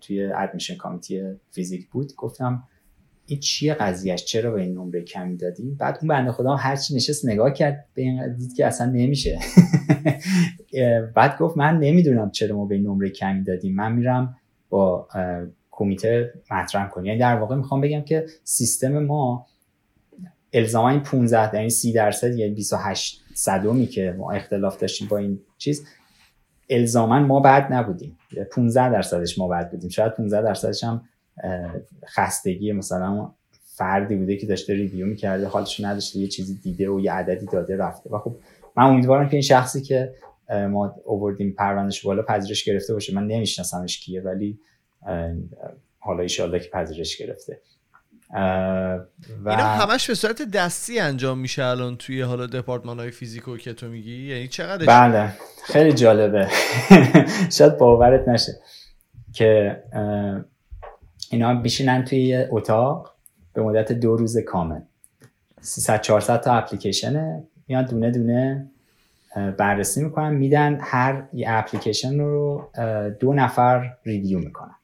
توی 0.00 0.24
ادمیشن 0.24 0.76
کامیتی 0.76 1.22
فیزیک 1.50 1.88
بود 1.88 2.14
گفتم 2.14 2.62
این 3.26 3.40
چیه 3.40 3.74
قضیهش؟ 3.74 4.24
چرا 4.24 4.50
به 4.50 4.60
این 4.60 4.74
نمره 4.74 5.02
کمی 5.02 5.36
دادیم؟ 5.36 5.76
بعد 5.80 5.98
اون 6.00 6.08
بنده 6.08 6.32
خدا 6.32 6.56
هرچی 6.56 6.96
نشست 6.96 7.26
نگاه 7.26 7.52
کرد 7.52 7.84
به 7.94 8.02
این 8.02 8.36
دید 8.36 8.54
که 8.54 8.66
اصلا 8.66 8.86
نمیشه. 8.86 9.38
بعد 11.16 11.38
گفت 11.38 11.56
من 11.56 11.78
نمی‌دونم 11.78 12.30
چرا 12.30 12.56
ما 12.56 12.64
به 12.64 12.74
این 12.74 12.86
نمره 12.86 13.10
کمی 13.10 13.42
دادیم. 13.42 13.74
من 13.74 13.92
میرم 13.92 14.36
با 14.68 15.08
کمیته 15.70 16.32
مطرح 16.50 16.88
کنیم 16.88 17.06
یعنی 17.06 17.18
در 17.18 17.36
واقع 17.36 17.56
می‌خوام 17.56 17.80
بگم 17.80 18.00
که 18.00 18.26
سیستم 18.44 18.98
ما 18.98 19.46
الزاما 20.52 20.88
این 20.88 21.00
15 21.00 21.54
یعنی 21.54 21.70
30 21.70 21.92
درصد 21.92 22.34
یعنی 22.34 22.54
28 22.54 23.24
صدومی 23.38 23.86
که 23.86 24.14
ما 24.18 24.32
اختلاف 24.32 24.78
داشتیم 24.80 25.08
با 25.08 25.18
این 25.18 25.40
چیز 25.58 25.86
الزاما 26.70 27.18
ما 27.18 27.40
بعد 27.40 27.72
نبودیم. 27.72 28.18
15 28.52 28.92
درصدش 28.92 29.38
ما 29.38 29.48
بعد 29.48 29.70
بودیم. 29.70 29.90
شاید 29.90 30.12
15 30.12 30.42
درصدش 30.42 30.84
هم 30.84 31.04
خستگی 32.06 32.72
مثلا 32.72 33.30
فردی 33.64 34.16
بوده 34.16 34.36
که 34.36 34.46
داشته 34.46 34.74
ریویو 34.74 35.06
می‌کرده 35.06 35.46
حالش 35.46 35.80
نداشته 35.80 36.18
یه 36.18 36.26
چیزی 36.26 36.54
دیده 36.54 36.90
و 36.90 37.00
یه 37.00 37.12
عددی 37.12 37.46
داده 37.46 37.76
رفته. 37.76 38.10
و 38.10 38.18
خب 38.18 38.36
من 38.76 38.84
امیدوارم 38.84 39.28
که 39.28 39.34
این 39.34 39.42
شخصی 39.42 39.82
که 39.82 40.14
ما 40.70 40.94
اووردیم 41.04 41.52
پروندهش 41.52 42.06
بالا 42.06 42.22
پذیرش 42.22 42.64
گرفته 42.64 42.92
باشه. 42.92 43.14
من 43.14 43.26
نمیشناسمش 43.26 44.00
کیه 44.00 44.20
ولی 44.20 44.58
حالا 45.98 46.22
ایشالله 46.22 46.60
که 46.60 46.68
پذیرش 46.70 47.16
گرفته. 47.16 47.60
و 48.30 49.48
اینا 49.48 49.64
همش 49.64 50.06
به 50.06 50.14
صورت 50.14 50.42
دستی 50.42 50.98
انجام 50.98 51.38
میشه 51.38 51.64
الان 51.64 51.96
توی 51.96 52.20
حالا 52.22 52.46
دپارتمان 52.46 52.98
های 52.98 53.10
فیزیکو 53.10 53.56
که 53.56 53.72
تو 53.72 53.88
میگی؟ 53.88 54.28
یعنی 54.28 54.48
چقدر 54.48 54.86
بله 54.86 55.32
خیلی 55.64 55.92
جالبه. 55.92 56.48
شاید 57.56 57.78
باورت 57.78 58.28
نشه 58.28 58.52
که 59.32 59.82
اینا 61.30 61.54
بیشینن 61.54 62.04
توی 62.04 62.46
اتاق 62.50 63.14
به 63.52 63.62
مدت 63.62 63.92
دو 63.92 64.16
روز 64.16 64.38
کامل. 64.38 64.80
300 65.60 66.00
400 66.00 66.40
تا 66.40 66.52
اپلیکیشنه. 66.52 67.42
میان 67.68 67.84
دونه 67.84 68.10
دونه 68.10 68.70
بررسی 69.58 70.04
می‌کنن 70.04 70.34
میدن 70.34 70.78
هر 70.82 71.22
یه 71.32 71.46
اپلیکیشن 71.50 72.18
رو 72.18 72.70
دو 73.20 73.32
نفر 73.32 73.96
review 74.04 74.38
می‌کنن. 74.38 74.74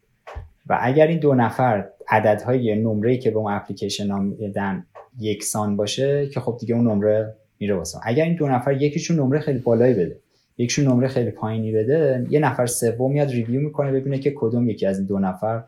و 0.67 0.79
اگر 0.83 1.07
این 1.07 1.19
دو 1.19 1.35
نفر 1.35 1.89
عددهای 2.09 2.75
نمره 2.75 3.17
که 3.17 3.31
به 3.31 3.39
اون 3.39 3.53
اپلیکیشن 3.53 4.11
ها 4.11 4.19
میدن 4.19 4.87
یکسان 5.19 5.77
باشه 5.77 6.29
که 6.29 6.41
خب 6.41 6.57
دیگه 6.61 6.75
اون 6.75 6.87
نمره 6.87 7.35
میره 7.59 7.75
واسه 7.75 7.99
اگر 8.03 8.25
این 8.25 8.37
دو 8.37 8.49
نفر 8.49 8.83
یکیشون 8.83 9.17
نمره 9.17 9.41
خیلی 9.41 9.59
بالایی 9.59 9.95
بده 9.95 10.21
یکیشون 10.59 10.85
نمره 10.85 11.09
خیلی 11.09 11.31
پایینی 11.31 11.73
بده 11.73 12.27
یه 12.31 12.41
نفر 12.41 12.67
سوم 12.67 13.13
میاد 13.13 13.31
review 13.31 13.61
می‌کنه 13.61 13.93
ببینه 13.93 14.19
که 14.19 14.33
کدوم 14.37 14.69
یکی 14.69 14.87
از 14.87 14.99
این 14.99 15.07
دو 15.07 15.19
نفر 15.19 15.65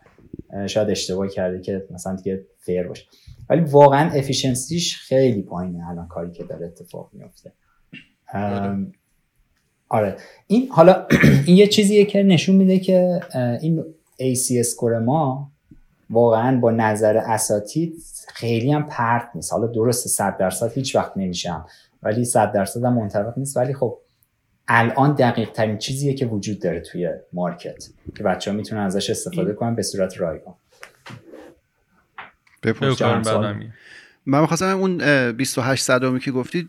شاید 0.66 0.90
اشتباه 0.90 1.28
کرده 1.28 1.61
که 1.61 1.86
مثلا 1.90 2.16
دیگه 2.16 2.44
fair 2.59 2.88
باشه. 2.88 3.05
ولی 3.51 3.61
واقعا 3.61 4.11
افیشنسیش 4.11 4.97
خیلی 4.97 5.42
پایینه 5.42 5.90
الان 5.90 6.09
کاری 6.09 6.32
که 6.32 6.44
داره 6.44 6.66
اتفاق 6.66 7.11
میفته 7.12 7.53
آره. 9.88 10.16
این 10.47 10.68
حالا 10.70 11.07
این 11.47 11.57
یه 11.57 11.66
چیزیه 11.66 12.05
که 12.05 12.22
نشون 12.22 12.57
میده 12.57 12.78
که 12.78 13.20
این 13.62 13.84
ACS 14.20 14.76
کور 14.76 14.98
ما 14.98 15.50
واقعا 16.10 16.60
با 16.60 16.70
نظر 16.70 17.16
اساتید 17.16 18.02
خیلی 18.28 18.72
هم 18.72 18.88
پرت 18.88 19.28
نیست. 19.34 19.52
حالا 19.52 19.66
درسته 19.66 20.08
100 20.08 20.36
درصد 20.36 20.72
هیچ 20.72 20.96
وقت 20.96 21.12
نمیشم 21.16 21.66
ولی 22.02 22.24
100 22.24 22.52
درصد 22.52 22.84
هم 22.84 22.94
منطبق 22.94 23.38
نیست. 23.38 23.56
ولی 23.56 23.74
خب 23.74 23.98
الان 24.68 25.14
دقیق 25.14 25.52
ترین 25.52 25.78
چیزیه 25.78 26.14
که 26.14 26.26
وجود 26.26 26.60
داره 26.60 26.80
توی 26.80 27.10
مارکت 27.32 27.84
که 28.16 28.22
بچه 28.22 28.50
ها 28.50 28.56
می‌تونن 28.56 28.80
ازش 28.80 29.10
استفاده 29.10 29.52
کنن 29.52 29.74
به 29.74 29.82
صورت 29.82 30.20
رایگان. 30.20 30.54
من 34.26 34.40
می‌خواستم 34.40 34.78
اون 34.78 34.98
28 35.32 35.84
صدامی 35.84 36.20
که 36.20 36.30
گفتید 36.30 36.68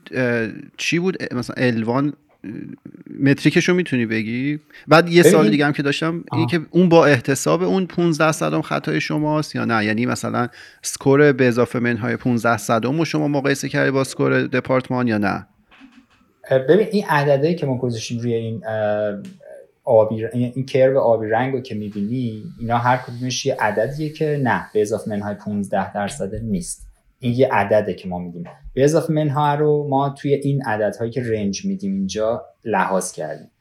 چی 0.78 1.00
بود؟ 1.00 1.34
مثلا 1.34 1.56
الوان 1.58 2.14
متریکشو 3.20 3.74
می‌تونی 3.74 4.06
بگی؟ 4.06 4.60
بعد 4.88 5.10
یه 5.10 5.24
سال 5.24 5.50
دیگه 5.50 5.66
هم 5.66 5.74
که 5.74 5.84
داشتم 5.84 6.24
این 6.34 6.48
که 6.48 6.60
اون 6.72 6.90
با 6.90 7.06
احتساب 7.06 7.64
اون 7.64 7.86
15 7.86 8.32
صدم 8.32 8.62
خطای 8.62 9.02
شماست 9.02 9.56
یا 9.56 9.66
نه؟ 9.66 9.86
یعنی 9.86 10.06
مثلا 10.06 10.48
سکور 10.82 11.32
به 11.32 11.48
اضافه 11.48 11.80
منهای 11.80 12.16
15 12.16 12.58
صدم 12.58 12.98
رو 12.98 13.06
شما 13.06 13.28
مقایسه 13.28 13.70
کردی 13.70 13.92
با 13.92 14.04
سکور 14.04 14.42
دپارتمان 14.42 15.08
یا 15.08 15.18
نه؟ 15.18 15.48
ببین 16.52 16.88
این 16.92 17.06
عددهایی 17.10 17.56
که 17.56 17.66
ما 17.66 17.78
گذاشتیم 17.78 18.20
روی 18.20 18.34
این 18.34 18.62
آبی 19.84 20.26
این 20.26 20.66
کرو 20.66 21.00
آبی 21.00 21.28
رنگ 21.28 21.54
رو 21.54 21.62
که 21.62 21.76
می‌بینی 21.76 22.44
اینا 22.60 22.78
هر 22.78 22.98
کدومش 22.98 23.46
یه 23.46 23.56
عددیه 23.60 24.10
که 24.10 24.42
نه 24.44 24.66
به 24.74 24.82
اضافه 24.82 25.10
منهای 25.10 25.36
15 25.36 25.94
درصد 25.94 26.36
نیست. 26.36 26.87
این 27.20 27.34
یه 27.34 27.50
عدده 27.52 27.94
که 27.94 28.08
ما 28.08 28.20
میدیم. 28.20 28.44
به 28.74 28.84
اضافه 28.84 29.14
منها 29.14 29.56
رو 29.56 29.88
ما 29.90 30.10
توی 30.10 30.34
این 30.34 30.64
عددهایی 30.64 31.12
که 31.12 31.24
رنج 31.32 31.66
میدیم 31.66 31.94
اینجا 31.94 32.46
لحاظ 32.66 33.12
کردیم. 33.12 33.52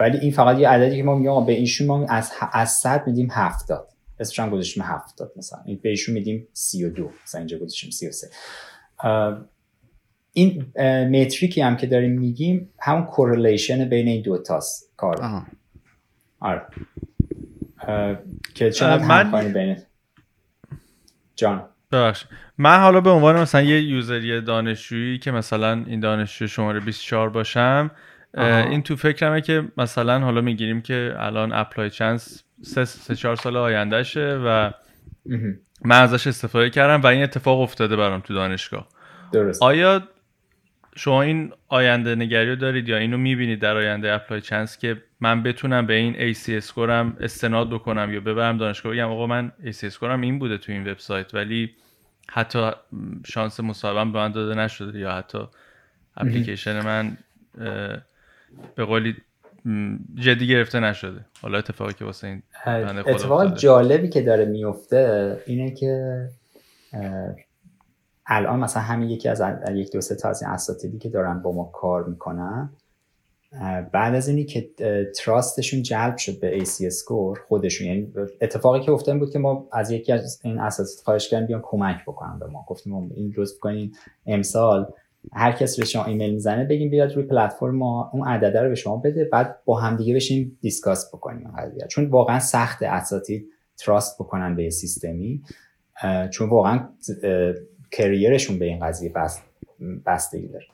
ولی 0.00 0.18
این 0.18 0.32
فقط 0.32 0.58
یه 0.58 0.68
عددی 0.68 0.96
که 0.96 1.02
ما 1.02 1.14
میگیم 1.14 1.46
به 1.46 1.52
ایشون 1.52 1.86
ما 1.86 2.06
از 2.06 2.32
از 2.52 2.70
100 2.70 3.06
میدیم 3.06 3.28
70 3.30 3.88
اسمش 4.20 4.38
هم 4.40 4.50
گذاشتیم 4.50 4.82
70 4.82 5.32
مثلا. 5.36 5.58
به 5.82 5.88
ایشون 5.88 6.14
میدیم 6.14 6.48
32 6.52 7.10
مثلا 7.24 7.38
اینجا 7.38 7.58
گذاشتیم 7.58 7.90
33 7.90 8.28
این 10.32 10.72
متریکی 11.10 11.60
هم 11.60 11.76
که 11.76 11.86
داریم 11.86 12.18
میگیم 12.18 12.72
همون 12.78 13.04
کورلیشن 13.04 13.88
بین 13.88 14.08
این 14.08 14.22
دو 14.22 14.38
تاست 14.38 14.92
کار 14.96 15.44
آره. 16.40 16.62
که 18.54 18.70
چقدر 18.70 19.04
من... 19.24 19.52
بین 19.52 19.76
جان. 21.36 21.68
ببخش 21.92 22.24
من 22.58 22.78
حالا 22.80 23.00
به 23.00 23.10
عنوان 23.10 23.40
مثلا 23.40 23.62
یه 23.62 23.82
user 23.82 24.28
ی 24.28 24.40
دانشجویی 24.40 25.18
که 25.18 25.30
مثلا 25.30 25.84
این 25.86 26.00
دانشجو 26.00 26.46
شماره 26.46 26.80
24 26.80 27.30
باشم 27.30 27.90
این 28.34 28.82
تو 28.82 28.96
فکرمه 28.96 29.40
که 29.40 29.68
مثلا 29.76 30.18
حالا 30.18 30.40
می‌گیریم 30.40 30.80
که 30.80 31.14
الان 31.18 31.52
ApplyChance 31.52 32.44
سه, 32.62 32.84
سه 32.84 33.14
چهار 33.14 33.36
سال 33.36 33.56
آیندهشه 33.56 34.40
و 34.44 34.70
من 35.84 36.02
ازش 36.02 36.26
استفاده 36.26 36.70
کردم 36.70 37.02
و 37.02 37.06
این 37.06 37.22
اتفاق 37.22 37.60
افتاده 37.60 37.96
برام 37.96 38.20
تو 38.20 38.34
دانشگاه. 38.34 38.88
درست. 39.32 39.62
آیا 39.62 40.02
شما 40.98 41.22
این 41.22 41.52
آینده 41.68 42.14
نگری 42.14 42.50
رو 42.50 42.56
دارید 42.56 42.88
یا 42.88 42.96
اینو 42.96 43.18
می‌بینید 43.18 43.60
در 43.60 43.76
آینده 43.76 44.12
ApplyChance 44.12 44.78
که 44.78 44.96
من 45.20 45.42
بتونم 45.42 45.86
به 45.86 45.94
این 45.94 46.34
AC 46.34 46.48
score 46.48 47.05
م 47.05 47.16
استناد 47.20 47.70
بکنم 47.70 48.14
یا 48.14 48.20
ببرم 48.20 48.58
دانشگاه؟ 48.58 48.92
بگم 48.92 49.08
آقا 49.08 49.26
من 49.26 49.52
AC 49.64 49.84
score 49.84 50.14
م 50.14 50.20
این 50.20 50.38
بوده 50.38 50.58
تو 50.58 50.72
این 50.72 50.88
وبسایت 50.88 51.34
ولی 51.34 51.74
حتی 52.30 52.70
شانس 53.26 53.60
مصاحبم 53.60 54.12
به 54.12 54.18
من 54.18 54.32
داده 54.32 54.54
نشده 54.54 54.98
یا 54.98 55.12
حتی 55.12 55.38
اپلیکیشن 56.16 56.80
من 56.80 57.16
به 58.74 58.84
قولی 58.84 59.16
جدی 60.14 60.46
گرفته 60.46 60.80
نشده. 60.80 61.24
حالا 61.42 61.58
اتفاقی 61.58 61.92
که 61.92 62.04
واسه 62.04 62.26
این 62.26 62.42
اتفاق 63.06 63.56
جالبی 63.56 64.08
که 64.08 64.22
داره 64.22 64.44
میفته 64.44 65.36
اینه 65.46 65.70
که 65.70 66.24
الان 68.28 68.60
مثلا 68.60 68.82
همین 68.82 69.10
یکی 69.10 69.28
از 69.28 69.42
یک 69.74 69.92
دو 69.92 70.00
سه 70.00 70.14
تا 70.14 70.28
از 70.28 70.42
این 70.42 70.50
اساتیدی 70.50 70.98
که 70.98 71.08
دارن 71.08 71.42
با 71.42 71.52
ما 71.52 71.64
کار 71.64 72.04
می‌کنن 72.04 72.70
بعد 73.92 74.14
از 74.14 74.28
اینی 74.28 74.44
که 74.44 74.70
تراستشون 75.16 75.82
جلب 75.82 76.16
شد 76.16 76.40
به 76.40 76.58
AC 76.60 76.84
اسکور 76.84 77.40
خودشون. 77.48 77.86
یعنی 77.86 78.12
اتفاقی 78.40 78.80
که 78.80 78.92
افتاد 78.92 79.18
بود 79.18 79.30
که 79.30 79.38
ما 79.38 79.68
از 79.72 79.90
یکی 79.90 80.12
از 80.12 80.40
این 80.44 80.58
اساتید 80.58 81.04
خواهش 81.04 81.28
کردیم 81.28 81.46
بیان 81.46 81.60
کمک 81.64 81.96
بکنن 82.06 82.38
به 82.38 82.46
ما. 82.46 82.64
گفتیم 82.68 82.94
این 82.94 83.34
لطف 83.36 83.58
کنین 83.60 83.92
امسال 84.26 84.92
هر 85.32 85.52
کس 85.52 85.78
به 85.78 85.84
شما 85.84 86.04
ایمیل 86.04 86.32
می‌زنه 86.32 86.64
بگیم 86.64 86.90
بیاد 86.90 87.12
روی 87.12 87.24
پلتفرم 87.24 87.76
ما 87.76 88.10
اون 88.12 88.28
عدده 88.28 88.62
رو 88.62 88.68
به 88.68 88.74
شما 88.74 88.96
بده 88.96 89.24
بعد 89.24 89.58
با 89.64 89.80
هم 89.80 89.96
دیگه 89.96 90.14
بشینیم 90.14 90.58
discuss 90.60 91.08
بکنیم 91.14 91.52
چون 91.88 92.06
واقعا 92.06 92.38
سخت 92.38 92.82
اساتید 92.82 93.46
trust 93.78 94.18
بکنن 94.18 94.56
به 94.56 94.70
سیستمی 94.70 95.42
چون 96.30 96.48
واقعا 96.48 96.88
career 97.90 98.31
شون 98.31 98.58
به 98.58 98.64
این 98.64 98.86
قضیه 98.86 99.12
بست 99.12 99.42
بستگی 100.06 100.48
داره. 100.48 100.64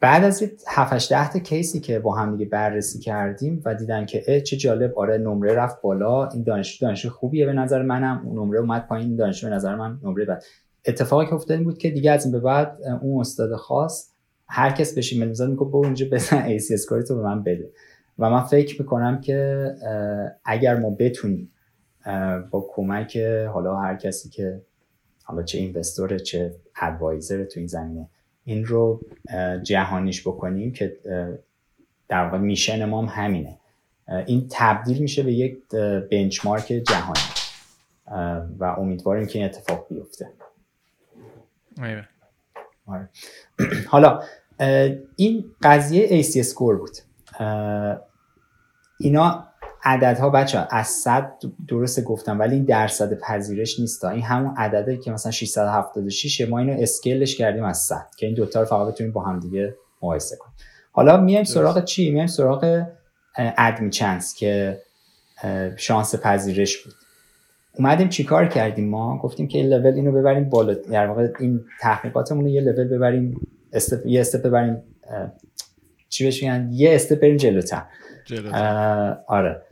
بعد 0.00 0.24
از 0.24 0.42
7 0.68 1.12
10 1.12 1.32
تا 1.32 1.38
case 1.38 1.72
ی 1.72 1.80
که 1.80 1.98
با 1.98 2.14
هم 2.14 2.36
دیگه 2.36 2.50
بررسی 2.50 2.98
کردیم 2.98 3.62
و 3.64 3.74
دیدن 3.74 4.06
که 4.06 4.40
چه 4.40 4.56
جالب. 4.56 4.98
آره 4.98 5.18
نمره 5.18 5.54
رفت 5.54 5.82
بالا. 5.82 6.28
این 6.28 6.42
دانشجو 6.42 6.86
دانشجو 6.86 7.10
خوبیه 7.10 7.46
به 7.46 7.52
نظر 7.52 7.82
منم. 7.82 8.22
اون 8.24 8.38
نمره 8.38 8.60
اومد 8.60 8.86
پایین. 8.86 9.16
دانشجو 9.16 9.48
به 9.48 9.54
نظر 9.54 9.74
من 9.76 9.98
نمره 10.02 10.24
بد. 10.24 10.42
اتفاقی 10.86 11.26
که 11.26 11.34
افتاد 11.34 11.60
بود 11.60 11.78
که 11.78 11.90
دیگه 11.90 12.10
از 12.10 12.24
این 12.24 12.32
به 12.32 12.40
بعد 12.40 12.78
اون 13.02 13.20
استاد 13.20 13.56
خاص 13.56 14.10
هر 14.48 14.70
کس 14.70 14.98
بشین 14.98 15.16
ایمیل 15.16 15.28
می‌زد 15.28 15.54
برو 15.54 15.76
اونجا 15.76 16.06
بزن 16.12 16.42
ای 16.42 16.58
سی 16.58 16.76
تو 17.08 17.16
به 17.16 17.22
من 17.22 17.42
بده. 17.42 17.70
و 18.18 18.30
من 18.30 18.42
فکر 18.42 18.82
می‌کنم 18.82 19.20
که 19.20 19.70
اگر 20.44 20.76
ما 20.76 20.90
بتونیم 20.90 21.52
با 22.50 22.66
کمک 22.68 23.16
حالا 23.52 23.76
هر 23.76 23.96
کسی 23.96 24.28
که 24.28 24.62
حالا 25.30 25.42
چه 25.42 25.58
اینوستوره 25.58 26.18
چه 26.18 26.54
ادوایزر 26.76 27.44
تو 27.44 27.60
این 27.60 27.66
زمینه. 27.66 28.08
این 28.44 28.66
رو 28.66 29.00
جهانیش 29.62 30.28
بکنیم 30.28 30.72
که 30.72 30.98
در 32.08 32.24
واقع 32.24 32.38
میشن 32.38 32.84
ما 32.84 33.02
هم 33.02 33.24
همینه. 33.24 33.58
این 34.26 34.46
تبدیل 34.50 34.98
میشه 34.98 35.22
به 35.22 35.32
یک 35.32 35.58
بنچمارک 36.10 36.66
جهانی. 36.66 37.20
و 38.58 38.64
امیدواریم 38.64 39.26
که 39.26 39.38
این 39.38 39.48
اتفاق 39.48 39.86
بیفته. 39.90 40.32
آره. 42.86 43.08
حالا 43.92 44.22
این 45.16 45.44
قضیه 45.62 46.22
AC 46.22 46.40
سکور 46.42 46.76
بود. 46.76 46.96
اینا 49.00 49.49
عددها 49.84 50.30
بچه 50.30 50.66
از 50.70 50.86
100 50.86 51.32
درست 51.68 52.04
گفتم 52.04 52.38
ولی 52.38 52.54
این 52.54 52.64
درصد 52.64 53.18
پذیرش 53.18 53.80
نیست 53.80 54.04
این 54.04 54.22
همون 54.22 54.54
عدده 54.56 54.96
که 54.96 55.10
مثلا 55.10 55.32
676 55.32 56.40
ما 56.40 56.58
اینو 56.58 56.76
اسکیلش 56.78 57.36
کردیم 57.36 57.64
از 57.64 57.78
100 57.78 58.06
که 58.16 58.26
این 58.26 58.34
دوتا 58.34 58.60
رو 58.60 58.66
فقط 58.66 58.94
بتونیم 58.94 59.12
با 59.12 59.22
هم 59.22 59.40
دیگه 59.40 59.74
مقایسه 60.02 60.36
کنیم. 60.36 60.54
حالا 60.92 61.16
میایم 61.16 61.44
سراغ 61.44 61.84
چی؟ 61.84 62.10
میایم 62.10 62.26
سراغ 62.26 62.84
ادمی 63.36 63.90
چانس 63.90 64.34
که 64.34 64.82
شانس 65.76 66.14
پذیرش 66.14 66.84
بود. 66.84 66.94
اومدیم 67.74 68.08
چیکار 68.08 68.46
کردیم 68.46 68.88
ما؟ 68.88 69.18
گفتیم 69.18 69.48
که 69.48 69.58
این 69.58 69.68
لول 69.68 69.94
اینو 69.94 70.12
ببریم 70.12 70.48
بالا. 70.48 70.74
در 70.74 71.06
واقع 71.06 71.28
این 71.40 71.60
تحقیقاتمون 71.80 72.44
رو 72.44 72.50
یه 72.50 72.60
لول 72.60 72.88
ببریم 72.88 73.40
استپ 73.72 74.06
یه 74.06 74.20
استپ 74.20 74.42
ببریم 74.42 74.82
چی 76.08 76.24
بهش 76.24 76.42
یه 76.70 76.94
استپ 76.94 77.20
بریم 77.20 77.36
جلوتر. 77.36 77.82
آره. 79.26 79.62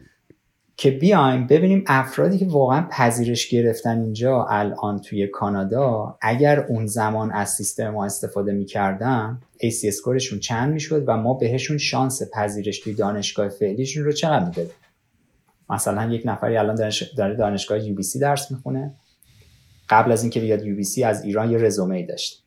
که 0.81 0.91
بیایم 0.91 1.47
ببینیم 1.47 1.85
افرادی 1.87 2.39
که 2.39 2.47
واقعا 2.47 2.87
پذیرش 2.91 3.49
گرفتن 3.49 4.01
اینجا 4.01 4.45
الان 4.45 4.99
توی 4.99 5.27
کانادا 5.27 6.19
اگر 6.21 6.61
اون 6.61 6.87
زمان 6.87 7.33
از 7.33 7.51
سیستم 7.51 7.91
ما 7.91 8.05
استفاده 8.05 8.53
می‌کردن 8.53 9.41
AC 9.57 9.85
اسکورشون 9.85 10.39
چند 10.39 10.73
می‌شد 10.73 11.05
و 11.07 11.17
ما 11.17 11.35
بهشون 11.35 11.79
شانس 11.79 12.23
پذیرش 12.33 12.81
توی 12.81 12.95
دانشگاه 12.95 13.49
فعلیشون 13.49 14.05
رو 14.05 14.13
چقدر 14.13 14.45
می‌دادیم؟ 14.45 14.73
مثلا 15.71 16.13
یک 16.13 16.23
نفری 16.25 16.57
الان 16.57 16.91
داره 17.17 17.35
دانشگاه 17.35 17.87
یو 17.87 17.97
درس 18.21 18.51
می‌خونه. 18.51 18.95
قبل 19.89 20.13
از 20.13 20.23
اینکه 20.23 20.41
بیاد 20.41 20.67
یو 20.67 21.07
از 21.07 21.25
ایران 21.25 21.51
یه 21.51 21.59
رزومه 21.59 21.97
ای 21.97 22.07
داشت. 22.07 22.45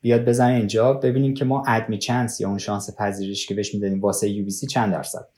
بیاد 0.00 0.24
بزنه 0.24 0.54
اینجا 0.54 0.92
ببینیم 0.92 1.34
که 1.34 1.44
ما 1.44 1.64
ادمی 1.66 1.98
چانس 1.98 2.40
یا 2.40 2.48
اون 2.48 2.58
شانس 2.58 2.96
پذیرش 2.96 3.46
که 3.46 3.54
بهش 3.54 3.74
می‌دادیم 3.74 4.00
واسه 4.00 4.30
یو 4.30 4.50
چند 4.70 4.92
درصد؟ 4.92 5.33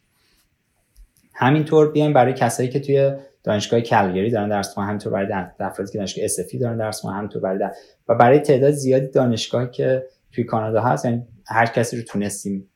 همینطور 1.36 1.92
بیایم 1.92 2.12
برای 2.12 2.32
کسایی 2.32 2.68
که 2.68 2.80
توی 2.80 3.12
دانشگاه 3.44 3.80
کلگری 3.80 4.30
دارن 4.30 4.48
درس 4.48 4.68
می‌خونن 4.68 4.86
همینطور 4.86 5.12
برای 5.12 5.32
افرادی 5.60 5.92
که 5.92 5.98
دانشگاه 5.98 6.24
اسفی 6.24 6.58
دارن 6.58 6.76
درس 6.76 6.96
می‌خونن 6.96 7.16
همینطور 7.16 7.42
برای 7.42 7.70
و 8.08 8.14
برای 8.14 8.38
تعداد 8.38 8.70
زیادی 8.70 9.06
دانشگاهی 9.06 9.70
که 9.70 10.06
توی 10.32 10.44
کانادا 10.44 10.80
هست 10.80 11.04
یعنی 11.04 11.26
هر 11.46 11.66
کسی 11.66 11.96
رو 11.96 12.02
تونستیم 12.02 12.70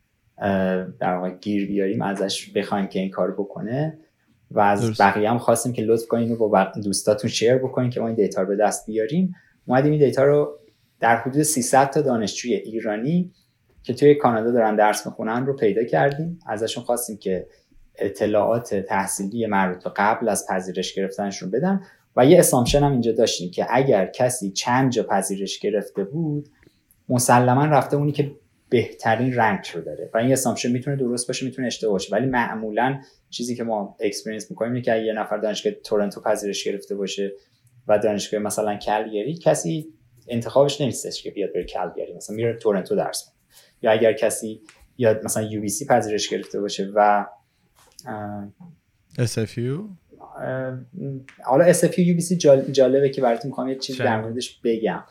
در 1.01 1.15
واقع 1.17 1.31
گیر 1.31 1.67
بیاریم 1.67 2.03
ازش 2.03 2.51
بخوایم 2.51 2.87
که 2.87 2.99
این 2.99 3.11
کارو 3.11 3.45
بکنه 3.45 3.99
و 4.51 4.61
از 4.61 5.01
بقیه 5.01 5.31
هم 5.31 5.39
خواستیم 5.39 5.73
که 5.73 5.83
لطف 5.83 6.07
کنین 6.07 6.29
رو 6.29 6.49
با 6.49 6.65
دوستاتون 6.85 7.31
شیر 7.31 7.55
بکنین 7.55 7.91
که 7.91 8.01
ما 8.01 8.07
این 8.07 8.17
دیتا 8.17 8.43
رو 8.43 8.49
به 8.49 8.57
دست 8.57 8.87
بیاریم. 8.87 9.35
اومدیم 9.67 9.93
این 9.93 10.01
دیتا 10.01 10.25
رو 10.25 10.59
در 11.01 11.17
حدود 11.17 11.43
300 11.43 11.91
تا 11.91 12.01
دانشجوی 12.01 12.55
ایرانی 12.55 13.33
که 13.83 13.95
توی 13.95 14.15
کانادا 14.15 14.51
دارن 14.51 14.77
درس 14.77 15.07
می‌خونن 15.07 15.47
رو 15.47 15.57
پیدا 15.57 15.85
کردیم. 15.85 16.39
ازشون 16.47 16.85
خواستیم 16.85 17.17
که 17.17 17.47
اطلاعات 17.99 18.75
تحصیلی 18.75 19.47
مربوط 19.47 19.87
قبل 19.97 20.29
از 20.29 20.47
پذیرش 20.47 20.95
گرفتنشون 20.95 21.51
بدن. 21.51 21.83
و 22.17 22.27
یه 22.27 22.39
اسامشن 22.39 22.83
هم 22.83 22.93
اینجا 22.93 23.13
داشتیم 23.13 23.51
که 23.51 23.67
اگر 23.71 24.07
کسی 24.07 24.51
چند 24.51 24.93
جا 24.93 25.03
پذیرش 25.03 25.59
گرفته 25.59 26.05
بود 26.05 26.49
مسلما 27.09 27.65
رفته 27.65 27.97
اونی 27.97 28.13
که 28.13 28.33
بهترین 28.69 29.35
rank 29.35 29.59
رو 29.75 29.81
داره. 29.81 30.11
و 30.15 30.19
این 30.19 30.33
assumption 30.33 30.73
می‌تونه 30.73 30.97
درست 30.97 31.27
باشه 31.27 31.47
می‌تونه 31.47 31.67
اشتباه 31.67 31.93
باشه. 31.93 32.15
ولی 32.15 32.27
معمولا 32.27 33.01
چیزی 33.31 33.57
که 33.57 33.65
ما 33.65 33.97
experience 34.01 34.51
می‌کنیم 34.51 34.73
اینه 34.73 34.85
که 34.85 34.97
یه 34.97 35.13
نفر 35.13 35.37
دانشگاه 35.37 35.73
تورنتو 35.73 36.21
پذیرش 36.21 36.65
گرفته 36.65 36.95
باشه 36.95 37.33
و 37.89 37.99
دانشگاه 37.99 38.41
مثلا 38.41 38.77
کلگری 38.77 39.35
کسی 39.35 39.95
انتخابش 40.29 40.81
نمیستش 40.81 41.23
که 41.23 41.31
بیاد 41.31 41.53
بره 41.53 41.65
کلگری 41.65 42.15
مثلا 42.17 42.37
میره 42.37 42.57
تورنتو 42.57 42.97
درس 42.97 43.33
یا 43.83 43.91
اگر 43.91 44.13
کسی 44.13 44.61
بیاد 44.97 45.25
مثلا 45.25 45.43
UBC 45.43 45.87
پذیرش 45.87 46.29
گرفته 46.29 46.61
باشه 46.61 46.91
و 46.95 47.27
SFU 49.19 49.81
حالا 51.45 51.73
SFU 51.73 52.21
سی 52.21 52.37
جالبه 52.73 53.11
که 53.11 53.23
براتون 53.23 53.49
می‌خوام 53.49 53.69
یه 53.69 53.75
چیز 53.75 53.99
در 53.99 54.21
موردش 54.21 54.61
بگم. 54.65 55.05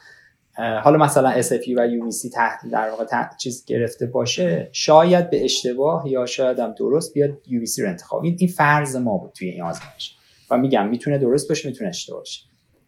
حالا 0.83 0.97
مثلا 0.97 1.41
SFU 1.41 1.73
و 1.77 1.87
بی 2.05 2.11
سی 2.11 2.29
در 2.71 2.89
واقع 2.89 3.05
چیز 3.37 3.65
گرفته 3.65 4.05
باشه 4.05 4.69
شاید 4.71 5.29
به 5.29 5.43
اشتباه 5.43 6.09
یا 6.11 6.25
شاید 6.25 6.59
هم 6.59 6.73
درست 6.77 7.13
بیاد 7.13 7.37
سی 7.65 7.81
رو 7.81 7.89
انتخاب. 7.89 8.23
این 8.23 8.35
این 8.39 8.49
فرض 8.49 8.95
ما 8.95 9.17
بود 9.17 9.31
توی 9.31 9.49
این 9.49 9.63
آزمایش. 9.63 10.15
و 10.51 10.57
میگم 10.57 10.89
می‌تونه 10.89 11.17
درست 11.17 11.49
باشه 11.49 11.69
می‌تونه 11.69 11.89
اشتباه 11.89 12.19
باشه. 12.19 12.45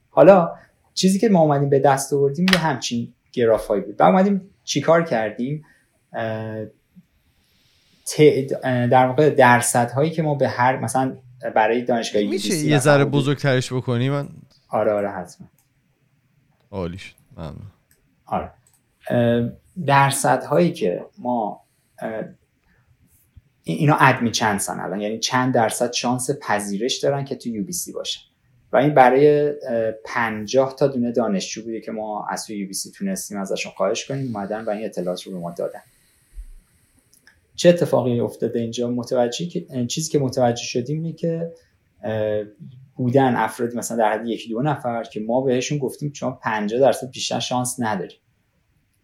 حالا 0.10 0.52
چیزی 0.94 1.20
که 1.20 1.30
ما 1.30 1.42
اومدیم 1.42 1.70
به 1.70 1.80
دست 1.80 2.14
آوردیم 2.14 2.46
یه 2.52 2.58
همچین 2.58 3.14
گرافایی 3.34 3.82
بود. 3.82 3.96
و 4.00 4.04
اومدیم 4.04 4.50
چیکار 4.64 5.04
کردیم؟ 5.04 5.66
در 8.64 9.06
واقع 9.06 9.30
درصد 9.30 9.92
هایی 9.92 10.12
که 10.12 10.22
ما 10.22 10.36
به 10.36 10.48
هر 10.48 10.80
مثلا 10.80 11.18
برای 11.56 11.82
دانشگاه 11.82 12.24
میشه 12.24 12.56
یه 12.56 12.80
ذره 12.80 13.06
بزرگترش 13.06 13.74
بکنی؟ 13.74 14.10
من 14.10 14.30
آره 14.70 14.92
آره 14.92 15.10
حتما. 15.10 15.48
عالی 16.72 16.98
شد. 16.98 17.16
آره. 18.26 18.52
درصد 19.86 20.44
هایی 20.44 20.72
که 20.74 21.06
ما 21.18 21.62
اینا 23.64 23.98
ادمی 24.00 24.32
چند 24.32 24.60
سن 24.60 24.80
الان. 24.80 25.02
یعنی 25.02 25.20
چند 25.20 25.54
درصد 25.54 25.94
شانس 25.94 26.30
پذیرش 26.42 26.98
دارن 26.98 27.26
که 27.26 27.36
تو 27.36 27.50
یو 27.50 27.64
بی 27.64 27.74
سی 27.74 27.92
باشن 27.92 28.22
و 28.74 28.78
این 28.78 28.94
برای 28.94 29.54
50 30.06 30.76
تا 30.76 30.88
دونه 30.88 31.12
دانشجو 31.12 31.64
بوده 31.64 31.82
که 31.82 31.92
ما 31.92 32.28
از 32.30 32.46
تو 32.46 32.54
یو 32.54 32.68
بی 32.68 32.74
سی 32.74 32.92
تونستیم 32.92 33.38
ازشون 33.38 33.72
خواهش 33.72 34.06
کنیم. 34.06 34.36
اومدن 34.36 34.66
و 34.66 34.70
این 34.70 34.86
اطلاعات 34.86 35.24
رو 35.24 35.32
به 35.32 35.40
ما 35.40 35.52
دادن. 35.52 35.82
چه 37.62 37.70
اتفاقی 37.70 38.20
افتاده 38.20 38.60
اینجا؟ 38.60 38.90
متوجه 38.90 39.46
چیزی 39.88 40.12
که 40.12 40.20
متوجه 40.20 40.64
شدیم 40.64 41.04
اینه 41.04 41.14
که 41.14 41.52
بودن 42.96 43.36
افرادی 43.36 43.78
مثلا 43.78 43.98
در 43.98 44.14
حد 44.14 44.28
یکی 44.28 44.50
دو 44.50 44.62
نفر 44.62 45.04
که 45.04 45.20
ما 45.20 45.42
بهشون 45.42 45.78
گفتیم 45.78 46.14
شما 46.14 46.32
50 46.32 46.80
درصد 46.80 47.12
بیشتر 47.12 47.40
شانس 47.40 47.76
نداری 47.80 48.16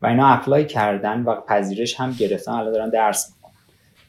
و 0.01 0.07
اینا 0.07 0.27
اپلای 0.27 0.65
کردن 0.65 1.23
و 1.23 1.41
پذیرش 1.41 1.99
هم 1.99 2.11
گرفتن. 2.11 2.51
الان 2.51 2.73
دارن 2.73 2.89
درس 2.89 3.33
می‌کنن 3.35 3.53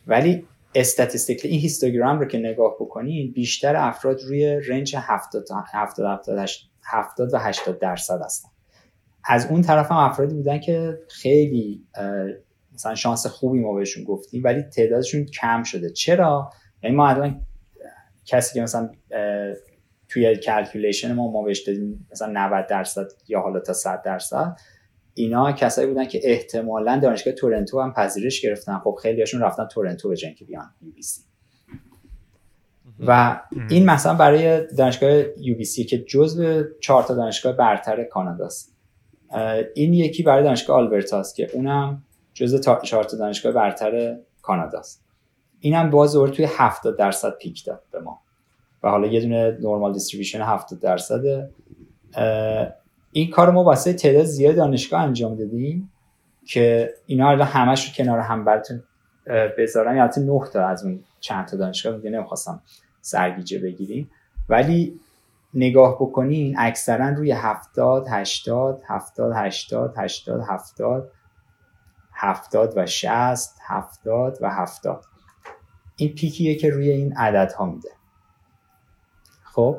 ولی 0.07 0.44
استاتستیک 0.74 1.40
این 1.44 1.61
هیستوگرام 1.61 2.18
رو 2.18 2.24
که 2.24 2.38
نگاه 2.38 2.74
بکنین 2.80 3.32
بیشتر 3.32 3.76
افراد 3.76 4.22
روی 4.22 4.61
رنج 4.61 4.96
70 4.99 5.44
تا 5.44 5.64
70 5.72 6.20
70 6.84 7.34
و 7.34 7.38
80 7.38 7.78
درصد 7.78 8.20
هستن. 8.24 8.49
از 9.24 9.46
اون 9.46 9.62
طرف 9.62 9.90
هم 9.90 9.99
افرادی 9.99 10.34
بودن 10.34 10.61
که 10.61 10.99
خیلی 11.09 11.84
مثلا 12.79 12.95
شانس 12.95 13.26
خوبی 13.26 13.61
ما 13.61 13.74
بهشون 13.74 14.05
گفتیم 14.05 14.45
ولی 14.45 14.62
تعدادشون 14.62 15.24
کم 15.24 15.62
شده. 15.62 15.91
چرا؟ 15.91 16.51
یعنی 16.83 16.97
ما 16.97 17.09
الان 17.09 17.41
کسی 18.24 18.55
که 18.55 18.62
مثلا 18.62 18.91
توی 20.09 20.37
calculation 20.37 21.12
ما 21.12 21.31
ما 21.31 21.43
بهش 21.43 21.61
دادیم 21.61 22.09
مثلا 22.12 22.33
90 22.33 22.66
درصد 22.66 23.07
یا 23.29 23.41
حالا 23.41 23.61
تا 23.61 23.72
100 23.72 24.03
درصد. 24.03 24.57
اینا 25.14 25.53
کسایی 25.53 25.89
بودن 25.89 26.05
که 26.05 26.20
احتمالا 26.24 26.99
دانشگاه 26.99 27.35
تورنتو 27.35 27.81
هم 27.81 27.93
پذیرش 27.93 28.41
گرفتن. 28.41 28.79
خب 28.79 28.97
خیلی 29.03 29.20
هاشون 29.20 29.41
رفتن 29.41 29.66
تورنتو 29.66 30.09
به 30.09 30.16
جا 30.16 30.22
اینکه 30.22 30.47
بیان 30.47 30.74
UBC 30.83 31.20
و 33.07 33.41
این 33.70 33.85
مثلا 33.85 34.14
برای 34.14 34.66
دانشگاه 34.66 35.22
UBC 35.39 35.85
که 35.85 35.99
جزو 35.99 36.62
چهار 36.81 37.03
تا 37.03 37.14
دانشگاه 37.14 37.53
برتر 37.53 38.05
کاناداست. 38.05 38.76
این 39.74 39.95
یکی 39.95 40.22
برای 40.22 40.45
دانشگاه 40.45 40.76
آلبرتاست 40.76 41.37
که 41.37 41.51
اونم 41.53 42.05
جزو 42.39 42.59
چهار 42.82 43.05
تا 43.05 43.16
دانشگاه 43.16 43.53
برتر 43.53 44.16
کاناداست. 44.43 45.05
اینم 45.61 45.91
باز 45.91 46.12
دوباره 46.12 46.32
توی 46.32 46.47
70 46.51 46.99
درصد 46.99 47.36
پیک 47.39 47.64
داد 47.64 47.82
به 47.93 48.01
ما. 48.01 48.20
و 48.82 48.91
حالا 48.91 49.07
یه 49.07 49.20
دونه 49.20 49.59
نورمال 49.61 49.93
دیستریبیوشن 49.93 50.41
70 50.41 50.80
درصده 50.80 51.51
این 53.12 53.30
کار 53.30 53.51
ما 53.51 53.64
واسه 53.64 53.93
تعداد 53.93 54.24
زیاد 54.24 54.57
دانشگاه 54.57 55.01
انجام 55.01 55.34
دادیم 55.34 55.93
که 56.47 56.95
اینا 57.07 57.32
رو 57.32 57.43
همش 57.43 57.86
رو 57.86 57.93
کنار 57.95 58.18
هم 58.18 58.45
براتون 58.45 58.82
بذارم. 59.59 59.97
یا 59.97 60.11
9 60.16 60.41
تا 60.53 60.66
از 60.66 60.84
اون 60.84 61.05
چند 61.20 61.47
تا 61.47 61.57
دانشگاه 61.57 61.97
میگه 61.97 62.11
نمی‌خواستم 62.11 62.62
سرگیجه 63.01 63.59
بگیریم. 63.59 64.11
ولی 64.49 65.01
نگاه 65.55 65.95
بکنین 65.95 66.55
اکثرا 66.59 67.09
روی 67.09 67.30
70 67.32 68.07
80 68.11 68.82
70 68.89 69.32
80 69.36 69.95
80 69.97 70.43
70 70.49 71.11
70 72.21 72.73
و 72.77 72.87
60 72.87 73.57
70 73.66 74.39
و 74.41 74.51
70 74.51 75.05
این 75.97 76.14
پیکیه 76.14 76.55
که 76.55 76.71
روی 76.71 76.91
این 76.91 77.16
عددها 77.16 77.66
میده. 77.66 77.89
خب 79.45 79.77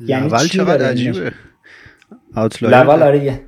یعنی 0.00 0.26
اول 0.26 0.46
چقدر 0.46 0.90
عجیبه؟ 0.90 1.32
لول 2.60 3.02
آره 3.02 3.24
یه 3.24 3.44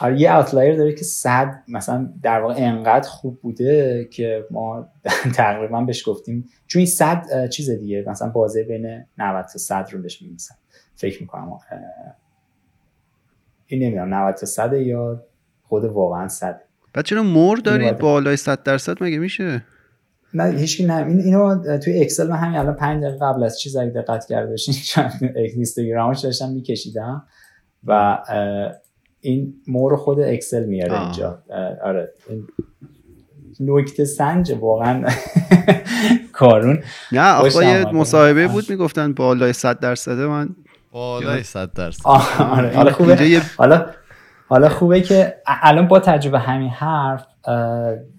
آره 0.00 0.20
یه 0.20 0.36
اوتلایر 0.36 0.76
داره 0.76 0.92
که 0.92 1.04
صد 1.04 1.62
مثلا 1.68 2.12
در 2.22 2.40
واقع 2.40 2.54
انقدر 2.56 3.08
خوب 3.08 3.40
بوده 3.40 4.04
که 4.12 4.44
ما 4.50 4.88
تقریبا 5.34 5.80
بهش 5.80 6.08
گفتیم. 6.08 6.48
چون 6.66 6.80
این 6.80 6.86
صد 6.86 7.48
چیز 7.48 7.70
دیگه 7.70 8.04
مثلا 8.06 8.28
بازه 8.28 8.62
بین 8.62 9.04
90 9.18 9.46
تا 9.46 9.58
100 9.58 9.88
رو 9.92 10.02
بهش 10.02 10.22
میمیسن 10.22 10.54
فکر 10.94 11.20
می‌کنم 11.20 11.58
این 13.66 13.82
نمی‌دونم 13.82 14.14
90 14.14 14.34
تا 14.34 14.46
100 14.46 14.72
یا 14.72 15.24
خود 15.62 15.84
واقعا 15.84 16.28
100 16.28 16.65
بعد 16.96 17.04
چرا 17.04 17.22
مور 17.22 17.58
دارید 17.58 17.98
بالای 17.98 18.36
100 18.36 18.62
درصد 18.62 19.02
مگه 19.02 19.18
میشه؟ 19.18 19.62
نه 20.34 20.58
هیچ 20.58 20.80
نه. 20.80 21.06
این 21.06 21.20
اینو 21.20 21.78
توی 21.78 22.02
اکسل 22.02 22.28
من 22.28 22.36
همین 22.36 22.58
الان 22.58 22.74
5 22.74 23.02
دقیقه 23.02 23.18
قبل 23.26 23.42
از 23.44 23.60
چیز 23.60 23.76
اگه 23.76 23.90
دقت 23.90 24.26
کرده 24.26 24.50
باشین 24.50 24.74
اینستاگرامش 25.54 26.20
داشتم 26.20 26.48
میکشیدم 26.48 27.24
و 27.84 28.18
این 29.20 29.54
مور 29.68 29.96
خود 29.96 30.20
اکسل 30.20 30.64
میاره 30.64 31.02
اینجا. 31.02 31.42
آره. 31.84 32.12
نکته 33.60 34.04
سنج 34.04 34.52
واقعا 34.60 35.04
کارون. 36.32 36.82
نه 37.12 37.32
آقا 37.32 37.92
مصاحبه 37.92 38.48
بود 38.48 38.70
می‌گفتن 38.70 39.12
بالای 39.12 39.52
100 39.52 39.80
درصده 39.80 40.26
من 40.26 40.48
بالای 40.92 41.42
100 41.42 41.72
درصد. 41.72 42.06
آره. 42.38 42.76
حالا 42.76 42.92
خوبه. 42.92 43.40
حالا 43.56 43.86
حالا 44.48 44.68
خوبه 44.68 45.00
که 45.00 45.42
الان 45.46 45.88
با 45.88 46.00
تجربه 46.00 46.38
همین 46.38 46.68
حرف 46.68 47.26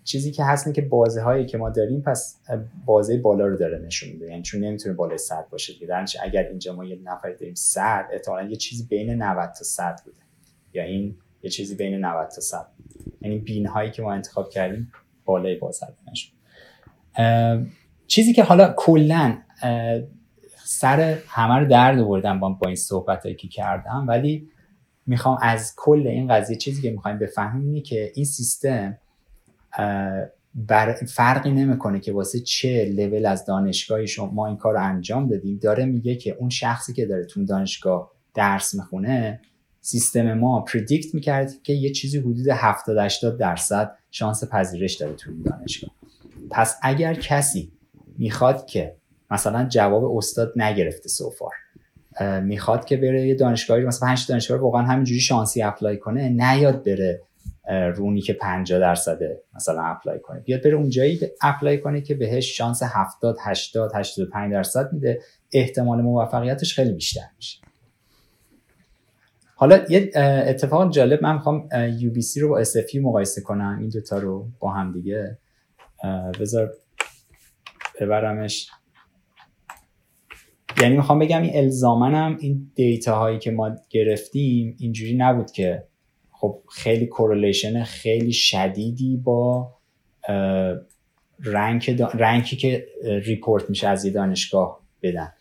چیزی 0.04 0.32
که 0.32 0.44
هست 0.44 0.74
که 0.74 0.82
بازه 0.82 1.22
هایی 1.22 1.46
که 1.46 1.58
ما 1.58 1.70
داریم 1.70 2.02
پس 2.02 2.40
بازه 2.86 3.18
بالا 3.18 3.46
رو 3.46 3.58
داره 3.58 3.80
نشون 3.86 4.10
میده. 4.10 4.26
یعنی 4.26 4.42
چون 4.42 4.64
نمی‌تونه 4.64 4.96
بالای 4.96 5.18
100 5.18 5.48
باشه 5.52 5.74
دیگه. 5.74 6.06
اگر 6.22 6.44
اینجا 6.44 6.76
ما 6.76 6.86
یه 6.86 7.00
نفر 7.04 7.32
داریم 7.32 7.54
100 7.56 8.06
احتمالاً 8.14 8.50
یه 8.50 8.56
چیزی 8.56 8.88
بین 8.90 9.24
90 9.24 9.52
تا 9.52 9.64
100 9.64 10.02
بوده. 10.06 10.18
یا 10.74 10.84
این 10.84 11.16
یه 11.44 11.50
چیزی 11.50 11.76
بین 11.76 12.06
90 12.06 12.28
تا 12.28 12.42
100 12.42 12.68
یعنی 13.22 13.38
بین 13.38 13.68
هایی 13.68 13.92
که 13.92 14.02
ما 14.02 14.14
انتخاب 14.14 14.50
کردیم 14.50 14.92
بالای 15.26 15.56
بازه 15.56 15.88
نشون 16.12 16.32
چیزی 18.08 18.34
که 18.34 18.44
حالا 18.44 18.74
کلا 18.78 19.38
سر 20.56 21.18
همه 21.28 21.60
رو 21.60 21.68
درد 21.68 22.00
آوردم 22.00 22.40
با 22.40 22.68
این 22.68 22.76
صحبت 22.76 23.24
هایی 23.24 23.36
که 23.36 23.48
کردم 23.48 24.06
ولی 24.08 24.50
می‌خوام 25.08 25.38
از 25.42 25.74
کل 25.78 26.08
این 26.08 26.28
قضیه 26.28 26.58
چیزی 26.58 26.82
که 26.82 26.92
می‌خوایم 26.92 27.20
بفهمیم 27.20 27.66
اینه 27.66 27.82
که 27.82 28.12
این 28.16 28.26
سیستم 28.26 28.98
بر 30.56 30.94
فرقی 30.94 31.52
نمی‌کنه 31.52 32.00
که 32.00 32.14
واسه 32.14 32.40
چه 32.40 32.86
لول 32.86 33.26
از 33.26 33.46
دانشگاهی 33.46 34.08
شما 34.08 34.32
ما 34.32 34.48
این 34.48 34.58
کار 34.58 34.74
رو 34.74 34.84
انجام 34.84 35.28
دادیم. 35.28 35.58
داره 35.58 35.86
میگه 35.86 36.16
که 36.16 36.36
اون 36.40 36.50
شخصی 36.50 36.94
که 36.94 37.06
داره 37.06 37.26
تو 37.26 37.46
دانشگاه 37.46 38.12
درس 38.34 38.76
می‌خونه 38.76 39.42
سیستم 39.82 40.34
ما 40.34 40.62
پردیکت 40.62 41.16
می‌کرد 41.16 41.52
که 41.64 41.74
یه 41.74 41.92
چیزی 41.92 42.18
حدود 42.18 42.48
70 42.48 42.98
80 42.98 43.38
درصد 43.38 43.96
شانس 44.12 44.44
پذیرش 44.44 44.94
داره 44.94 45.14
تو 45.14 45.44
دانشگاه. 45.44 45.92
پس 46.52 46.78
اگر 46.82 47.14
کسی 47.14 47.72
می‌خواد 48.18 48.66
که 48.66 48.96
مثلا 49.32 49.66
جواب 49.66 50.18
استاد 50.18 50.54
نگرفته 50.56 51.10
so 51.10 51.27
far 51.27 51.52
می‌خواد 52.44 52.86
که 52.86 52.98
بره 52.98 53.28
یه 53.28 53.36
دانشگاهی 53.36 53.84
مثلا 53.84 54.10
پنج 54.10 54.28
دانشگاه 54.28 54.60
واقعا 54.60 54.82
همینجوری 54.82 55.20
شانسی 55.20 55.62
apply 55.62 55.98
کنه 55.98 56.30
نیاد 56.30 56.84
بره 56.86 57.22
رو 57.96 58.06
اونی 58.06 58.22
که 58.22 58.34
50 58.34 58.80
درصده 58.80 59.42
مثلا 59.56 59.84
apply 59.84 60.20
کنه. 60.20 60.40
بیاد 60.40 60.64
بره 60.64 60.74
اونجایی 60.74 61.20
apply 61.42 61.78
کنه 61.78 62.02
که 62.02 62.16
بهش 62.16 62.58
شانس 62.58 62.84
70 62.84 63.38
80 63.42 63.92
85 63.96 64.52
درصد 64.52 64.94
میده. 64.94 65.22
احتمال 65.54 66.02
موفقیتش 66.02 66.74
خیلی 66.74 66.92
بیشتر 66.92 67.28
میشه. 67.36 67.60
حالا 69.56 69.86
یه 69.90 70.12
اتفاق 70.48 70.92
جالب 70.92 71.24
من 71.24 71.34
می‌خوام 71.34 71.70
سی 72.22 72.40
رو 72.40 72.50
با 72.50 72.60
اس 72.60 72.76
مقایسه 73.02 73.42
کنم. 73.42 73.78
این 73.80 73.90
دوتا 73.90 74.18
رو 74.18 74.48
با 74.60 74.72
هم 74.72 74.92
دیگه. 74.92 75.38
بذار 76.40 76.74
ببرمش. 78.02 78.70
یعنی 80.82 80.98
می‌خوام 80.98 81.20
بگم 81.20 81.42
این 81.42 81.56
الزامنم 81.56 82.38
این 82.40 82.72
دیتا 82.76 83.20
هایی 83.20 83.40
که 83.40 83.52
ما 83.52 83.76
گرفتیم 83.90 84.76
اینجوری 84.80 85.18
نبود 85.18 85.52
که 85.52 85.84
خب 86.32 86.60
خیلی 86.72 87.06
کورلیشن 87.06 87.84
خیلی 87.84 88.34
شدیدی 88.34 89.18
با 89.18 89.74
رنک 91.40 91.90
رنکی 92.14 92.56
که 92.56 92.88
ریپورت 93.04 93.70
میشه 93.70 93.88
از 93.88 94.14
دانشگاه 94.14 94.82
بدن. 95.02 95.34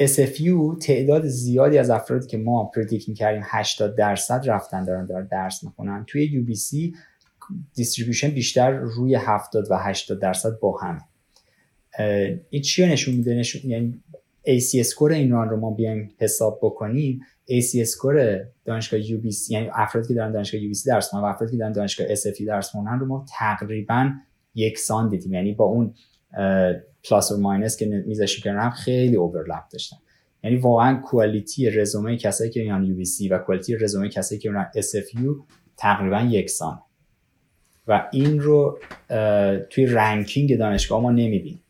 SFU 0.00 0.78
تعداد 0.82 1.26
زیادی 1.26 1.78
از 1.78 1.90
افرادی 1.90 2.26
که 2.26 2.38
ما 2.38 2.64
predict 2.64 3.08
می‌کردیم 3.08 3.42
80 3.44 3.96
درصد 3.96 4.50
رفتن 4.50 4.84
دارن 4.84 5.06
دارن 5.06 5.26
درس 5.26 5.64
می‌خونن 5.64 6.04
توی 6.08 6.44
UBC 6.44 6.96
distribution 7.74 8.28
بیشتر 8.28 8.70
روی 8.70 9.14
70 9.14 9.70
و 9.70 9.76
80 9.78 10.20
درصد 10.20 10.58
با 10.60 10.78
هم 10.78 10.98
این 12.50 12.62
چی 12.62 12.86
نشون 12.86 13.14
میده؟ 13.14 13.34
نشون 13.34 13.70
یعنی 13.70 14.02
AC 14.46 14.74
score 14.74 15.12
این 15.12 15.30
ران 15.30 15.48
رو 15.48 15.56
ما 15.56 15.70
بیایم 15.70 16.10
حساب 16.18 16.58
بکنیم. 16.62 17.20
AC 17.50 17.80
score 17.80 18.40
دانشگاه 18.64 19.00
UBC 19.00 19.50
یعنی 19.50 19.70
افرادی 19.72 20.08
که 20.08 20.14
دارن 20.14 20.32
دانشگاه 20.32 20.60
UBC 20.60 20.86
درس 20.86 21.14
می‌خونن 21.14 21.28
و 21.28 21.32
افرادی 21.32 21.52
که 21.52 21.58
دارن 21.58 21.72
دانشگاه 21.72 22.14
SFU 22.14 22.46
درس 22.46 22.74
می‌خونن 22.74 22.98
رو 22.98 23.06
ما 23.06 23.26
تقریبا 23.38 24.10
یکسان 24.54 25.08
دیدیم. 25.08 25.32
یعنی 25.32 25.52
با 25.52 25.64
اون 25.64 25.94
plus 27.04 27.32
و 27.32 27.36
minus 27.40 27.76
که 27.76 27.86
میذاشیم 27.86 28.42
کنار 28.44 28.70
خیلی 28.70 29.16
overlap 29.16 29.68
داشتن. 29.72 29.96
یعنی 30.44 30.56
واقعا 30.56 31.00
quality 31.00 31.70
رزومه 31.70 32.16
کسایی 32.16 32.50
که 32.50 32.60
میان 32.62 32.86
UBC 32.86 33.30
و 33.30 33.38
quality 33.38 33.76
رزومه 33.76 34.08
کسایی 34.08 34.40
که 34.40 34.50
میان 34.50 34.66
SFU 34.76 35.44
تقریبا 35.76 36.20
یکسان 36.20 36.78
و 37.86 38.08
این 38.12 38.40
رو 38.40 38.78
توی 39.70 39.86
ranking 39.86 40.58
دانشگاه 40.58 41.02
ما 41.02 41.10
نمی‌بینیم. 41.10 41.62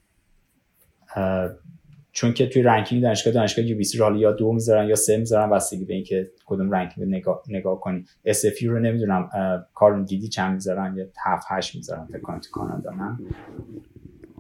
چون 2.13 2.33
که 2.33 2.47
توی 2.47 2.63
ranking 2.63 3.03
دانشگاه 3.03 3.35
دانشگاه 3.35 3.65
UBC 3.65 3.99
رو 3.99 4.17
یا 4.17 4.33
دو 4.33 4.53
می‌ذارن 4.53 4.89
یا 4.89 4.95
سه 4.95 5.17
می‌ذارن 5.17 5.51
بستگی 5.51 5.85
به 5.85 5.95
اینکه 5.95 6.31
کدوم 6.47 6.71
ranking 6.71 7.09
نگاه 7.09 7.43
نگاه 7.49 7.81
کنی. 7.81 8.05
SFU 8.25 8.63
رو 8.63 8.79
نمی‌دونم 8.79 9.29
کارون 9.75 10.05
دیدی 10.05 10.29
چند 10.29 10.55
می‌ذارن 10.55 10.97
یا 10.97 11.05
7 11.25 11.47
8 11.51 11.75
می‌ذارن 11.77 12.07
فکر 12.07 12.21
کنم 12.21 12.39
تو 12.39 12.51
کانادا 12.51 12.91
نه؟ 12.91 13.19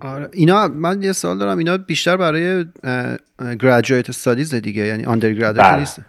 آره 0.01 0.29
اینا 0.33 0.69
من 0.69 1.03
یه 1.03 1.13
سوال 1.13 1.39
دارم 1.39 1.59
اینا 1.59 1.79
بیشتر 1.79 2.17
برای 2.17 2.65
گریجویت 3.61 4.09
استادیز 4.09 4.55
دیگه 4.55 4.87
یعنی 4.87 5.05
آندرگراد 5.05 5.61
نیست؟ 5.61 6.01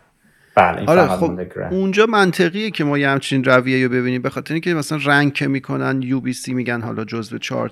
بله 0.60 0.86
آره 0.86 1.07
خب 1.07 1.39
اونجا 1.72 2.05
منطقیه 2.05 2.72
که 2.72 2.84
ما 2.84 2.97
یه 2.97 3.10
همچین 3.10 3.43
رویه 3.43 3.88
رو 3.88 3.93
ببینیم. 3.93 4.22
به 4.22 4.30
خاطر 4.30 4.53
اینکه 4.53 4.74
مثلا 4.74 4.99
رنگ 5.03 5.43
می‌کنن 5.43 6.01
یو 6.01 6.20
بی 6.20 6.34
سی 6.34 6.53
میگن 6.53 6.82
حالا 6.82 7.05
جزو 7.05 7.38
چهار 7.38 7.72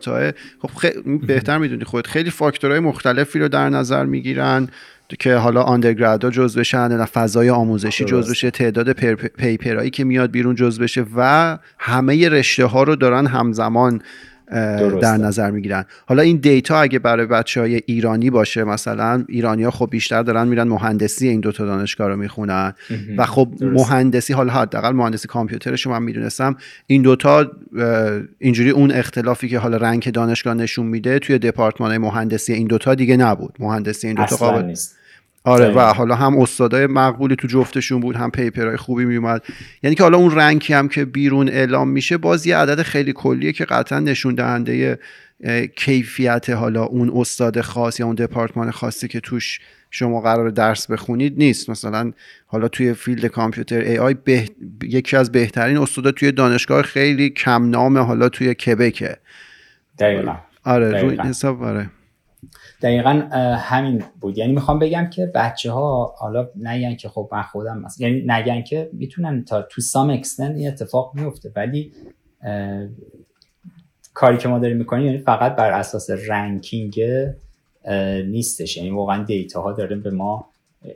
خب 0.61 0.69
خیلی 0.77 1.17
بهتر 1.17 1.57
می‌دونی 1.57 1.83
خودت. 1.83 2.07
خیلی 2.07 2.29
فاکتورهای 2.29 2.79
مختلفی 2.79 3.39
رو 3.39 3.47
در 3.47 3.69
نظر 3.69 4.05
می‌گیرن 4.05 4.67
که 5.19 5.35
حالا 5.35 5.61
آندرگراد 5.61 6.29
جز 6.29 6.57
بشن 6.57 7.05
فضای 7.05 7.49
آموزشی 7.49 8.05
جز 8.05 8.31
بشه 8.31 8.51
تعداد 8.51 8.91
پیپرایی 9.37 9.89
که 9.89 10.03
میاد 10.03 10.31
بیرون 10.31 10.55
جز 10.55 10.79
بشه 10.79 11.05
و 11.17 11.57
همه 11.79 12.29
رشته 12.29 12.65
ها 12.65 12.83
رو 12.83 12.95
دارن 12.95 13.27
همزمان 13.27 14.01
در 15.01 15.17
نظر 15.17 15.51
می‌گیرن. 15.51 15.85
حالا 16.05 16.21
این 16.21 16.37
دیتا 16.37 16.79
اگه 16.79 16.99
برای 16.99 17.25
بچه 17.25 17.61
های 17.61 17.81
ایرانی 17.85 18.29
باشه 18.29 18.63
مثلا 18.63 19.25
ایرانی 19.29 19.63
ها 19.63 19.71
خب 19.71 19.87
بیشتر 19.91 20.23
دارن 20.23 20.47
میرن 20.47 20.67
مهندسی 20.67 21.27
این 21.27 21.39
دوتا 21.39 21.65
دانشگاه 21.65 22.07
رو 22.07 22.15
می‌خونن. 22.15 22.73
و 23.17 23.25
خب 23.25 23.49
مهندسی 23.61 24.33
حالا 24.33 24.53
حداقل 24.53 24.91
مهندسی 24.91 25.27
کامپیوترش 25.27 25.87
من 25.87 26.03
می‌دونستم 26.03 26.55
این 26.87 27.01
دوتا 27.01 27.51
اینجوری 28.39 28.69
اون 28.69 28.91
اختلافی 28.91 29.49
که 29.49 29.59
حالا 29.59 29.77
رنگ 29.77 30.11
دانشگاه 30.11 30.53
نشون 30.53 30.85
میده 30.85 31.19
توی 31.19 31.39
دپارتمان 31.39 31.97
مهندسی 31.97 32.53
این 32.53 32.67
دوتا 32.67 32.95
دیگه 32.95 33.17
نبود. 33.17 33.55
مهندسی 33.59 34.07
این 34.07 34.15
دوتا 34.15 34.35
قابل 34.35 34.65
نیست. 34.65 34.96
آره 35.47 35.67
و 35.67 35.79
حالا 35.79 36.15
هم 36.15 36.37
استادای 36.37 36.87
مقبولی 36.87 37.35
تو 37.35 37.47
جفتشون 37.47 37.99
بود 37.99 38.15
هم 38.15 38.31
پیپرهای 38.31 38.77
خوبی 38.77 39.05
میومد 39.05 39.43
یعنی 39.83 39.95
که 39.95 40.03
حالا 40.03 40.17
اون 40.17 40.35
رنکی 40.35 40.73
هم 40.73 40.87
که 40.87 41.05
بیرون 41.05 41.49
اعلام 41.49 41.89
میشه 41.89 42.17
باز 42.17 42.47
یه 42.47 42.57
عدد 42.57 42.81
خیلی 42.81 43.13
کلیه 43.13 43.51
که 43.51 43.65
قطعا 43.65 43.99
نشون 43.99 44.35
دهنده 44.35 44.99
کیفیت 45.75 46.49
حالا 46.49 46.83
اون 46.83 47.11
استاد 47.15 47.61
خاص 47.61 47.99
یا 47.99 48.05
اون 48.05 48.15
دپارتمان 48.15 48.71
خاصی 48.71 49.07
که 49.07 49.19
توش 49.19 49.59
شما 49.91 50.21
قرار 50.21 50.49
درس 50.49 50.91
بخونید 50.91 51.37
نیست. 51.37 51.69
مثلا 51.69 52.11
حالا 52.47 52.67
توی 52.67 52.93
field 52.93 53.25
کامپیوتر 53.25 53.79
AI 53.79 54.15
یکی 54.83 55.17
از 55.17 55.31
بهترین 55.31 55.77
استادا 55.77 56.11
توی 56.11 56.31
دانشگاه 56.31 56.81
خیلی 56.81 57.29
کم 57.29 57.69
نام 57.69 57.97
حالا 57.97 58.29
توی 58.29 58.53
کبکه. 58.53 59.17
دقیقا. 59.99 60.35
آره 60.63 61.01
روی 61.01 61.17
حساب 61.17 61.63
آره. 61.63 61.89
دقیقا 62.81 63.09
همین 63.57 64.03
بود. 64.21 64.37
یعنی 64.37 64.53
می‌خوام 64.53 64.79
بگم 64.79 65.09
که 65.09 65.25
بچه 65.25 65.71
ها 65.71 66.15
حالا 66.17 66.49
نگن 66.55 66.95
که 66.95 67.09
خب 67.09 67.29
من 67.31 67.41
خودم 67.41 67.77
مثلا 67.77 68.07
یعنی 68.07 68.23
نگن 68.27 68.61
که 68.61 68.89
می‌تونن 68.93 69.43
تا 69.43 69.61
to 69.61 69.81
some 69.81 70.09
extent 70.09 70.55
این 70.55 70.67
اتفاق 70.67 71.11
میفته. 71.15 71.51
ولی 71.55 71.91
کاری 74.13 74.37
که 74.37 74.47
ما 74.47 74.59
داریم 74.59 74.77
می‌کنیم 74.77 75.05
یعنی 75.05 75.17
فقط 75.17 75.55
بر 75.55 75.71
اساس 75.71 76.09
ranking 76.27 77.01
نیستش. 78.25 78.77
یعنی 78.77 78.89
واقعا 78.89 79.23
data 79.23 79.61
ها 79.61 79.71
داره 79.71 79.95
به 79.95 80.11
ما 80.11 80.49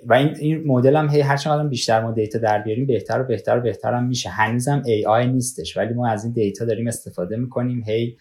و 0.05 0.13
این 0.13 0.35
این 0.35 0.67
مدل 0.67 0.95
هم 0.95 1.09
هی 1.09 1.21
هر 1.21 1.37
چقدر 1.37 1.67
بیشتر 1.67 2.01
ما 2.01 2.11
data 2.11 2.39
در 2.39 2.61
بیاریم 2.61 2.85
بهتر 2.85 3.21
و 3.21 3.23
بهتر 3.23 3.57
و 3.57 3.61
بهتر 3.61 3.93
هم 3.93 4.03
میشه. 4.03 4.29
هنوزم 4.29 4.81
AI 4.85 5.27
نیستش. 5.27 5.77
ولی 5.77 5.93
ما 5.93 6.07
از 6.07 6.23
این 6.23 6.33
data 6.33 6.65
داریم 6.65 6.87
استفاده 6.87 7.35
می‌کنیم. 7.35 7.83
هی 7.87 8.17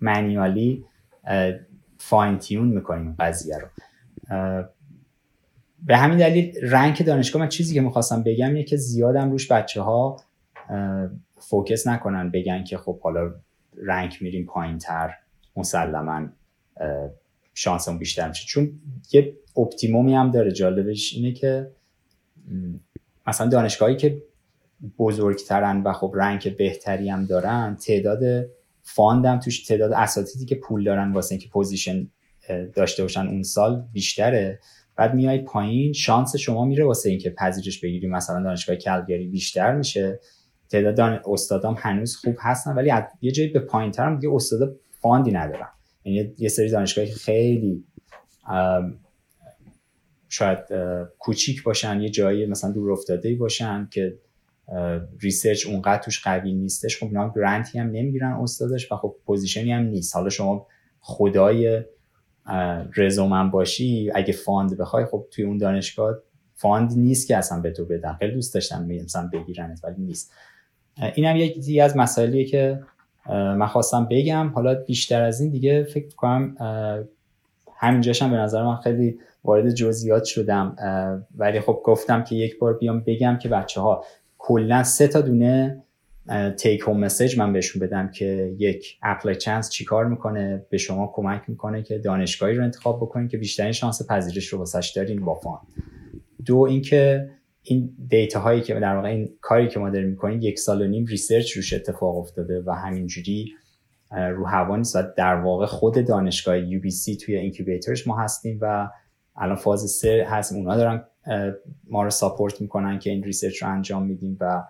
manually 0.00 0.84
fine-tune 2.08 2.68
می‌کنیم 2.68 3.16
قضیه 3.18 3.58
رو. 3.58 3.66
به 5.86 5.96
همین 5.96 6.18
دلیل 6.18 6.54
رنک 6.62 7.04
دانشگاه 7.04 7.42
من 7.42 7.48
چیزی 7.48 7.74
که 7.74 7.80
می‌خواستم 7.80 8.22
بگم 8.22 8.48
اینه 8.48 8.62
که 8.62 8.76
زیادم 8.76 9.30
روش 9.30 9.52
بچه 9.52 9.80
ها 9.82 10.16
focus 11.36 11.86
نکنن 11.86 12.30
بگن 12.30 12.64
که 12.64 12.78
خب 12.78 13.00
حالا 13.00 13.34
rank 13.76 14.16
میریم 14.20 14.46
پایین 14.46 14.78
تر 14.78 15.14
مسلما 15.56 16.28
شانسمون 17.54 17.98
بیشتر 17.98 18.28
میشه. 18.28 18.46
چون 18.46 18.80
یه 19.12 19.32
optimum 19.56 20.07
ی 20.07 20.14
هم 20.14 20.30
داره 20.30 20.52
جالبش 20.52 21.14
اینه 21.14 21.32
که 21.32 21.70
مثلا 23.26 23.46
دانشگاهی 23.46 23.96
که 23.96 24.22
بزرگترن 24.98 25.82
و 25.82 25.92
خب 25.92 26.12
rank 26.14 26.56
بهتری 26.56 27.08
هم 27.08 27.24
دارن 27.24 27.76
تعداد 27.76 28.46
fund 28.86 29.29
م 29.29 29.40
توش 29.40 29.64
تعداد 29.64 29.92
اساتیدی 29.92 30.44
که 30.44 30.54
پول 30.54 30.84
دارن 30.84 31.12
واسه 31.12 31.32
اینکه 31.32 31.48
position 31.48 32.08
داشته 32.74 33.02
باشن 33.02 33.26
اون 33.26 33.42
سال 33.42 33.84
بیشتره. 33.92 34.60
بعد 34.96 35.14
میای 35.14 35.38
پایین 35.38 35.92
شانس 35.92 36.36
شما 36.36 36.64
میره 36.64 36.84
واسه 36.84 37.10
اینکه 37.10 37.30
پذیرش 37.30 37.80
بگیری. 37.80 38.06
مثلا 38.06 38.42
دانشگاه 38.42 38.76
Calgary 38.76 39.26
بیشتر 39.26 39.74
میشه. 39.74 40.20
تعداد 40.70 41.22
استادام 41.26 41.76
هنوز 41.78 42.16
خوب 42.16 42.36
هستن 42.38 42.74
ولی 42.74 42.90
از 42.90 43.02
یه 43.20 43.32
جایی 43.32 43.48
به 43.48 43.60
پایین 43.60 43.90
ترم 43.90 44.18
دیگه 44.18 44.34
استادا 44.34 44.72
fund 45.00 45.26
ی 45.26 45.32
ندارن 45.32 45.68
یعنی 46.04 46.34
یه 46.38 46.48
سری 46.48 46.70
دانشگاهی 46.70 47.10
خیلی 47.10 47.84
شاید 50.28 50.58
کوچیک 51.18 51.62
باشن 51.62 52.00
یه 52.00 52.08
جایی 52.08 52.46
مثلا 52.46 52.72
دور 52.72 52.92
افتاده 52.92 53.34
باشن 53.34 53.88
که 53.90 54.18
research 55.20 55.66
اونقدر 55.66 56.02
توش 56.02 56.24
قوی 56.24 56.52
نیستش 56.52 56.98
خب 56.98 57.06
اینا 57.06 57.32
grant 57.36 57.71
ی 57.71 57.78
هم 57.78 57.86
نمی‌گیرن 57.86 58.32
استادش 58.32 58.92
و 58.92 58.96
خب 58.96 59.16
position 59.26 59.67
ی 59.67 59.72
هم 59.72 59.82
نیست. 59.82 60.16
حالا 60.16 60.28
شما 60.28 60.66
خدای 61.00 61.82
رزومه 62.96 63.50
باشی 63.50 64.10
اگه 64.14 64.32
fund 64.32 64.76
بخوای 64.76 65.04
خب 65.04 65.26
توی 65.30 65.44
اون 65.44 65.58
دانشگاه 65.58 66.14
fund 66.54 66.92
نیست 66.96 67.28
که 67.28 67.36
اصلا 67.36 67.60
به 67.60 67.70
تو 67.70 67.84
بدن. 67.84 68.12
خیلی 68.12 68.32
دوست 68.32 68.54
داشتن 68.54 68.86
مثلا 68.86 69.30
بگیرنت 69.32 69.80
ولی 69.84 70.02
نیست. 70.02 70.32
این 71.14 71.26
هم 71.26 71.36
یکی 71.36 71.80
از 71.80 71.96
مسائلیه 71.96 72.44
که 72.44 72.80
من 73.28 73.66
خواستم 73.66 74.08
بگم. 74.10 74.48
حالا 74.48 74.74
بیشتر 74.74 75.22
از 75.22 75.40
این 75.40 75.50
دیگه 75.50 75.84
فکر 75.84 76.14
کنم 76.14 76.56
همینجاش 77.76 78.22
هم 78.22 78.30
به 78.30 78.36
نظر 78.36 78.62
من 78.62 78.76
خیلی 78.76 79.18
وارد 79.44 79.70
جزئیات 79.70 80.24
شدم. 80.24 80.76
ولی 81.36 81.60
خب 81.60 81.80
گفتم 81.84 82.24
که 82.24 82.36
یک 82.36 82.58
بار 82.58 82.74
بیام 82.78 83.00
بگم 83.00 83.38
که 83.38 83.48
بچه 83.48 83.80
ها 83.80 84.04
کلا 84.48 84.82
سه 84.82 85.08
تا 85.08 85.20
دونه 85.20 85.82
take 86.56 86.80
home 86.80 87.00
message 87.00 87.38
من 87.38 87.52
بهشون 87.52 87.82
بدم 87.82 88.10
که 88.10 88.54
یک 88.58 88.98
ApplyChance 89.02 89.70
چیکار 89.70 90.06
می‌کنه؟ 90.06 90.66
به 90.70 90.78
شما 90.78 91.12
کمک 91.14 91.42
می‌کنه 91.48 91.82
که 91.82 91.98
دانشگاهی 91.98 92.54
رو 92.54 92.64
انتخاب 92.64 92.96
بکنید 92.96 93.30
که 93.30 93.38
بیشترین 93.38 93.72
شانس 93.72 94.10
پذیرش 94.10 94.46
رو 94.46 94.58
واسش 94.58 94.92
دارین 94.96 95.24
با 95.24 95.34
فان. 95.34 95.58
دو 96.44 96.58
اینکه 96.58 97.30
این 97.62 97.96
data 98.08 98.40
هایی 98.40 98.60
که 98.60 98.74
در 98.74 98.96
واقع 98.96 99.08
این 99.08 99.28
کاری 99.40 99.68
که 99.68 99.78
ما 99.78 99.90
داریم 99.90 100.08
می‌کنیم 100.08 100.38
یک 100.42 100.58
سال 100.58 100.82
و 100.82 100.86
نیم 100.86 101.04
research 101.04 101.52
روش 101.52 101.72
اتفاق 101.72 102.16
افتاده 102.16 102.62
و 102.66 102.70
همینجوری 102.70 103.52
رو 104.10 104.46
هوا 104.46 104.76
نیست 104.76 104.96
و 104.96 105.02
در 105.16 105.34
واقع 105.34 105.66
خود 105.66 106.06
دانشگاه 106.06 106.58
UBC 106.58 107.16
توی 107.16 107.36
incubator 107.36 107.93
ش 107.93 108.06
ما 108.06 108.18
هستیم 108.18 108.58
و 108.62 108.88
الان 109.36 109.56
phase 109.56 109.90
سه 109.90 110.26
هست. 110.28 110.52
اونا 110.52 110.76
دارن 110.76 111.04
ما 111.90 112.02
رو 112.02 112.10
support 112.10 112.60
می‌کنن 112.60 112.98
که 112.98 113.10
این 113.10 113.22
research 113.22 113.62
رو 113.62 113.68
انجام 113.68 114.02
میدیم 114.02 114.36
و 114.40 114.64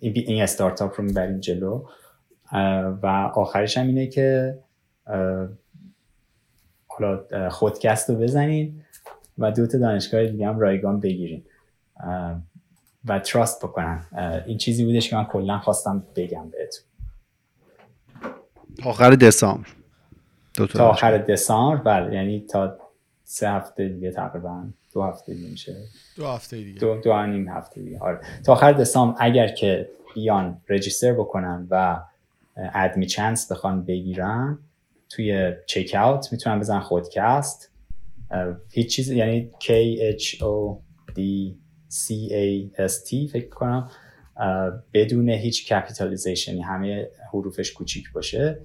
این 0.00 0.42
استارتاپ 0.42 1.00
رو 1.00 1.04
می‌بریم 1.04 1.40
جلو. 1.40 1.84
و 3.02 3.06
آخرش 3.34 3.78
هم 3.78 3.86
اینه 3.86 4.06
که 4.06 4.58
حالا 6.86 7.48
خودکست 7.48 8.10
رو 8.10 8.16
بزنین 8.16 8.82
و 9.38 9.52
دو 9.52 9.66
تا 9.66 9.78
دانشگاه 9.78 10.26
دیگه 10.26 10.46
هم 10.46 10.58
رایگان 10.58 11.00
بگیرین. 11.00 11.44
و 13.04 13.18
تراست 13.18 13.64
بکنن. 13.64 14.04
این 14.46 14.58
چیزی 14.58 14.84
بودش 14.84 15.10
که 15.10 15.16
من 15.16 15.24
کلا 15.24 15.58
خواستم 15.58 16.04
بگم 16.16 16.50
بهتون. 16.50 16.84
آخر 18.84 19.10
دسامبر. 19.10 19.68
تا 20.72 20.88
آخر 20.88 21.18
دسامبر 21.18 21.82
بله. 21.82 22.14
یعنی 22.14 22.40
تا 22.40 22.78
سه 23.32 23.50
هفته 23.50 23.88
دیگه 23.88 24.10
تقریبا 24.10 24.64
دو 24.92 25.02
هفته 25.02 25.34
دیگه 25.34 25.48
میشه. 25.48 25.76
دو 26.16 26.26
هفته 26.26 26.56
دیگه. 26.56 26.80
دو, 26.80 27.00
دو 27.00 27.26
نیم 27.26 27.48
هفته 27.48 27.82
دیگه. 27.82 27.98
آره. 27.98 28.20
تا 28.46 28.52
آخر 28.52 28.72
دسامبر 28.72 29.16
اگر 29.20 29.48
که 29.48 29.88
بیان 30.14 30.60
رجیستر 30.68 31.12
بکنن 31.12 31.66
و 31.70 32.02
ادمی 32.56 33.06
چانس 33.06 33.52
بخوان 33.52 33.84
بگیرن 33.84 34.58
توی 35.08 35.52
چک 35.66 35.94
اوت 35.94 36.32
می‌تونن 36.32 36.60
بزن 36.60 36.80
خودکست. 36.80 37.72
هیچ 38.70 38.96
چیز 38.96 39.10
یعنی 39.10 39.50
K 39.60 39.66
H 40.18 40.38
O 40.38 40.78
D 41.12 41.20
C 41.90 42.12
A 42.30 42.78
S 42.88 42.94
T 43.08 43.32
فکر 43.32 43.48
کنم 43.48 43.90
بدون 44.94 45.28
هیچ 45.28 45.72
کپیتالیزیشنی 45.72 46.62
همه 46.62 47.08
حروفش 47.32 47.72
کوچیک 47.72 48.12
باشه 48.12 48.60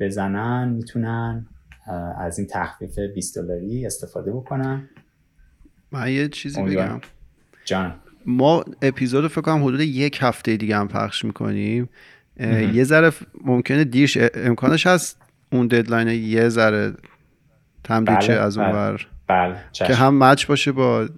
بزنن 0.00 0.68
می‌تونن 0.68 1.46
از 2.18 2.38
این 2.38 2.48
تخفیف 2.50 2.98
20 3.14 3.38
دلاری 3.38 3.86
استفاده 3.86 4.32
بکنن 4.32 4.88
من 5.92 6.12
یه 6.12 6.28
چیزی 6.28 6.62
بگم. 6.62 7.00
جان. 7.64 7.94
ما 8.26 8.64
اپیزود 8.82 9.28
فکر 9.28 9.40
کنم 9.40 9.64
حدود 9.64 9.80
یک 9.80 10.18
هفته 10.22 10.56
دیگه 10.56 10.76
هم 10.76 10.88
پخش 10.88 11.24
می‌کنیم. 11.24 11.88
یه 12.72 12.84
ذره 12.84 13.12
ممکنه 13.44 13.84
دیرش 13.84 14.18
امکانش 14.34 14.86
هست 14.86 15.20
اون 15.52 15.66
deadline 15.66 16.08
یه 16.08 16.48
ذره 16.48 16.94
تمدید 17.84 18.16
بله، 18.16 18.26
چه 18.26 18.32
از 18.32 18.58
اون 18.58 18.72
بله. 18.72 18.98
بله 19.26 19.56
که 19.72 19.94
هم 19.94 20.18
match 20.18 20.46
باشه 20.46 20.72
با 20.72 21.08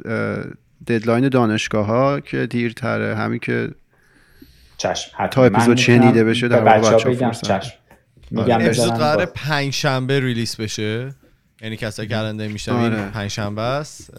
deadline 0.86 1.28
دانشگاه 1.28 1.86
ها 1.86 2.20
که 2.20 2.46
دیرتره. 2.46 3.16
همین 3.16 3.38
که 3.38 3.70
چشم 4.76 5.10
حتما. 5.14 5.28
تا 5.28 5.44
اپیزود 5.44 5.76
شنیده 5.76 6.24
بشه 6.24 6.48
در 6.48 6.64
بچه‌ها 6.64 6.96
بچه‌ها 6.96 7.14
بگم. 7.14 7.30
چشم. 7.30 7.72
اپیزود 8.38 8.84
بزنن 8.84 8.98
قراره 8.98 9.26
پنج 9.26 9.72
شنبه 9.72 10.20
release 10.20 10.56
بشه. 10.56 11.14
یعنی 11.62 11.76
کسایی 11.76 12.08
که 12.08 12.18
الان 12.18 12.46
میشنوین 12.46 12.92
آره. 12.92 13.10
پنج 13.10 13.30
شنبه 13.30 13.62
است 13.62 14.10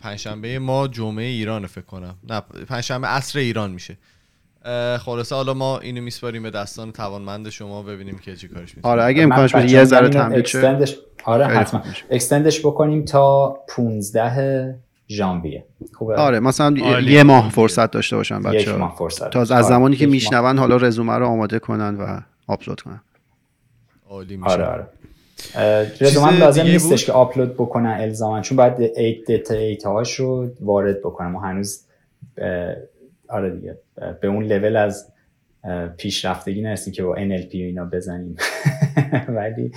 پنج 0.00 0.16
شنبه 0.16 0.58
ما 0.58 0.88
جمعه 0.88 1.24
ایران 1.24 1.66
فکر 1.66 1.84
کنم. 1.84 2.14
نه 2.28 2.40
پنج 2.68 2.80
شنبه 2.80 3.06
عصر 3.06 3.38
ایران 3.38 3.70
میشه. 3.70 3.96
خلاصه 4.98 5.34
حالا 5.34 5.54
ما 5.54 5.78
اینو 5.78 6.02
میسپاریم 6.02 6.42
به 6.42 6.50
دستان 6.50 6.92
توانمند 6.92 7.48
شما 7.48 7.82
ببینیم 7.82 8.18
که 8.18 8.36
چی 8.36 8.48
کارش 8.48 8.76
می‌تونیم 8.76 8.92
آره 8.92 9.04
اگه 9.04 9.22
امکانش 9.22 9.54
بشه 9.54 9.64
بچه‌ها 9.64 9.80
یه 9.80 9.84
ذره 9.84 10.08
تمدید 10.08 10.46
شه 10.46 10.58
extend 10.58 10.86
ش 10.86 10.96
آره 11.24 11.46
حتما. 11.46 11.82
میشه. 11.88 12.04
extend 12.10 12.47
ش 12.47 12.60
بکنیم 12.60 13.04
تا 13.04 13.58
15 13.68 14.78
ژانویه. 15.08 15.64
خوبه؟ 15.92 16.14
آره 16.14 16.40
مثلا. 16.40 17.00
یه 17.00 17.22
ماه 17.22 17.50
فرصت 17.50 17.90
داشته 17.90 18.16
باشن 18.16 18.38
یک 18.38 18.42
بچه 18.42 18.76
ماه 18.76 18.94
فرصت. 18.98 19.30
تا 19.30 19.40
از 19.40 19.52
آره، 19.52 19.62
زمانی 19.62 19.96
که 19.96 20.02
یک 20.02 20.08
ماه. 20.08 20.12
میشنون 20.12 20.58
حالا 20.58 20.76
رزومه 20.76 21.12
رو 21.12 21.26
آماده 21.26 21.58
کنن 21.58 21.96
و 21.96 22.20
آپلود 22.46 22.80
کنن. 22.80 23.00
عالی 24.14 24.36
میشه. 24.36 24.50
آره 24.50 24.64
آره. 24.64 24.86
هم 26.20 26.36
لازم 26.36 26.62
نیستش؟ 26.62 27.04
که 27.04 27.12
آپلود 27.12 27.54
بکنن 27.54 27.96
الزاما 28.00 28.40
چون 28.40 28.56
باید 28.56 28.80
data، 28.80 29.26
data 29.26 29.92
هاش 29.92 30.14
رو 30.14 30.50
وارد 30.60 30.98
بکنم 30.98 31.30
ما 31.30 31.40
هنوز 31.40 31.84
آره 33.28 33.50
دیگه 33.50 33.78
به 34.20 34.28
اون 34.28 34.44
لول 34.44 34.76
از 34.76 35.12
پیشرفتگی 35.96 36.62
نرسیم 36.62 36.92
که 36.92 37.02
با 37.02 37.16
NLP 37.16 37.54
و 37.54 37.58
اینا 37.58 37.84
بزنیم. 37.84 38.36
ولی 39.36 39.72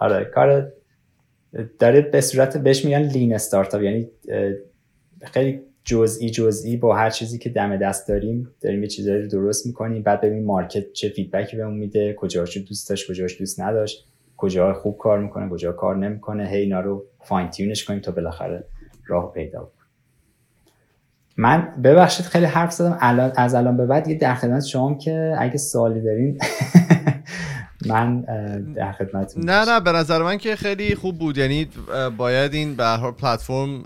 آره 0.00 0.24
کار 0.24 0.72
داره 1.78 2.00
به 2.00 2.20
صورت 2.20 2.56
بهش 2.56 2.84
میگن 2.84 3.02
lean 3.02 3.34
startup 3.34 3.82
یعنی 3.82 4.08
خیلی 5.22 5.60
جزئی 5.90 6.30
جزئی 6.30 6.76
با 6.76 6.96
هر 6.96 7.10
چیزی 7.10 7.38
که 7.38 7.50
دم 7.50 7.76
دست 7.76 8.08
داریم 8.08 8.48
داریم 8.60 8.82
یه 8.82 8.88
چیزایی 8.88 9.22
رو 9.22 9.28
درست 9.28 9.66
می‌کنیم. 9.66 10.02
بعد 10.02 10.20
ببینیم 10.20 10.44
market 10.44 10.92
چه 10.92 11.08
feedback 11.08 11.51
ی 11.51 11.56
بهمون 11.56 11.76
میده 11.76 12.14
کجاشو 12.18 12.60
دوست 12.60 12.88
داشت 12.88 13.10
کجاش 13.10 13.38
دوست 13.38 13.60
نداشت 13.60 14.06
کجا 14.36 14.72
خوب 14.72 14.98
کار 14.98 15.18
می‌کنه 15.18 15.48
کجا 15.48 15.72
کار 15.72 15.96
نمی‌کنه. 15.96 16.48
هی 16.48 16.60
اینا 16.60 16.80
رو 16.80 17.04
فاین 17.24 17.50
تیونش 17.50 17.84
کنیم 17.84 18.00
تا 18.00 18.12
بالاخره 18.12 18.64
راه 19.06 19.32
پیدا 19.32 19.58
کنیم. 19.58 19.70
من 21.36 21.68
ببخشید 21.84 22.26
خیلی 22.26 22.46
حرف 22.46 22.72
زدم. 22.72 22.98
الان 23.00 23.32
از 23.36 23.54
الان 23.54 23.76
به 23.76 23.86
بعد 23.86 24.08
یه 24.08 24.18
در 24.18 24.34
خدمت 24.34 24.64
شما 24.64 24.94
که 24.94 25.36
اگه 25.38 25.56
سوالی 25.56 26.00
دارین 26.00 26.38
من 27.90 28.20
در 28.76 28.92
خدمتتون 28.92 29.44
نه 29.44 29.64
نه 29.64 29.80
به 29.80 29.92
نظر 29.92 30.22
من 30.22 30.38
که 30.38 30.56
خیلی 30.56 30.94
خوب 30.94 31.18
بود. 31.18 31.38
یعنی 31.38 31.68
باید 32.16 32.54
این 32.54 32.76
به 32.76 32.84
هر 32.84 33.10
پلتفرم 33.10 33.82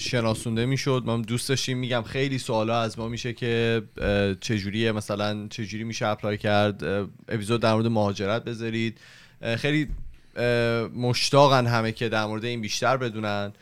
شناسونده 0.00 0.66
می‌شد. 0.66 1.04
هم 1.08 1.22
دوست 1.22 1.48
داشتیم 1.48 1.78
میگم 1.78 2.02
خیلی 2.02 2.38
سوالا 2.38 2.80
از 2.80 2.98
ما 2.98 3.08
میشه 3.08 3.32
که 3.32 3.82
چجوریه 4.40 4.92
مثلا 4.92 5.46
چجوری 5.48 5.84
میشه 5.84 6.06
apply 6.06 6.38
کرد. 6.38 6.84
اپیزود 7.28 7.60
در 7.60 7.72
مورد 7.74 7.86
مهاجرت 7.86 8.44
بذارید. 8.44 8.98
خیلی 9.56 9.88
مشتاقن 10.96 11.66
همه 11.66 11.92
که 11.92 12.08
در 12.08 12.24
مورد 12.24 12.44
این 12.44 12.60
بیشتر 12.60 12.96
بدونن. 12.96 13.52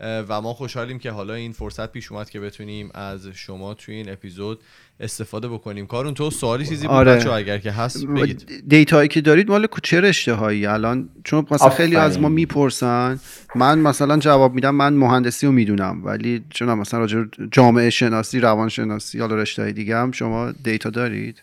و 0.00 0.40
ما 0.40 0.54
خوشحالیم 0.54 0.98
که 0.98 1.10
حالا 1.10 1.34
این 1.34 1.52
فرصت 1.52 1.92
پیش 1.92 2.12
اومد 2.12 2.30
که 2.30 2.40
بتونیم 2.40 2.90
از 2.94 3.26
شما 3.26 3.74
توی 3.74 3.94
این 3.94 4.12
اپیزود 4.12 4.60
استفاده 5.00 5.48
بکنیم. 5.48 5.86
کارون 5.86 6.14
تو 6.14 6.30
سوالی 6.30 6.66
چیزی 6.66 6.86
بود؟ 6.86 6.96
آره. 6.96 7.16
بچه‌ها 7.16 7.36
اگر 7.36 7.58
که 7.58 7.70
هست 7.70 8.06
بگید. 8.06 8.62
data 8.68 8.95
یی 8.95 9.08
که 9.08 9.20
دارید 9.20 9.48
مال 9.48 9.66
چه 9.82 10.00
رشته 10.00 10.34
هایی 10.34 10.66
الان 10.66 11.08
چون 11.24 11.46
مثلا 11.50 11.68
خیلی 11.68 11.96
از 11.96 12.20
ما. 12.20 12.28
می‌پرسن 12.28 13.20
من 13.54 13.78
مثلا 13.78 14.18
جواب 14.18 14.54
میدم 14.54 14.74
من 14.74 14.94
مهندسی 14.94 15.46
رو 15.46 15.52
می‌دونم 15.52 16.04
ولی 16.04 16.44
چون 16.50 16.74
مثلا 16.74 17.00
راجع 17.00 17.18
به 17.18 17.28
جامعه 17.52 17.90
شناسی 17.90 18.40
روان 18.40 18.68
شناسی 18.68 19.18
حالا 19.18 19.36
رشته 19.36 19.62
های 19.62 19.72
دیگه 19.72 19.96
هم 19.96 20.12
شما 20.12 20.52
data 20.52 20.90
دارید؟ 20.90 21.42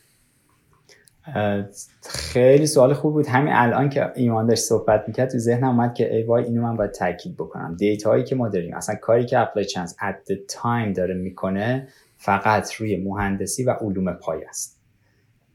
خیلی 2.09 2.67
سوال 2.67 2.93
خوب 2.93 3.13
بود. 3.13 3.27
همین 3.27 3.53
الان 3.53 3.89
که 3.89 4.11
ایمان 4.15 4.47
داشت 4.47 4.63
صحبت 4.63 5.03
می‌کرد 5.07 5.29
تو 5.29 5.37
ذهنم 5.37 5.67
اومد 5.67 5.93
که 5.93 6.15
ای 6.15 6.23
وای 6.23 6.43
اینو 6.43 6.61
من 6.61 6.75
باید 6.75 6.91
تاکید 6.91 7.35
بکنم. 7.35 7.75
data 7.75 8.09
هایی 8.09 8.23
که 8.23 8.35
ما 8.35 8.49
داریم 8.49 8.73
اصلا 8.73 8.95
کاری 8.95 9.25
که 9.25 9.39
ApplyChance 9.39 9.95
at 9.99 10.31
the 10.31 10.35
time 10.35 10.95
داره 10.95 11.13
می‌کنه 11.13 11.87
فقط 12.17 12.73
روی 12.73 13.03
مهندسی 13.03 13.63
و 13.63 13.71
علوم 13.71 14.13
پایه 14.13 14.43
است. 14.43 14.81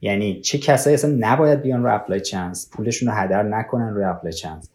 یعنی 0.01 0.41
چه 0.41 0.59
کسایی 0.59 0.95
اصلا 0.95 1.17
نباید 1.19 1.63
بیان 1.63 1.83
رو 1.83 1.95
ApplyChance 1.95 2.71
پولشون 2.73 3.09
رو 3.09 3.15
هدر 3.15 3.43
نکنن 3.43 3.95
روی 3.95 4.05
ApplyChance 4.05 4.71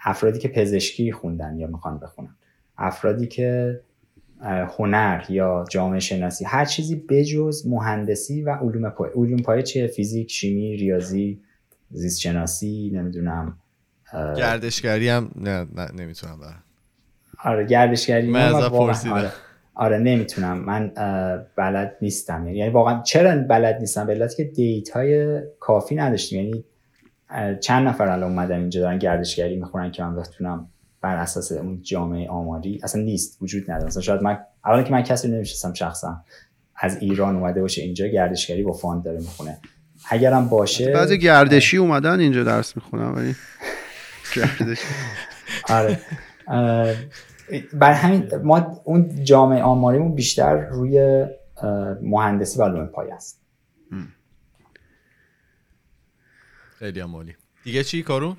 افرادی 0.00 0.38
که 0.38 0.48
پزشکی 0.48 1.12
خوندن 1.12 1.58
یا 1.58 1.66
می‌خوان 1.66 1.98
بخونن. 1.98 2.36
افرادی 2.78 3.26
که 3.26 3.80
هنر 4.78 5.24
یا 5.28 5.64
جامعه 5.70 6.00
شناسی 6.00 6.44
هر 6.44 6.64
چیزی 6.64 6.96
بجز 7.08 7.66
مهندسی 7.66 8.42
و 8.42 8.50
علوم 8.50 8.90
پایه 8.90 9.12
علوم 9.12 9.42
پایه 9.42 9.62
چیه؟ 9.62 9.86
فیزیک 9.86 10.30
شیمی 10.30 10.76
ریاضی 10.76 11.40
زیست 11.90 12.20
شناسی 12.20 12.90
نمی‌دونم 12.94 13.58
گردشگری 14.36 15.08
هم 15.08 15.30
نه, 15.36 15.66
نه 15.74 15.92
نمی‌تونم 15.92 16.40
برم. 16.40 16.62
آره 17.44 17.66
گردشگری 17.66 18.30
من 18.30 18.68
پرسیدم. 18.68 19.14
آره. 19.14 19.30
آره 19.74 19.98
نمی‌تونم. 19.98 20.58
من 20.58 20.92
بلد 21.56 21.96
نیستم. 22.02 22.48
یعنی 22.48 22.70
واقعا 22.70 23.02
چرا 23.02 23.42
بلد 23.42 23.80
نیستم؟ 23.80 24.06
به 24.06 24.28
خاطر 24.36 24.44
اینکه 24.44 24.70
data 24.70 24.90
های 24.90 25.40
کافی 25.60 25.94
نداشتیم. 25.94 26.40
یعنی 26.40 26.64
چند 27.60 27.88
نفر 27.88 28.08
الان 28.08 28.30
اومدن 28.30 28.60
اینجا 28.60 28.80
دارن 28.80 28.98
گردشگری 28.98 29.56
می‌خونن 29.56 29.90
که 29.90 30.02
من 30.02 30.16
بتونم 30.16 30.68
بر 31.04 31.16
اساس 31.16 31.52
اون 31.52 31.82
جامعه 31.82 32.28
آماری 32.28 32.80
اصلا 32.82 33.02
نیست 33.02 33.38
وجود 33.42 33.70
نداره. 33.70 33.86
مثلا 33.86 34.02
شاید 34.02 34.22
من 34.22 34.38
اولا 34.64 34.82
که 34.82 34.92
من 34.92 35.02
کسی 35.02 35.28
نمی‌شناسم 35.28 35.72
شخصا. 35.72 36.24
از 36.76 36.96
ایران 36.96 37.36
اومده 37.36 37.60
باشه 37.60 37.82
اینجا 37.82 38.06
گردشگری 38.06 38.62
با 38.62 38.72
fund 38.72 39.02
داره 39.02 39.18
می‌خونه. 39.18 39.58
اگرم 40.10 40.48
باشه 40.48 40.92
بعضی 40.92 41.18
گردشی 41.18 41.76
اومدن 41.76 42.20
اینجا 42.20 42.44
درس 42.44 42.76
می‌خونن 42.76 43.08
ولی 43.08 43.34
گردشی. 44.34 44.84
آره. 45.68 46.00
بر 47.72 47.92
همین 47.92 48.28
ما 48.42 48.82
اون 48.84 49.24
جامعه 49.24 49.62
آماریمون 49.62 50.14
بیشتر 50.14 50.56
روی 50.56 51.26
مهندسی 52.02 52.58
و 52.58 52.62
علوم 52.62 52.86
پای 52.86 53.10
است. 53.10 53.40
خیلی 56.78 57.00
عمالی 57.00 57.36
دیگه 57.64 57.84
چی 57.84 58.02
کارو؟ 58.02 58.36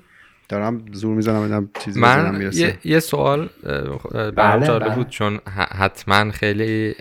دارم 0.48 0.84
زور 0.92 1.14
می‌زنم 1.14 1.48
بدم 1.48 1.68
چیزی 1.84 2.00
من 2.00 2.50
یه،, 2.52 2.78
یه 2.84 3.00
سوال 3.00 3.48
برام 3.64 4.30
بله 4.60 4.66
جالب 4.66 4.84
بله. 4.84 4.94
بود 4.94 5.08
چون 5.08 5.40
حتما 5.78 6.30
خیلی 6.30 6.94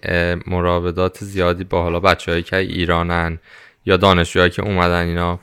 مراودات 0.47 1.23
زیادی 1.23 1.63
با 1.63 1.81
حالا 1.81 1.99
بچههایی 1.99 2.43
که 2.43 2.57
ایرانن 2.57 3.39
یا 3.85 3.97
دانشجوهایی 3.97 4.51
که 4.51 4.61
اومدن 4.61 5.05
اینا 5.05 5.39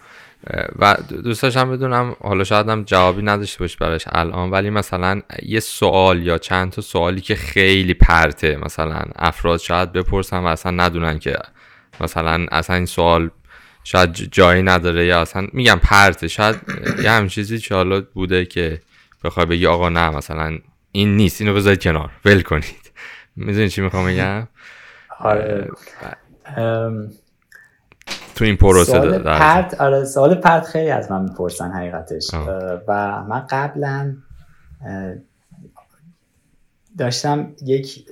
و 0.78 0.96
دوست 1.24 1.42
داشتم 1.42 1.70
بدونم 1.70 2.16
حالا 2.20 2.44
شاید 2.44 2.68
هم 2.68 2.82
جوابی 2.82 3.22
نداشته 3.22 3.58
باش 3.58 3.76
براش 3.76 4.04
الان 4.12 4.50
ولی 4.50 4.70
مثلا 4.70 5.22
یه 5.42 5.60
سوال 5.60 6.22
یا 6.22 6.38
چند 6.38 6.70
تا 6.70 6.82
سوالی 6.82 7.20
که 7.20 7.34
خیلی 7.34 7.94
پرته 7.94 8.56
مثلا 8.56 9.02
افراد 9.16 9.60
شاید 9.60 9.92
بپرسن 9.92 10.38
و 10.38 10.46
اصلا 10.46 10.72
ندونن 10.72 11.18
که 11.18 11.38
مثلا 12.00 12.46
اصلا 12.52 12.76
این 12.76 12.86
سوال 12.86 13.30
شاید 13.84 14.12
جایی 14.12 14.62
نداره 14.62 15.06
یا 15.06 15.20
اصلا 15.20 15.46
میگم 15.52 15.80
پرته 15.82 16.28
شاید 16.28 16.56
یه 17.02 17.10
هم 17.10 17.28
چیزی 17.28 17.58
که 17.58 17.74
حالا 17.74 18.00
بوده 18.14 18.44
که 18.44 18.80
بخوای 19.24 19.46
بگی 19.46 19.66
آقا 19.66 19.88
نه 19.88 20.10
مثلا 20.10 20.58
این 20.92 21.16
نیست 21.16 21.40
اینو 21.40 21.54
بذارید 21.54 21.82
کنار 21.82 22.10
ول 22.24 22.42
کنید. 22.42 22.92
می‌دونی 23.36 23.68
چی 23.68 23.80
می‌خوام 23.80 24.06
بگم؟ 24.06 24.48
آره. 25.18 25.68
تو 28.34 28.44
این 28.44 28.56
پروسه 28.56 28.92
سوال 28.92 29.18
پرت 29.18 29.80
آره 29.80 30.04
سوال 30.04 30.34
پرت 30.34 30.64
خیلی 30.64 30.90
از 30.90 31.10
من 31.10 31.22
می‌پرسن 31.22 31.70
حقیقتش. 31.70 32.30
و 32.88 33.22
من 33.28 33.46
قبلا 33.50 34.16
داشتم 36.98 37.52
یک 37.66 38.06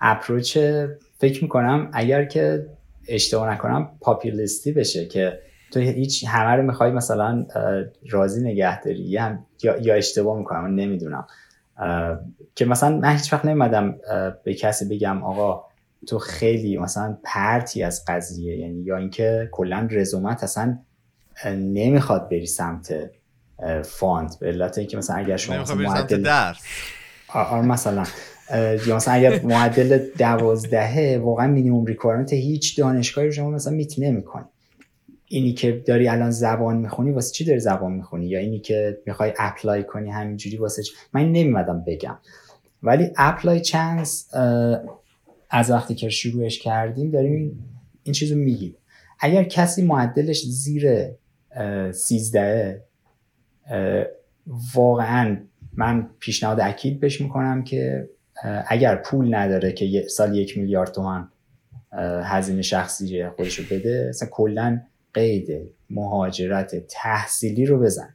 اپروچ 0.00 0.58
فکر 1.18 1.42
می‌کنم 1.42 1.90
اگر 1.92 2.24
که 2.24 2.66
اشتباه 3.08 3.52
نکنم 3.52 3.90
پاپیلیستی 4.00 4.72
بشه 4.72 5.06
که 5.06 5.38
تو 5.70 5.80
هیچ 5.80 6.24
همه 6.28 6.50
رو 6.50 6.62
می‌خوای 6.62 6.90
مثلا 6.90 7.46
راضی 8.10 8.42
نگه 8.42 8.80
داری 8.80 8.98
یا, 8.98 9.38
یا 9.62 9.94
اشتباه 9.94 10.38
می‌کنم 10.38 10.62
من 10.62 10.74
نمی‌دونم. 10.74 11.26
که 12.54 12.64
مثلا 12.64 12.96
من 12.96 13.12
هیچ 13.12 13.32
وقت 13.32 13.44
نمیام 13.44 13.98
به 14.44 14.54
کسی 14.54 14.88
بگم 14.88 15.24
آقا 15.24 15.64
تو 16.06 16.18
خیلی 16.18 16.78
مثلا 16.78 17.18
پرتی 17.24 17.82
از 17.82 18.04
قضیه 18.08 18.56
یعنی 18.56 18.82
یا 18.82 18.96
اینکه 18.96 19.48
کلا 19.52 19.88
رزومت 19.90 20.44
اصلا 20.44 20.78
نمی‌خواد 21.56 22.28
بری 22.28 22.46
سمت 22.46 22.94
fund 23.84 24.38
به 24.40 24.46
علت 24.46 24.78
اینکه 24.78 24.96
مثلا 24.96 25.16
اگر 25.16 25.36
شما 25.36 25.58
مثلا 25.58 25.76
معدل 25.76 26.22
درس. 26.22 26.64
آره 27.28 27.66
مثلا. 27.66 28.04
یا 28.86 28.96
مثلا 28.96 29.14
اگر 29.14 29.42
معدل 29.42 29.98
دوازدهه 30.18 31.18
واقعا 31.22 31.46
minimum 31.46 31.84
requirement 31.84 32.32
هیچ 32.32 32.78
دانشگاهی 32.78 33.26
رو 33.26 33.32
شما 33.32 33.50
مثلا 33.50 33.72
meet 33.72 33.98
نمی‌کنی. 33.98 34.44
اینی 35.28 35.52
که 35.52 35.82
داری 35.86 36.08
الان 36.08 36.30
زبان 36.30 36.76
می‌خونی 36.76 37.10
واسه 37.10 37.32
چی 37.32 37.44
داری 37.44 37.60
زبان 37.60 37.92
می‌خونی؟ 37.92 38.26
یا 38.26 38.38
اینی 38.38 38.58
که 38.58 38.98
می‌خوای 39.06 39.32
apply 39.38 39.84
کنی 39.84 40.10
همینجوری 40.10 40.56
واسه 40.56 40.82
چی؟ 40.82 40.92
من 41.12 41.32
نمیام 41.32 41.84
بگم. 41.86 42.18
ولی 42.82 43.10
ApplyChance 43.16 44.34
از 45.50 45.70
وقتی 45.70 45.94
که 45.94 46.08
شروعش 46.08 46.58
کردیم 46.58 47.10
داریم 47.10 47.64
این 48.02 48.12
چیزو 48.12 48.36
میگیم. 48.36 48.76
اگر 49.20 49.44
کسی 49.44 49.82
معدلش 49.82 50.42
زیر 50.42 51.08
سیزده 51.92 52.82
واقعا 54.74 55.36
من 55.72 56.10
پیشنهاد 56.18 56.60
اکید 56.60 57.00
بهش 57.00 57.20
می‌کنم 57.20 57.64
که 57.64 58.08
اگر 58.68 58.96
پول 58.96 59.34
نداره 59.34 59.72
که 59.72 60.06
سال 60.08 60.36
یک 60.36 60.58
میلیارد 60.58 60.92
تومن 60.92 61.28
هزینه 62.24 62.62
شخصی 62.62 63.28
خودشو 63.28 63.62
بده 63.70 64.06
مثلا 64.08 64.28
کلا 64.32 64.80
قید 65.14 65.70
مهاجرت 65.90 66.86
تحصیلی 66.88 67.66
رو 67.66 67.80
بزن. 67.80 68.14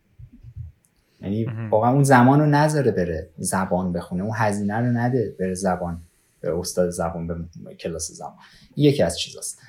یعنی 1.21 1.47
واقعا 1.69 1.93
اون 1.93 2.03
زمان 2.03 2.39
رو 2.39 2.45
نذاره 2.45 2.91
بره 2.91 3.29
زبان 3.37 3.93
بخونه 3.93 4.23
اون 4.23 4.33
هزینه 4.35 4.77
رو 4.77 4.85
نده 4.85 5.35
بره 5.39 5.53
زبان 5.53 6.01
به 6.39 6.59
استاد 6.59 6.89
زبان 6.89 7.27
به 7.27 7.75
کلاس 7.75 8.11
زبان. 8.11 8.33
یکی 8.75 9.03
از 9.03 9.19
چیزاست. 9.19 9.59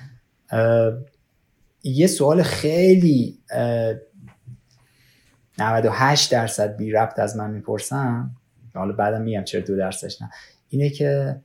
یه 1.83 2.07
سوال 2.07 2.43
خیلی 2.43 3.39
98 5.59 6.31
درصد 6.31 6.77
بی 6.77 6.91
ربط 6.91 7.19
از 7.19 7.37
من 7.37 7.51
می‌پرسم 7.51 8.31
حالا 8.73 8.93
بعدم 8.93 9.21
میگم 9.21 9.43
چرا 9.43 9.61
دو 9.61 9.77
درصدش 9.77 10.21
نه. 10.21 10.29
اینه 10.69 10.89
که 10.89 11.35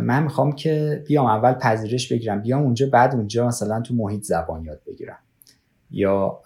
من 0.00 0.22
می‌خوام 0.22 0.52
که 0.52 1.04
بیام 1.06 1.26
اول 1.26 1.52
پذیرش 1.52 2.12
بگیرم 2.12 2.42
بیام 2.42 2.62
اونجا 2.62 2.86
بعد 2.86 3.14
اونجا 3.14 3.46
مثلا 3.46 3.80
تو 3.80 3.94
محیط 3.94 4.22
زبان 4.22 4.64
یاد 4.64 4.80
بگیرم. 4.86 5.18
یا 5.90 6.40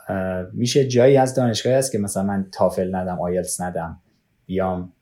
میشه 0.53 0.89
جایی 0.89 1.17
از 1.17 1.35
دانشگاهی 1.35 1.77
هست 1.77 1.93
که 1.93 1.99
مثلا 1.99 2.23
من 2.23 2.47
تافل 2.53 2.95
ندم 2.95 3.21
آیلتس 3.21 3.61
ندم 3.61 3.99
بیام 4.47 4.93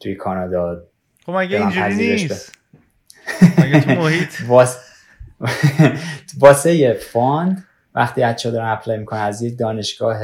توی 0.00 0.14
کانادا 0.14 0.82
خب 1.26 1.32
مگه 1.32 1.60
اینجوری 1.60 1.94
نیست؟ 1.96 2.52
مگه 3.58 3.80
تو 3.80 3.90
محیط؟ 3.90 4.30
واسه 6.40 6.92
fund 6.92 7.64
وقتی 7.94 8.20
بچه 8.20 8.50
دارن 8.50 8.68
apply 8.68 8.98
می‌کنن 8.98 9.20
از 9.20 9.42
یک 9.42 9.58
دانشگاه 9.58 10.18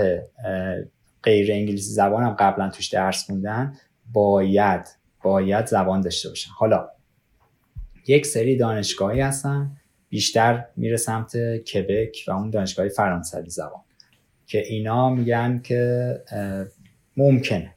غیر 1.23 1.53
انگلیسی 1.53 1.91
زبان 1.91 2.23
هم 2.23 2.37
قبلا 2.39 2.71
توش 2.71 2.89
درس 2.89 3.25
خوندن 3.25 3.77
باید 4.13 4.87
باید 5.23 5.67
زبان 5.67 6.01
داشته 6.01 6.29
باشن 6.29 6.51
حالا 6.51 6.89
یک 8.07 8.27
سری 8.27 8.57
دانشگاهی 8.57 9.21
هستن 9.21 9.77
بیشتر 10.09 10.65
میره 10.77 10.97
سمت 10.97 11.37
کبک 11.57 12.25
و 12.29 12.31
اون 12.31 12.51
دانشگاه 12.51 12.89
فرانسوی 12.89 13.51
زبان 13.51 13.81
که 14.47 14.67
اینا 14.67 15.11
میگن 15.11 15.61
که 15.65 16.21
ممکنه. 17.17 17.75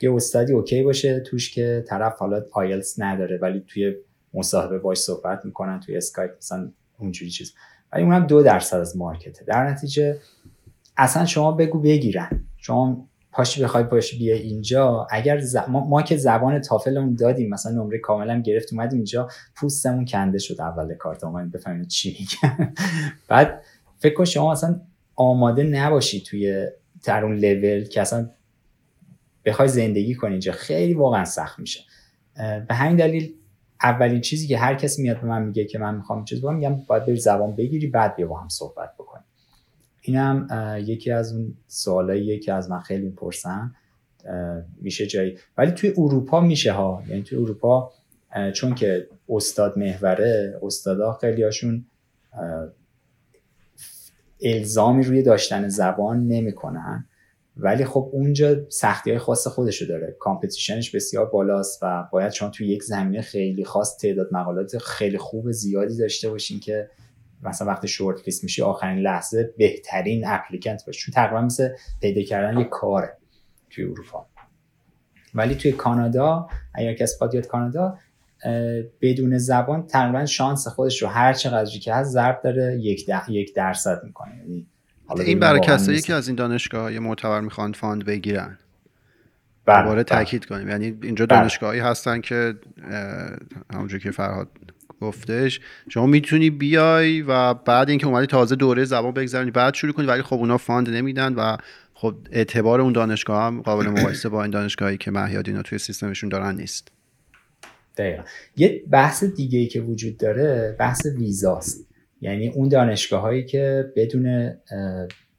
یه 0.00 0.14
استادی 0.14 0.52
OK 0.52 0.82
باشه 0.82 1.20
توش 1.20 1.54
که 1.54 1.84
طرف 1.88 2.18
حالا 2.18 2.42
آیلتس 2.52 3.00
نداره 3.00 3.36
ولی 3.36 3.64
توی 3.66 3.94
مصاحبه 4.34 4.78
باش 4.78 4.98
صحبت 4.98 5.44
می‌کنن 5.44 5.80
توی 5.80 5.96
اسکایپ 5.96 6.36
مثلا 6.36 6.72
اونجوری 6.98 7.30
چیز. 7.30 7.54
ولی 7.92 8.02
اونم 8.02 8.26
دو 8.26 8.42
درصد 8.42 8.76
از 8.76 8.96
مارکته. 8.96 9.44
در 9.44 9.70
نتیجه 9.70 10.18
اصلا 10.96 11.26
شما 11.26 11.52
بگو 11.52 11.80
بگیرن. 11.80 12.44
شما 12.56 13.08
پاشی 13.32 13.62
بخوای 13.62 13.84
پاشی 13.84 14.18
بیا 14.18 14.36
اینجا. 14.36 15.06
اگر 15.10 15.40
ما, 15.68 16.02
که 16.02 16.16
زبان 16.16 16.60
تافلمون 16.60 17.14
دادیم 17.14 17.50
مثلا 17.50 17.72
نمره 17.72 17.98
کاملا 17.98 18.40
گرفت 18.40 18.72
اومدیم 18.72 18.96
اینجا 18.96 19.28
پوستمون 19.56 20.04
کنده 20.04 20.38
شد 20.38 20.60
اول 20.60 20.94
کارت. 20.94 21.24
اومدیم 21.24 21.50
بفهمیم 21.50 21.84
چی 21.84 22.16
میگن 22.20 22.74
بعد 23.28 23.62
فکر 23.98 24.14
کن 24.14 24.24
شما 24.24 24.52
اصلا 24.52 24.80
آماده 25.16 25.62
نباشی 25.62 26.20
توی 26.20 26.66
در 27.04 27.24
اون 27.24 27.36
لول 27.36 27.84
که 27.84 28.00
اصلا 28.00 28.30
بخوای 29.44 29.68
زندگی 29.68 30.14
کنی 30.14 30.30
اینجا. 30.30 30.52
خیلی 30.52 30.94
واقعا 30.94 31.24
سخت 31.24 31.58
میشه. 31.58 31.80
به 32.68 32.74
همین 32.74 32.96
دلیل 32.96 33.34
اولین 33.82 34.20
چیزی 34.20 34.46
که 34.46 34.58
هر 34.58 34.74
کسی 34.74 35.02
میاد 35.02 35.20
به 35.20 35.26
من 35.26 35.42
میگه 35.42 35.64
که 35.64 35.78
من 35.78 35.94
می‌خوام 35.94 36.24
چیز 36.24 36.40
بگم 36.40 36.54
میگم 36.54 36.74
باید 36.74 37.06
بری 37.06 37.16
زبان 37.16 37.56
بگیری 37.56 37.86
بعد 37.86 38.16
بیا 38.16 38.26
با 38.26 38.40
هم 38.40 38.48
صحبت 38.48 38.96
اینم 40.06 40.48
یکی 40.86 41.10
از 41.10 41.32
اون 41.32 41.54
سوالاییه 41.66 42.38
که 42.38 42.52
از 42.52 42.70
من 42.70 42.80
خیلی 42.80 43.04
می‌پرسن. 43.04 43.74
میشه 44.80 45.06
جایی. 45.06 45.38
ولی 45.58 45.72
توی 45.72 45.92
اروپا 45.96 46.40
میشه 46.40 46.72
ها. 46.72 47.02
یعنی 47.08 47.22
توی 47.22 47.38
اروپا 47.38 47.92
چون 48.54 48.74
که 48.74 49.08
استاد 49.28 49.78
محوره 49.78 50.58
استادا 50.62 51.12
خیلی 51.12 51.42
هاشون 51.42 51.84
الزامی 54.42 55.02
روی 55.04 55.22
داشتن 55.22 55.68
زبان 55.68 56.26
نمی‌کنن. 56.26 57.06
ولی 57.56 57.84
خب 57.84 58.10
اونجا 58.12 58.70
سختی 58.70 59.10
های 59.10 59.18
خاص 59.18 59.46
خودشو 59.46 59.84
داره. 59.84 60.16
کامپتیشنش 60.18 60.90
بسیار 60.90 61.26
بالاست 61.26 61.78
و 61.82 62.08
باید 62.12 62.32
شما 62.32 62.48
توی 62.48 62.68
یک 62.68 62.82
زمینه 62.82 63.22
خیلی 63.22 63.64
خاص 63.64 63.96
تعداد 63.96 64.28
مقالات 64.32 64.78
خیلی 64.78 65.18
خوب 65.18 65.50
زیادی 65.50 65.96
داشته 65.96 66.30
باشین 66.30 66.60
که 66.60 66.90
مثلا 67.44 67.68
وقتی 67.68 67.88
short 67.88 68.20
list 68.26 68.44
میشی 68.44 68.62
آخرین 68.62 68.98
لحظه 68.98 69.54
بهترین 69.58 70.26
applicant 70.26 70.86
باشه. 70.86 71.00
چون 71.00 71.14
تقریبا 71.14 71.42
مثل 71.42 71.68
پیدا 72.00 72.22
کردن 72.22 72.60
یک 72.60 72.68
کاره 72.68 73.16
توی 73.70 73.84
اروپا. 73.84 74.26
ولی 75.34 75.54
توی 75.54 75.72
کانادا 75.72 76.48
اگر 76.74 76.94
کسی 76.94 77.14
بخواد 77.14 77.46
کانادا 77.46 77.98
بدون 79.00 79.38
زبان 79.38 79.86
تقریبا 79.86 80.26
شانس 80.26 80.68
خودش 80.68 81.02
رو 81.02 81.08
هر 81.08 81.32
چقدر 81.32 81.78
که 81.78 81.94
هست 81.94 82.10
ضرب 82.10 82.40
داره 82.44 82.78
یک, 82.80 83.10
یک 83.28 83.54
درصد 83.54 84.00
می‌کنه. 84.04 84.36
یعنی 84.36 84.66
این 85.24 85.40
برای 85.40 85.60
کسایی 85.60 86.00
که 86.00 86.14
از 86.14 86.28
این 86.28 86.36
دانشگاه 86.36 86.98
معتبر 86.98 87.40
می‌خوان 87.40 87.72
fund 87.72 88.04
بگیرن. 88.04 88.58
بله، 89.66 89.82
دوباره 89.82 90.02
بله. 90.02 90.18
تاکید 90.18 90.44
کنیم. 90.44 90.68
یعنی 90.68 90.98
اینجا 91.02 91.26
دانشگاهی 91.26 91.80
هستن 91.80 92.20
که 92.20 92.54
همونجور 93.74 94.00
که 94.00 94.10
فرهاد 94.10 94.48
گفتش 95.04 95.60
شما 95.88 96.06
می‌تونی 96.06 96.50
بیای 96.50 97.22
و 97.22 97.54
بعد 97.54 97.90
اینکه 97.90 98.06
اومدی 98.06 98.26
تازه 98.26 98.56
دوره 98.56 98.84
زبان 98.84 99.12
بگذرونی 99.12 99.50
بعد 99.50 99.74
شروع 99.74 99.92
کنی 99.92 100.06
ولی 100.06 100.22
خب 100.22 100.36
اونا 100.36 100.58
فاند 100.58 100.90
نمیدن 100.90 101.34
و 101.34 101.56
خب 101.94 102.14
اعتبار 102.32 102.80
اون 102.80 102.92
دانشگاه 102.92 103.42
هم 103.42 103.62
قابل 103.62 103.86
مقایسه 103.86 104.28
با 104.28 104.42
این 104.42 104.50
دانشگاهی 104.50 104.96
که 104.96 105.10
مهیاد 105.10 105.48
اینا 105.48 105.62
توی 105.62 105.78
سیستمشون 105.78 106.28
دارن 106.28 106.56
نیست. 106.56 106.88
دقیقا. 107.96 108.22
یه 108.56 108.82
بحث 108.90 109.24
دیگه 109.24 109.58
ای 109.58 109.66
که 109.66 109.80
وجود 109.80 110.16
داره 110.16 110.76
بحث 110.78 111.06
ویزاست 111.06 111.86
یعنی 112.20 112.48
اون 112.48 112.68
دانشگاه 112.68 113.22
هایی 113.22 113.44
که 113.44 113.92
بدون 113.96 114.54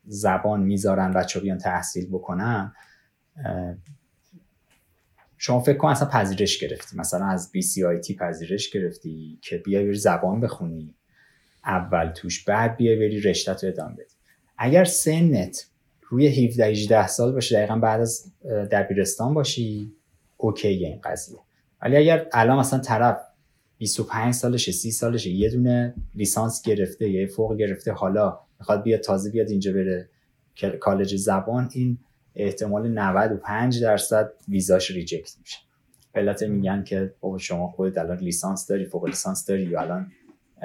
زبان 0.06 0.62
می‌ذارن 0.62 1.12
بچه 1.12 1.40
بیان 1.40 1.58
تحصیل 1.58 2.08
بکنن 2.08 2.74
شما 5.46 5.60
فکر 5.60 5.78
کن 5.78 5.88
اصلا 5.88 6.08
پذیرش 6.08 6.58
گرفتی. 6.58 6.98
مثلا 6.98 7.26
از 7.26 7.52
BCIT 7.56 8.16
پذیرش 8.16 8.70
گرفتی 8.70 9.40
که 9.42 9.58
بیای 9.58 9.86
بری 9.86 9.96
زبان 9.96 10.42
بخونی. 10.42 10.96
اول 11.66 12.10
توش 12.10 12.44
بعد 12.44 12.78
بیای 12.78 12.96
بری 12.96 13.22
رشته 13.22 13.52
رو 13.52 13.60
ادامه 13.64 13.94
بدی. 13.94 14.16
اگر 14.58 14.86
سنت 14.86 15.66
روی 16.10 16.46
17 16.48 16.66
18 16.66 17.08
سال 17.08 17.32
باشه 17.32 17.56
دقیقا 17.56 17.76
بعد 17.76 18.02
از 18.02 18.32
دبیرستان 18.72 19.34
باشی 19.34 19.94
اوکی 20.38 20.68
این 20.68 21.02
قضیه. 21.04 21.40
ولی 21.82 21.98
اگر 21.98 22.28
الان 22.34 22.60
مثلا 22.60 22.80
طرف 22.80 23.18
25 23.78 24.34
سالشه 24.34 24.72
30 24.72 24.92
سالشه 24.92 25.30
یه 25.30 25.50
دونه 25.50 25.96
لیسانس 26.16 26.62
گرفته 26.62 27.10
یه 27.10 27.28
فوق 27.28 27.58
گرفته 27.58 27.92
حالا 27.92 28.40
می‌خواد 28.60 28.84
بیاد 28.84 29.00
تازه 29.00 29.32
بیاد 29.32 29.50
اینجا 29.50 29.74
بره 29.74 30.10
کالج 30.80 31.16
زبان 31.16 31.70
این 31.74 31.98
احتمال 32.36 32.88
95 32.88 33.82
درصد 33.82 34.32
ویزاش 34.48 34.92
reject 34.92 35.36
میشه. 35.40 35.58
علت 36.16 36.44
میگن 36.44 36.84
که 36.84 37.14
بابا 37.20 37.38
شما 37.38 37.68
خودت 37.68 37.98
الان 37.98 38.18
لیسانس 38.18 38.68
داری 38.68 38.86
فوق 38.86 39.06
لیسانس 39.06 39.46
داری 39.46 39.64
یا 39.64 39.82
الان 39.82 40.12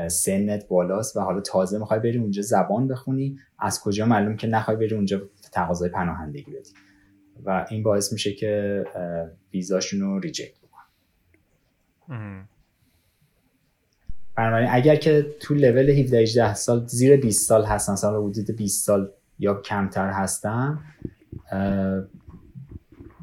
سنت 0.09 0.69
بالاست 0.69 1.17
و 1.17 1.21
حالا 1.21 1.41
تازه 1.41 1.79
می‌خوای 1.79 2.01
بری 2.01 2.19
اونجا 2.19 2.43
زبان 2.43 2.89
بخونی 2.89 3.39
از 3.59 3.81
کجا 3.81 4.07
معلوم 4.07 4.37
که 4.37 4.47
نخوای 4.47 4.77
بری 4.77 4.95
اونجا 4.95 5.23
تقاضای 5.53 5.89
پناهندگی 5.89 6.51
بدی؟ 6.51 6.71
و 7.45 7.67
این 7.71 7.83
باعث 7.83 8.13
میشه 8.13 8.33
که 8.33 8.85
ویزاشون 9.53 10.01
رو 10.01 10.19
reject 10.19 10.55
بکنن. 10.59 12.49
بنابراین 14.37 14.69
اگر 14.73 14.97
که 14.97 15.27
تو 15.41 15.55
لول 15.55 15.91
17 15.91 16.19
18 16.19 16.55
سال 16.55 16.87
زیر 16.87 17.17
20 17.17 17.49
سال 17.49 17.65
هستن 17.65 17.95
سال 17.95 18.15
حدود 18.15 18.57
20 18.57 18.87
سال 18.87 19.11
یا 19.39 19.55
کمتر 19.55 20.11
هستن 20.11 20.79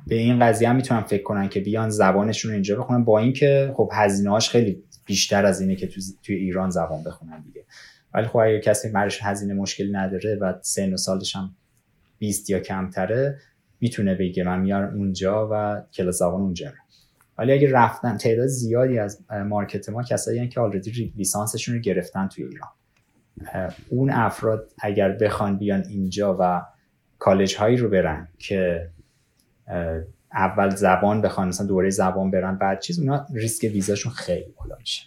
به 0.08 0.16
این 0.16 0.40
قضیه 0.40 0.70
هم 0.70 0.76
می‌تونن 0.76 1.02
فکر 1.02 1.24
کنن 1.24 1.50
که 1.50 1.60
بیان 1.60 1.90
زبانشون 1.90 2.52
رو 2.52 2.54
اینجا 2.54 2.80
بخونن 2.80 3.04
با 3.04 3.20
اینکه 3.20 3.74
خب 3.76 3.90
هزینه‌هاش 3.94 4.50
خیلی 4.50 4.84
بیشتر 5.06 5.46
از 5.46 5.62
اینه 5.62 5.76
که 5.76 5.88
تو 5.88 6.02
توی 6.24 6.36
ایران 6.36 6.70
زبان 6.70 7.04
بخونن 7.04 7.42
دیگه. 7.42 7.66
ولی 8.14 8.28
خب 8.28 8.38
اگه 8.38 8.60
کسی 8.60 8.90
مرش 8.90 9.20
هزینه 9.24 9.54
مشکلی 9.54 9.92
نداره 9.92 10.36
و 10.36 10.54
سن 10.62 10.94
و 10.94 10.98
سالش 10.98 11.36
هم 11.36 11.56
20 12.18 12.50
یا 12.50 12.60
کمتره 12.60 13.40
می‌تونه 13.80 14.16
بگه 14.16 14.44
من 14.44 14.60
میارم 14.60 14.96
اونجا 14.96 15.50
و 15.52 15.82
کلاس 15.94 16.18
زبان 16.18 16.42
اونجا 16.42 16.74
ولی 17.38 17.54
اگه 17.54 17.72
رفتن 17.72 18.18
تعداد 18.18 18.48
زیادی 18.48 19.00
از 19.00 19.26
مارکت 19.46 19.90
ما 19.90 20.04
کسایی 20.04 20.48
که 20.48 20.60
آلردی 20.60 21.14
لیسانسشون 21.18 21.76
رو 21.76 21.82
گرفتن 21.82 22.28
توی 22.28 22.44
ایران. 22.44 22.70
اون 23.90 24.10
افراد 24.10 24.72
اگر 24.82 25.12
بخوان 25.12 25.58
بیان 25.58 25.84
اینجا 25.90 26.38
و 26.40 26.62
کالج 27.20 27.56
هایی 27.56 27.78
رو 27.78 27.90
برن 27.90 28.28
که 28.40 28.90
اول 30.34 30.70
زبان 30.70 31.22
بخوان 31.22 31.48
مثلا 31.48 31.68
دوره 31.68 31.90
زبان 31.90 32.32
برن 32.32 32.58
بعد 32.58 32.82
چیز 32.82 33.00
اونا 33.00 33.26
ریسک 33.34 33.64
ویزاشون 33.64 34.12
خیلی 34.12 34.54
بالا 34.58 34.76
میشه. 34.80 35.02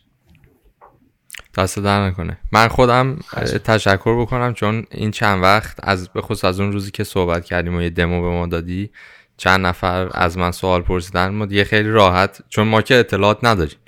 دست 1.58 1.78
در 1.78 2.06
نکنه. 2.06 2.38
من 2.52 2.68
خودم 2.68 3.18
تشکر 3.64 4.20
بکنم 4.20 4.54
چون 4.54 4.86
این 4.90 5.10
چند 5.10 5.42
وقت 5.42 5.76
از 5.82 6.08
به 6.08 6.20
خصوص 6.20 6.44
از 6.44 6.60
اون 6.60 6.72
روزی 6.72 6.90
که 6.90 7.04
صحبت 7.04 7.44
کردیم 7.44 7.76
و 7.76 7.82
یه 7.82 7.90
دمو 7.90 8.22
به 8.22 8.28
ما 8.28 8.46
دادی 8.46 8.90
چند 9.36 9.66
نفر 9.66 10.10
از 10.14 10.38
من 10.38 10.50
سوال 10.50 10.82
پرسیدن 10.82 11.28
ما 11.28 11.46
دیگه 11.46 11.64
خیلی 11.64 11.90
راحت 11.90 12.42
چون 12.48 12.68
ما 12.68 12.82
که 12.82 12.94
اطلاعات 12.94 13.38
نداریم 13.42 13.78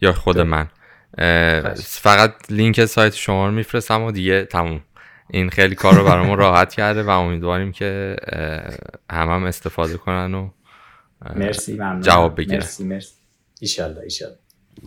یا 0.00 0.12
خود 0.12 0.38
من. 0.40 0.68
فقط 1.76 2.34
لینک 2.50 2.84
سایت 2.84 3.14
شما 3.14 3.46
رو 3.46 3.52
میفرستم 3.52 4.02
و 4.02 4.12
دیگه 4.12 4.44
تموم. 4.44 4.80
این 5.30 5.50
خیلی 5.50 5.74
کار 5.74 5.94
رو 5.94 6.04
برامون 6.04 6.38
راحت 6.38 6.74
کرده 6.74 7.02
و 7.02 7.08
امیدواریم 7.08 7.72
که 7.72 8.16
هم 9.10 9.28
هم 9.28 9.44
استفاده 9.44 9.96
کنن 9.96 10.34
و 10.34 10.50
مرسی 11.36 11.72
ممنون 11.74 12.00
جواب 12.00 12.36
بگیرن. 12.36 12.56
مرسی 12.56 12.84
مرسی. 12.84 13.14
ایشالله 13.60 14.00
ایشالله. 14.00 14.36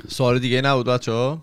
سوال 0.07 0.39
دیگه 0.39 0.61
نبود 0.61 0.85
بچه 0.85 1.11
ها 1.11 1.41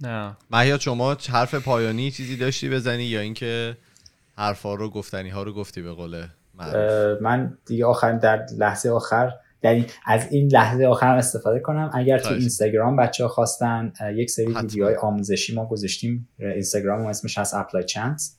نه. 0.00 0.36
مهیاد 0.50 0.80
شما 0.80 1.16
حرف 1.30 1.54
پایانی 1.54 2.10
چیزی 2.10 2.36
داشتی 2.36 2.68
بزنی 2.68 3.04
یا 3.04 3.20
اینکه 3.20 3.76
حرفا 4.36 4.74
رو 4.74 4.90
گفتنی 4.90 5.28
ها 5.28 5.42
رو 5.42 5.52
گفتی 5.52 5.82
به 5.82 5.92
قوله 5.92 6.28
من 7.20 7.58
دیگه 7.66 7.86
آخر 7.86 8.12
در 8.12 8.46
لحظه 8.58 8.90
آخر 8.90 9.32
در 9.66 9.84
از 10.06 10.32
این 10.32 10.48
لحظه 10.52 10.84
آخر 10.84 11.16
استفاده 11.16 11.60
کنم. 11.60 11.90
اگر 11.94 12.18
تو 12.18 12.34
اینستاگرام 12.34 12.96
بچه 12.96 13.24
ها 13.24 13.28
خواستن 13.28 13.92
یک 14.14 14.30
سری 14.30 14.46
ویدیوهای 14.46 14.94
آموزشی 14.96 15.54
ما 15.54 15.66
گذاشتیم. 15.66 16.28
اینستاگرام 16.38 17.06
اسمش 17.06 17.38
هست 17.38 17.54
ApplyChance 17.54 18.38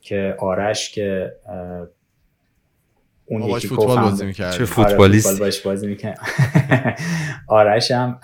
که 0.00 0.36
آرش 0.38 0.92
که 0.92 1.32
اون 3.26 3.42
یکی 3.42 3.68
فوتبال 3.68 4.00
بازی 4.00 4.26
می‌کرد. 4.26 4.52
چه 4.52 4.64
فوتبالیست 4.64 5.38
باش 5.38 5.60
بازی 5.60 5.86
می‌کرد. 5.86 6.18
آرش 7.48 7.90
هم 7.90 8.20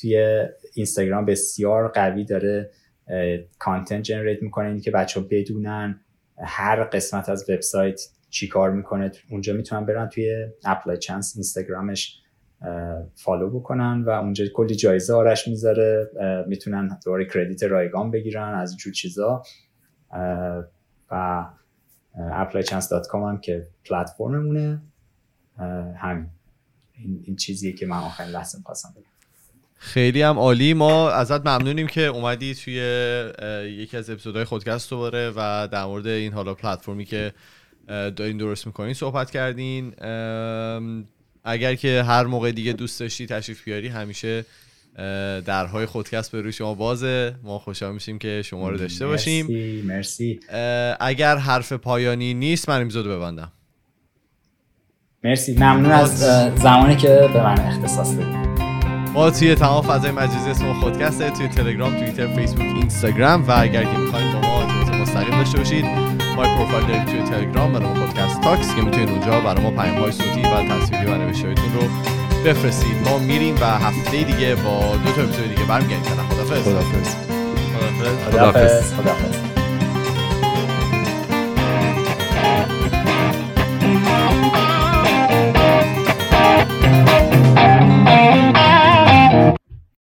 توی 0.00 0.44
اینستاگرام 0.74 1.26
بسیار 1.26 1.88
قوی 1.88 2.24
داره 2.24 2.70
content 3.58 4.02
generate 4.02 4.42
می‌کنه. 4.42 4.80
که 4.80 4.90
بچه 4.90 5.20
ها 5.20 5.26
بدونن 5.30 6.00
هر 6.44 6.84
قسمت 6.84 7.28
از 7.28 7.50
وبسایت 7.50 8.00
چی 8.32 8.48
کار 8.48 8.70
می‌کنه. 8.70 9.12
اونجا 9.30 9.52
می‌تونن 9.52 9.86
برن 9.86 10.08
توی 10.08 10.46
ApplyChance 10.64 11.32
اینستاگرامش 11.36 12.18
follow 13.14 13.50
بکنن 13.50 14.02
و 14.06 14.10
اونجا 14.10 14.44
کلی 14.54 14.74
جایزه 14.74 15.14
آرش 15.14 15.48
می‌ذاره. 15.48 16.10
می‌تونن 16.48 16.98
دوباره 17.04 17.24
credit 17.24 17.62
رایگان 17.62 18.10
بگیرن 18.10 18.54
از 18.54 18.70
اینجور 18.70 18.92
چیزا. 18.92 19.42
و 21.10 21.46
applychance.com 22.16 23.14
هم 23.14 23.38
که 23.40 23.68
پلتفرممونه. 23.84 24.82
همین. 25.96 26.26
این, 27.24 27.36
چیزیه 27.36 27.72
که 27.72 27.86
من 27.86 27.96
آخرین 27.96 28.30
لحظه 28.30 28.58
می‌خواستم 28.58 28.88
بگم. 28.96 29.06
خیلی 29.74 30.22
هم 30.22 30.38
عالی. 30.38 30.74
ما 30.74 31.10
ازت 31.10 31.40
ممنونیم 31.46 31.86
که 31.86 32.00
اومدی 32.00 32.54
توی 32.54 32.74
یکی 33.64 33.96
از 33.96 34.10
اپیزودهای 34.10 34.44
خودکست 34.44 34.90
دوباره 34.90 35.32
و 35.36 35.68
در 35.72 35.84
مورد 35.84 36.06
این 36.06 36.32
حالا 36.32 36.54
پلتفرمی 36.54 37.04
که 37.04 37.32
دارین 38.16 38.36
درست 38.36 38.66
می‌کنین 38.66 38.94
صحبت 38.94 39.30
کردین. 39.30 39.92
اگر 41.44 41.74
که 41.74 42.02
هر 42.02 42.24
موقع 42.24 42.52
دیگه 42.52 42.72
دوست 42.72 43.00
داشتی 43.00 43.26
تشریف 43.26 43.64
بیاری 43.64 43.88
همیشه 43.88 44.44
درهای 45.46 45.86
خودکست 45.86 46.32
به 46.32 46.40
روی 46.40 46.52
شما 46.52 46.74
بازه. 46.74 47.34
ما 47.42 47.58
خوشحال 47.58 47.94
میشیم 47.94 48.18
که 48.18 48.42
شما 48.44 48.70
رو 48.70 48.76
داشته 48.76 49.06
باشیم. 49.06 49.46
مرسی 49.46 49.82
مرسی. 49.82 50.40
اگر 51.00 51.36
حرف 51.36 51.72
پایانی 51.72 52.34
نیست 52.34 52.68
من 52.68 52.82
اپیزود 52.82 53.06
ببندم. 53.06 53.52
مرسی. 55.24 55.54
ممنون 55.54 55.92
از 55.92 56.18
زمانی 56.58 56.96
که 56.96 57.08
به 57.32 57.42
من 57.42 57.60
اختصاص 57.60 58.16
دادید 58.16 58.52
ما 59.14 59.30
توی 59.30 59.54
تمام 59.54 59.82
فضای 59.82 60.10
مجازی 60.10 60.50
اسم 60.50 60.80
خودکسته 60.80 61.30
توی 61.30 61.48
تلگرام 61.48 61.98
توییتر 61.98 62.26
فیسبوک 62.26 62.60
اینستاگرام. 62.60 63.48
و 63.48 63.52
اگر 63.56 63.84
که 63.84 63.98
می‌خواید 63.98 64.32
با 64.32 64.40
ما 64.40 64.62
ارتباط 64.62 64.88
مستقیم 64.88 65.38
داشته 65.38 65.58
باشید 65.58 66.21
ما 66.36 66.42
پروفایل 66.42 66.86
داریم 66.86 67.04
توی 67.04 67.22
تلگرام 67.22 67.72
برای 67.72 67.94
پادکست 67.94 68.40
تاکس 68.40 68.74
که 68.74 68.82
می‌تونید 68.82 69.10
اونجا 69.10 69.40
برای 69.40 69.62
ما 69.62 69.70
پیام 69.70 69.98
های 69.98 70.12
صوتی 70.12 70.42
و 70.42 70.64
تصویری 70.68 71.06
و 71.06 71.14
نوشتهایتون 71.16 71.74
رو 71.74 71.82
بفرستید. 72.44 73.08
ما 73.08 73.18
میریم 73.18 73.54
و 73.60 73.64
هفته 73.64 74.22
دیگه 74.22 74.54
با 74.54 74.96
دو 75.04 75.12
تا 75.12 75.22
اپیزود 75.22 75.48
دیگه 75.48 75.64
برمیگردیم. 75.68 76.02
خدافظ 76.02 76.62
خدافظ 76.62 77.16
خدافظ 78.30 78.94
خدافظ 78.94 79.41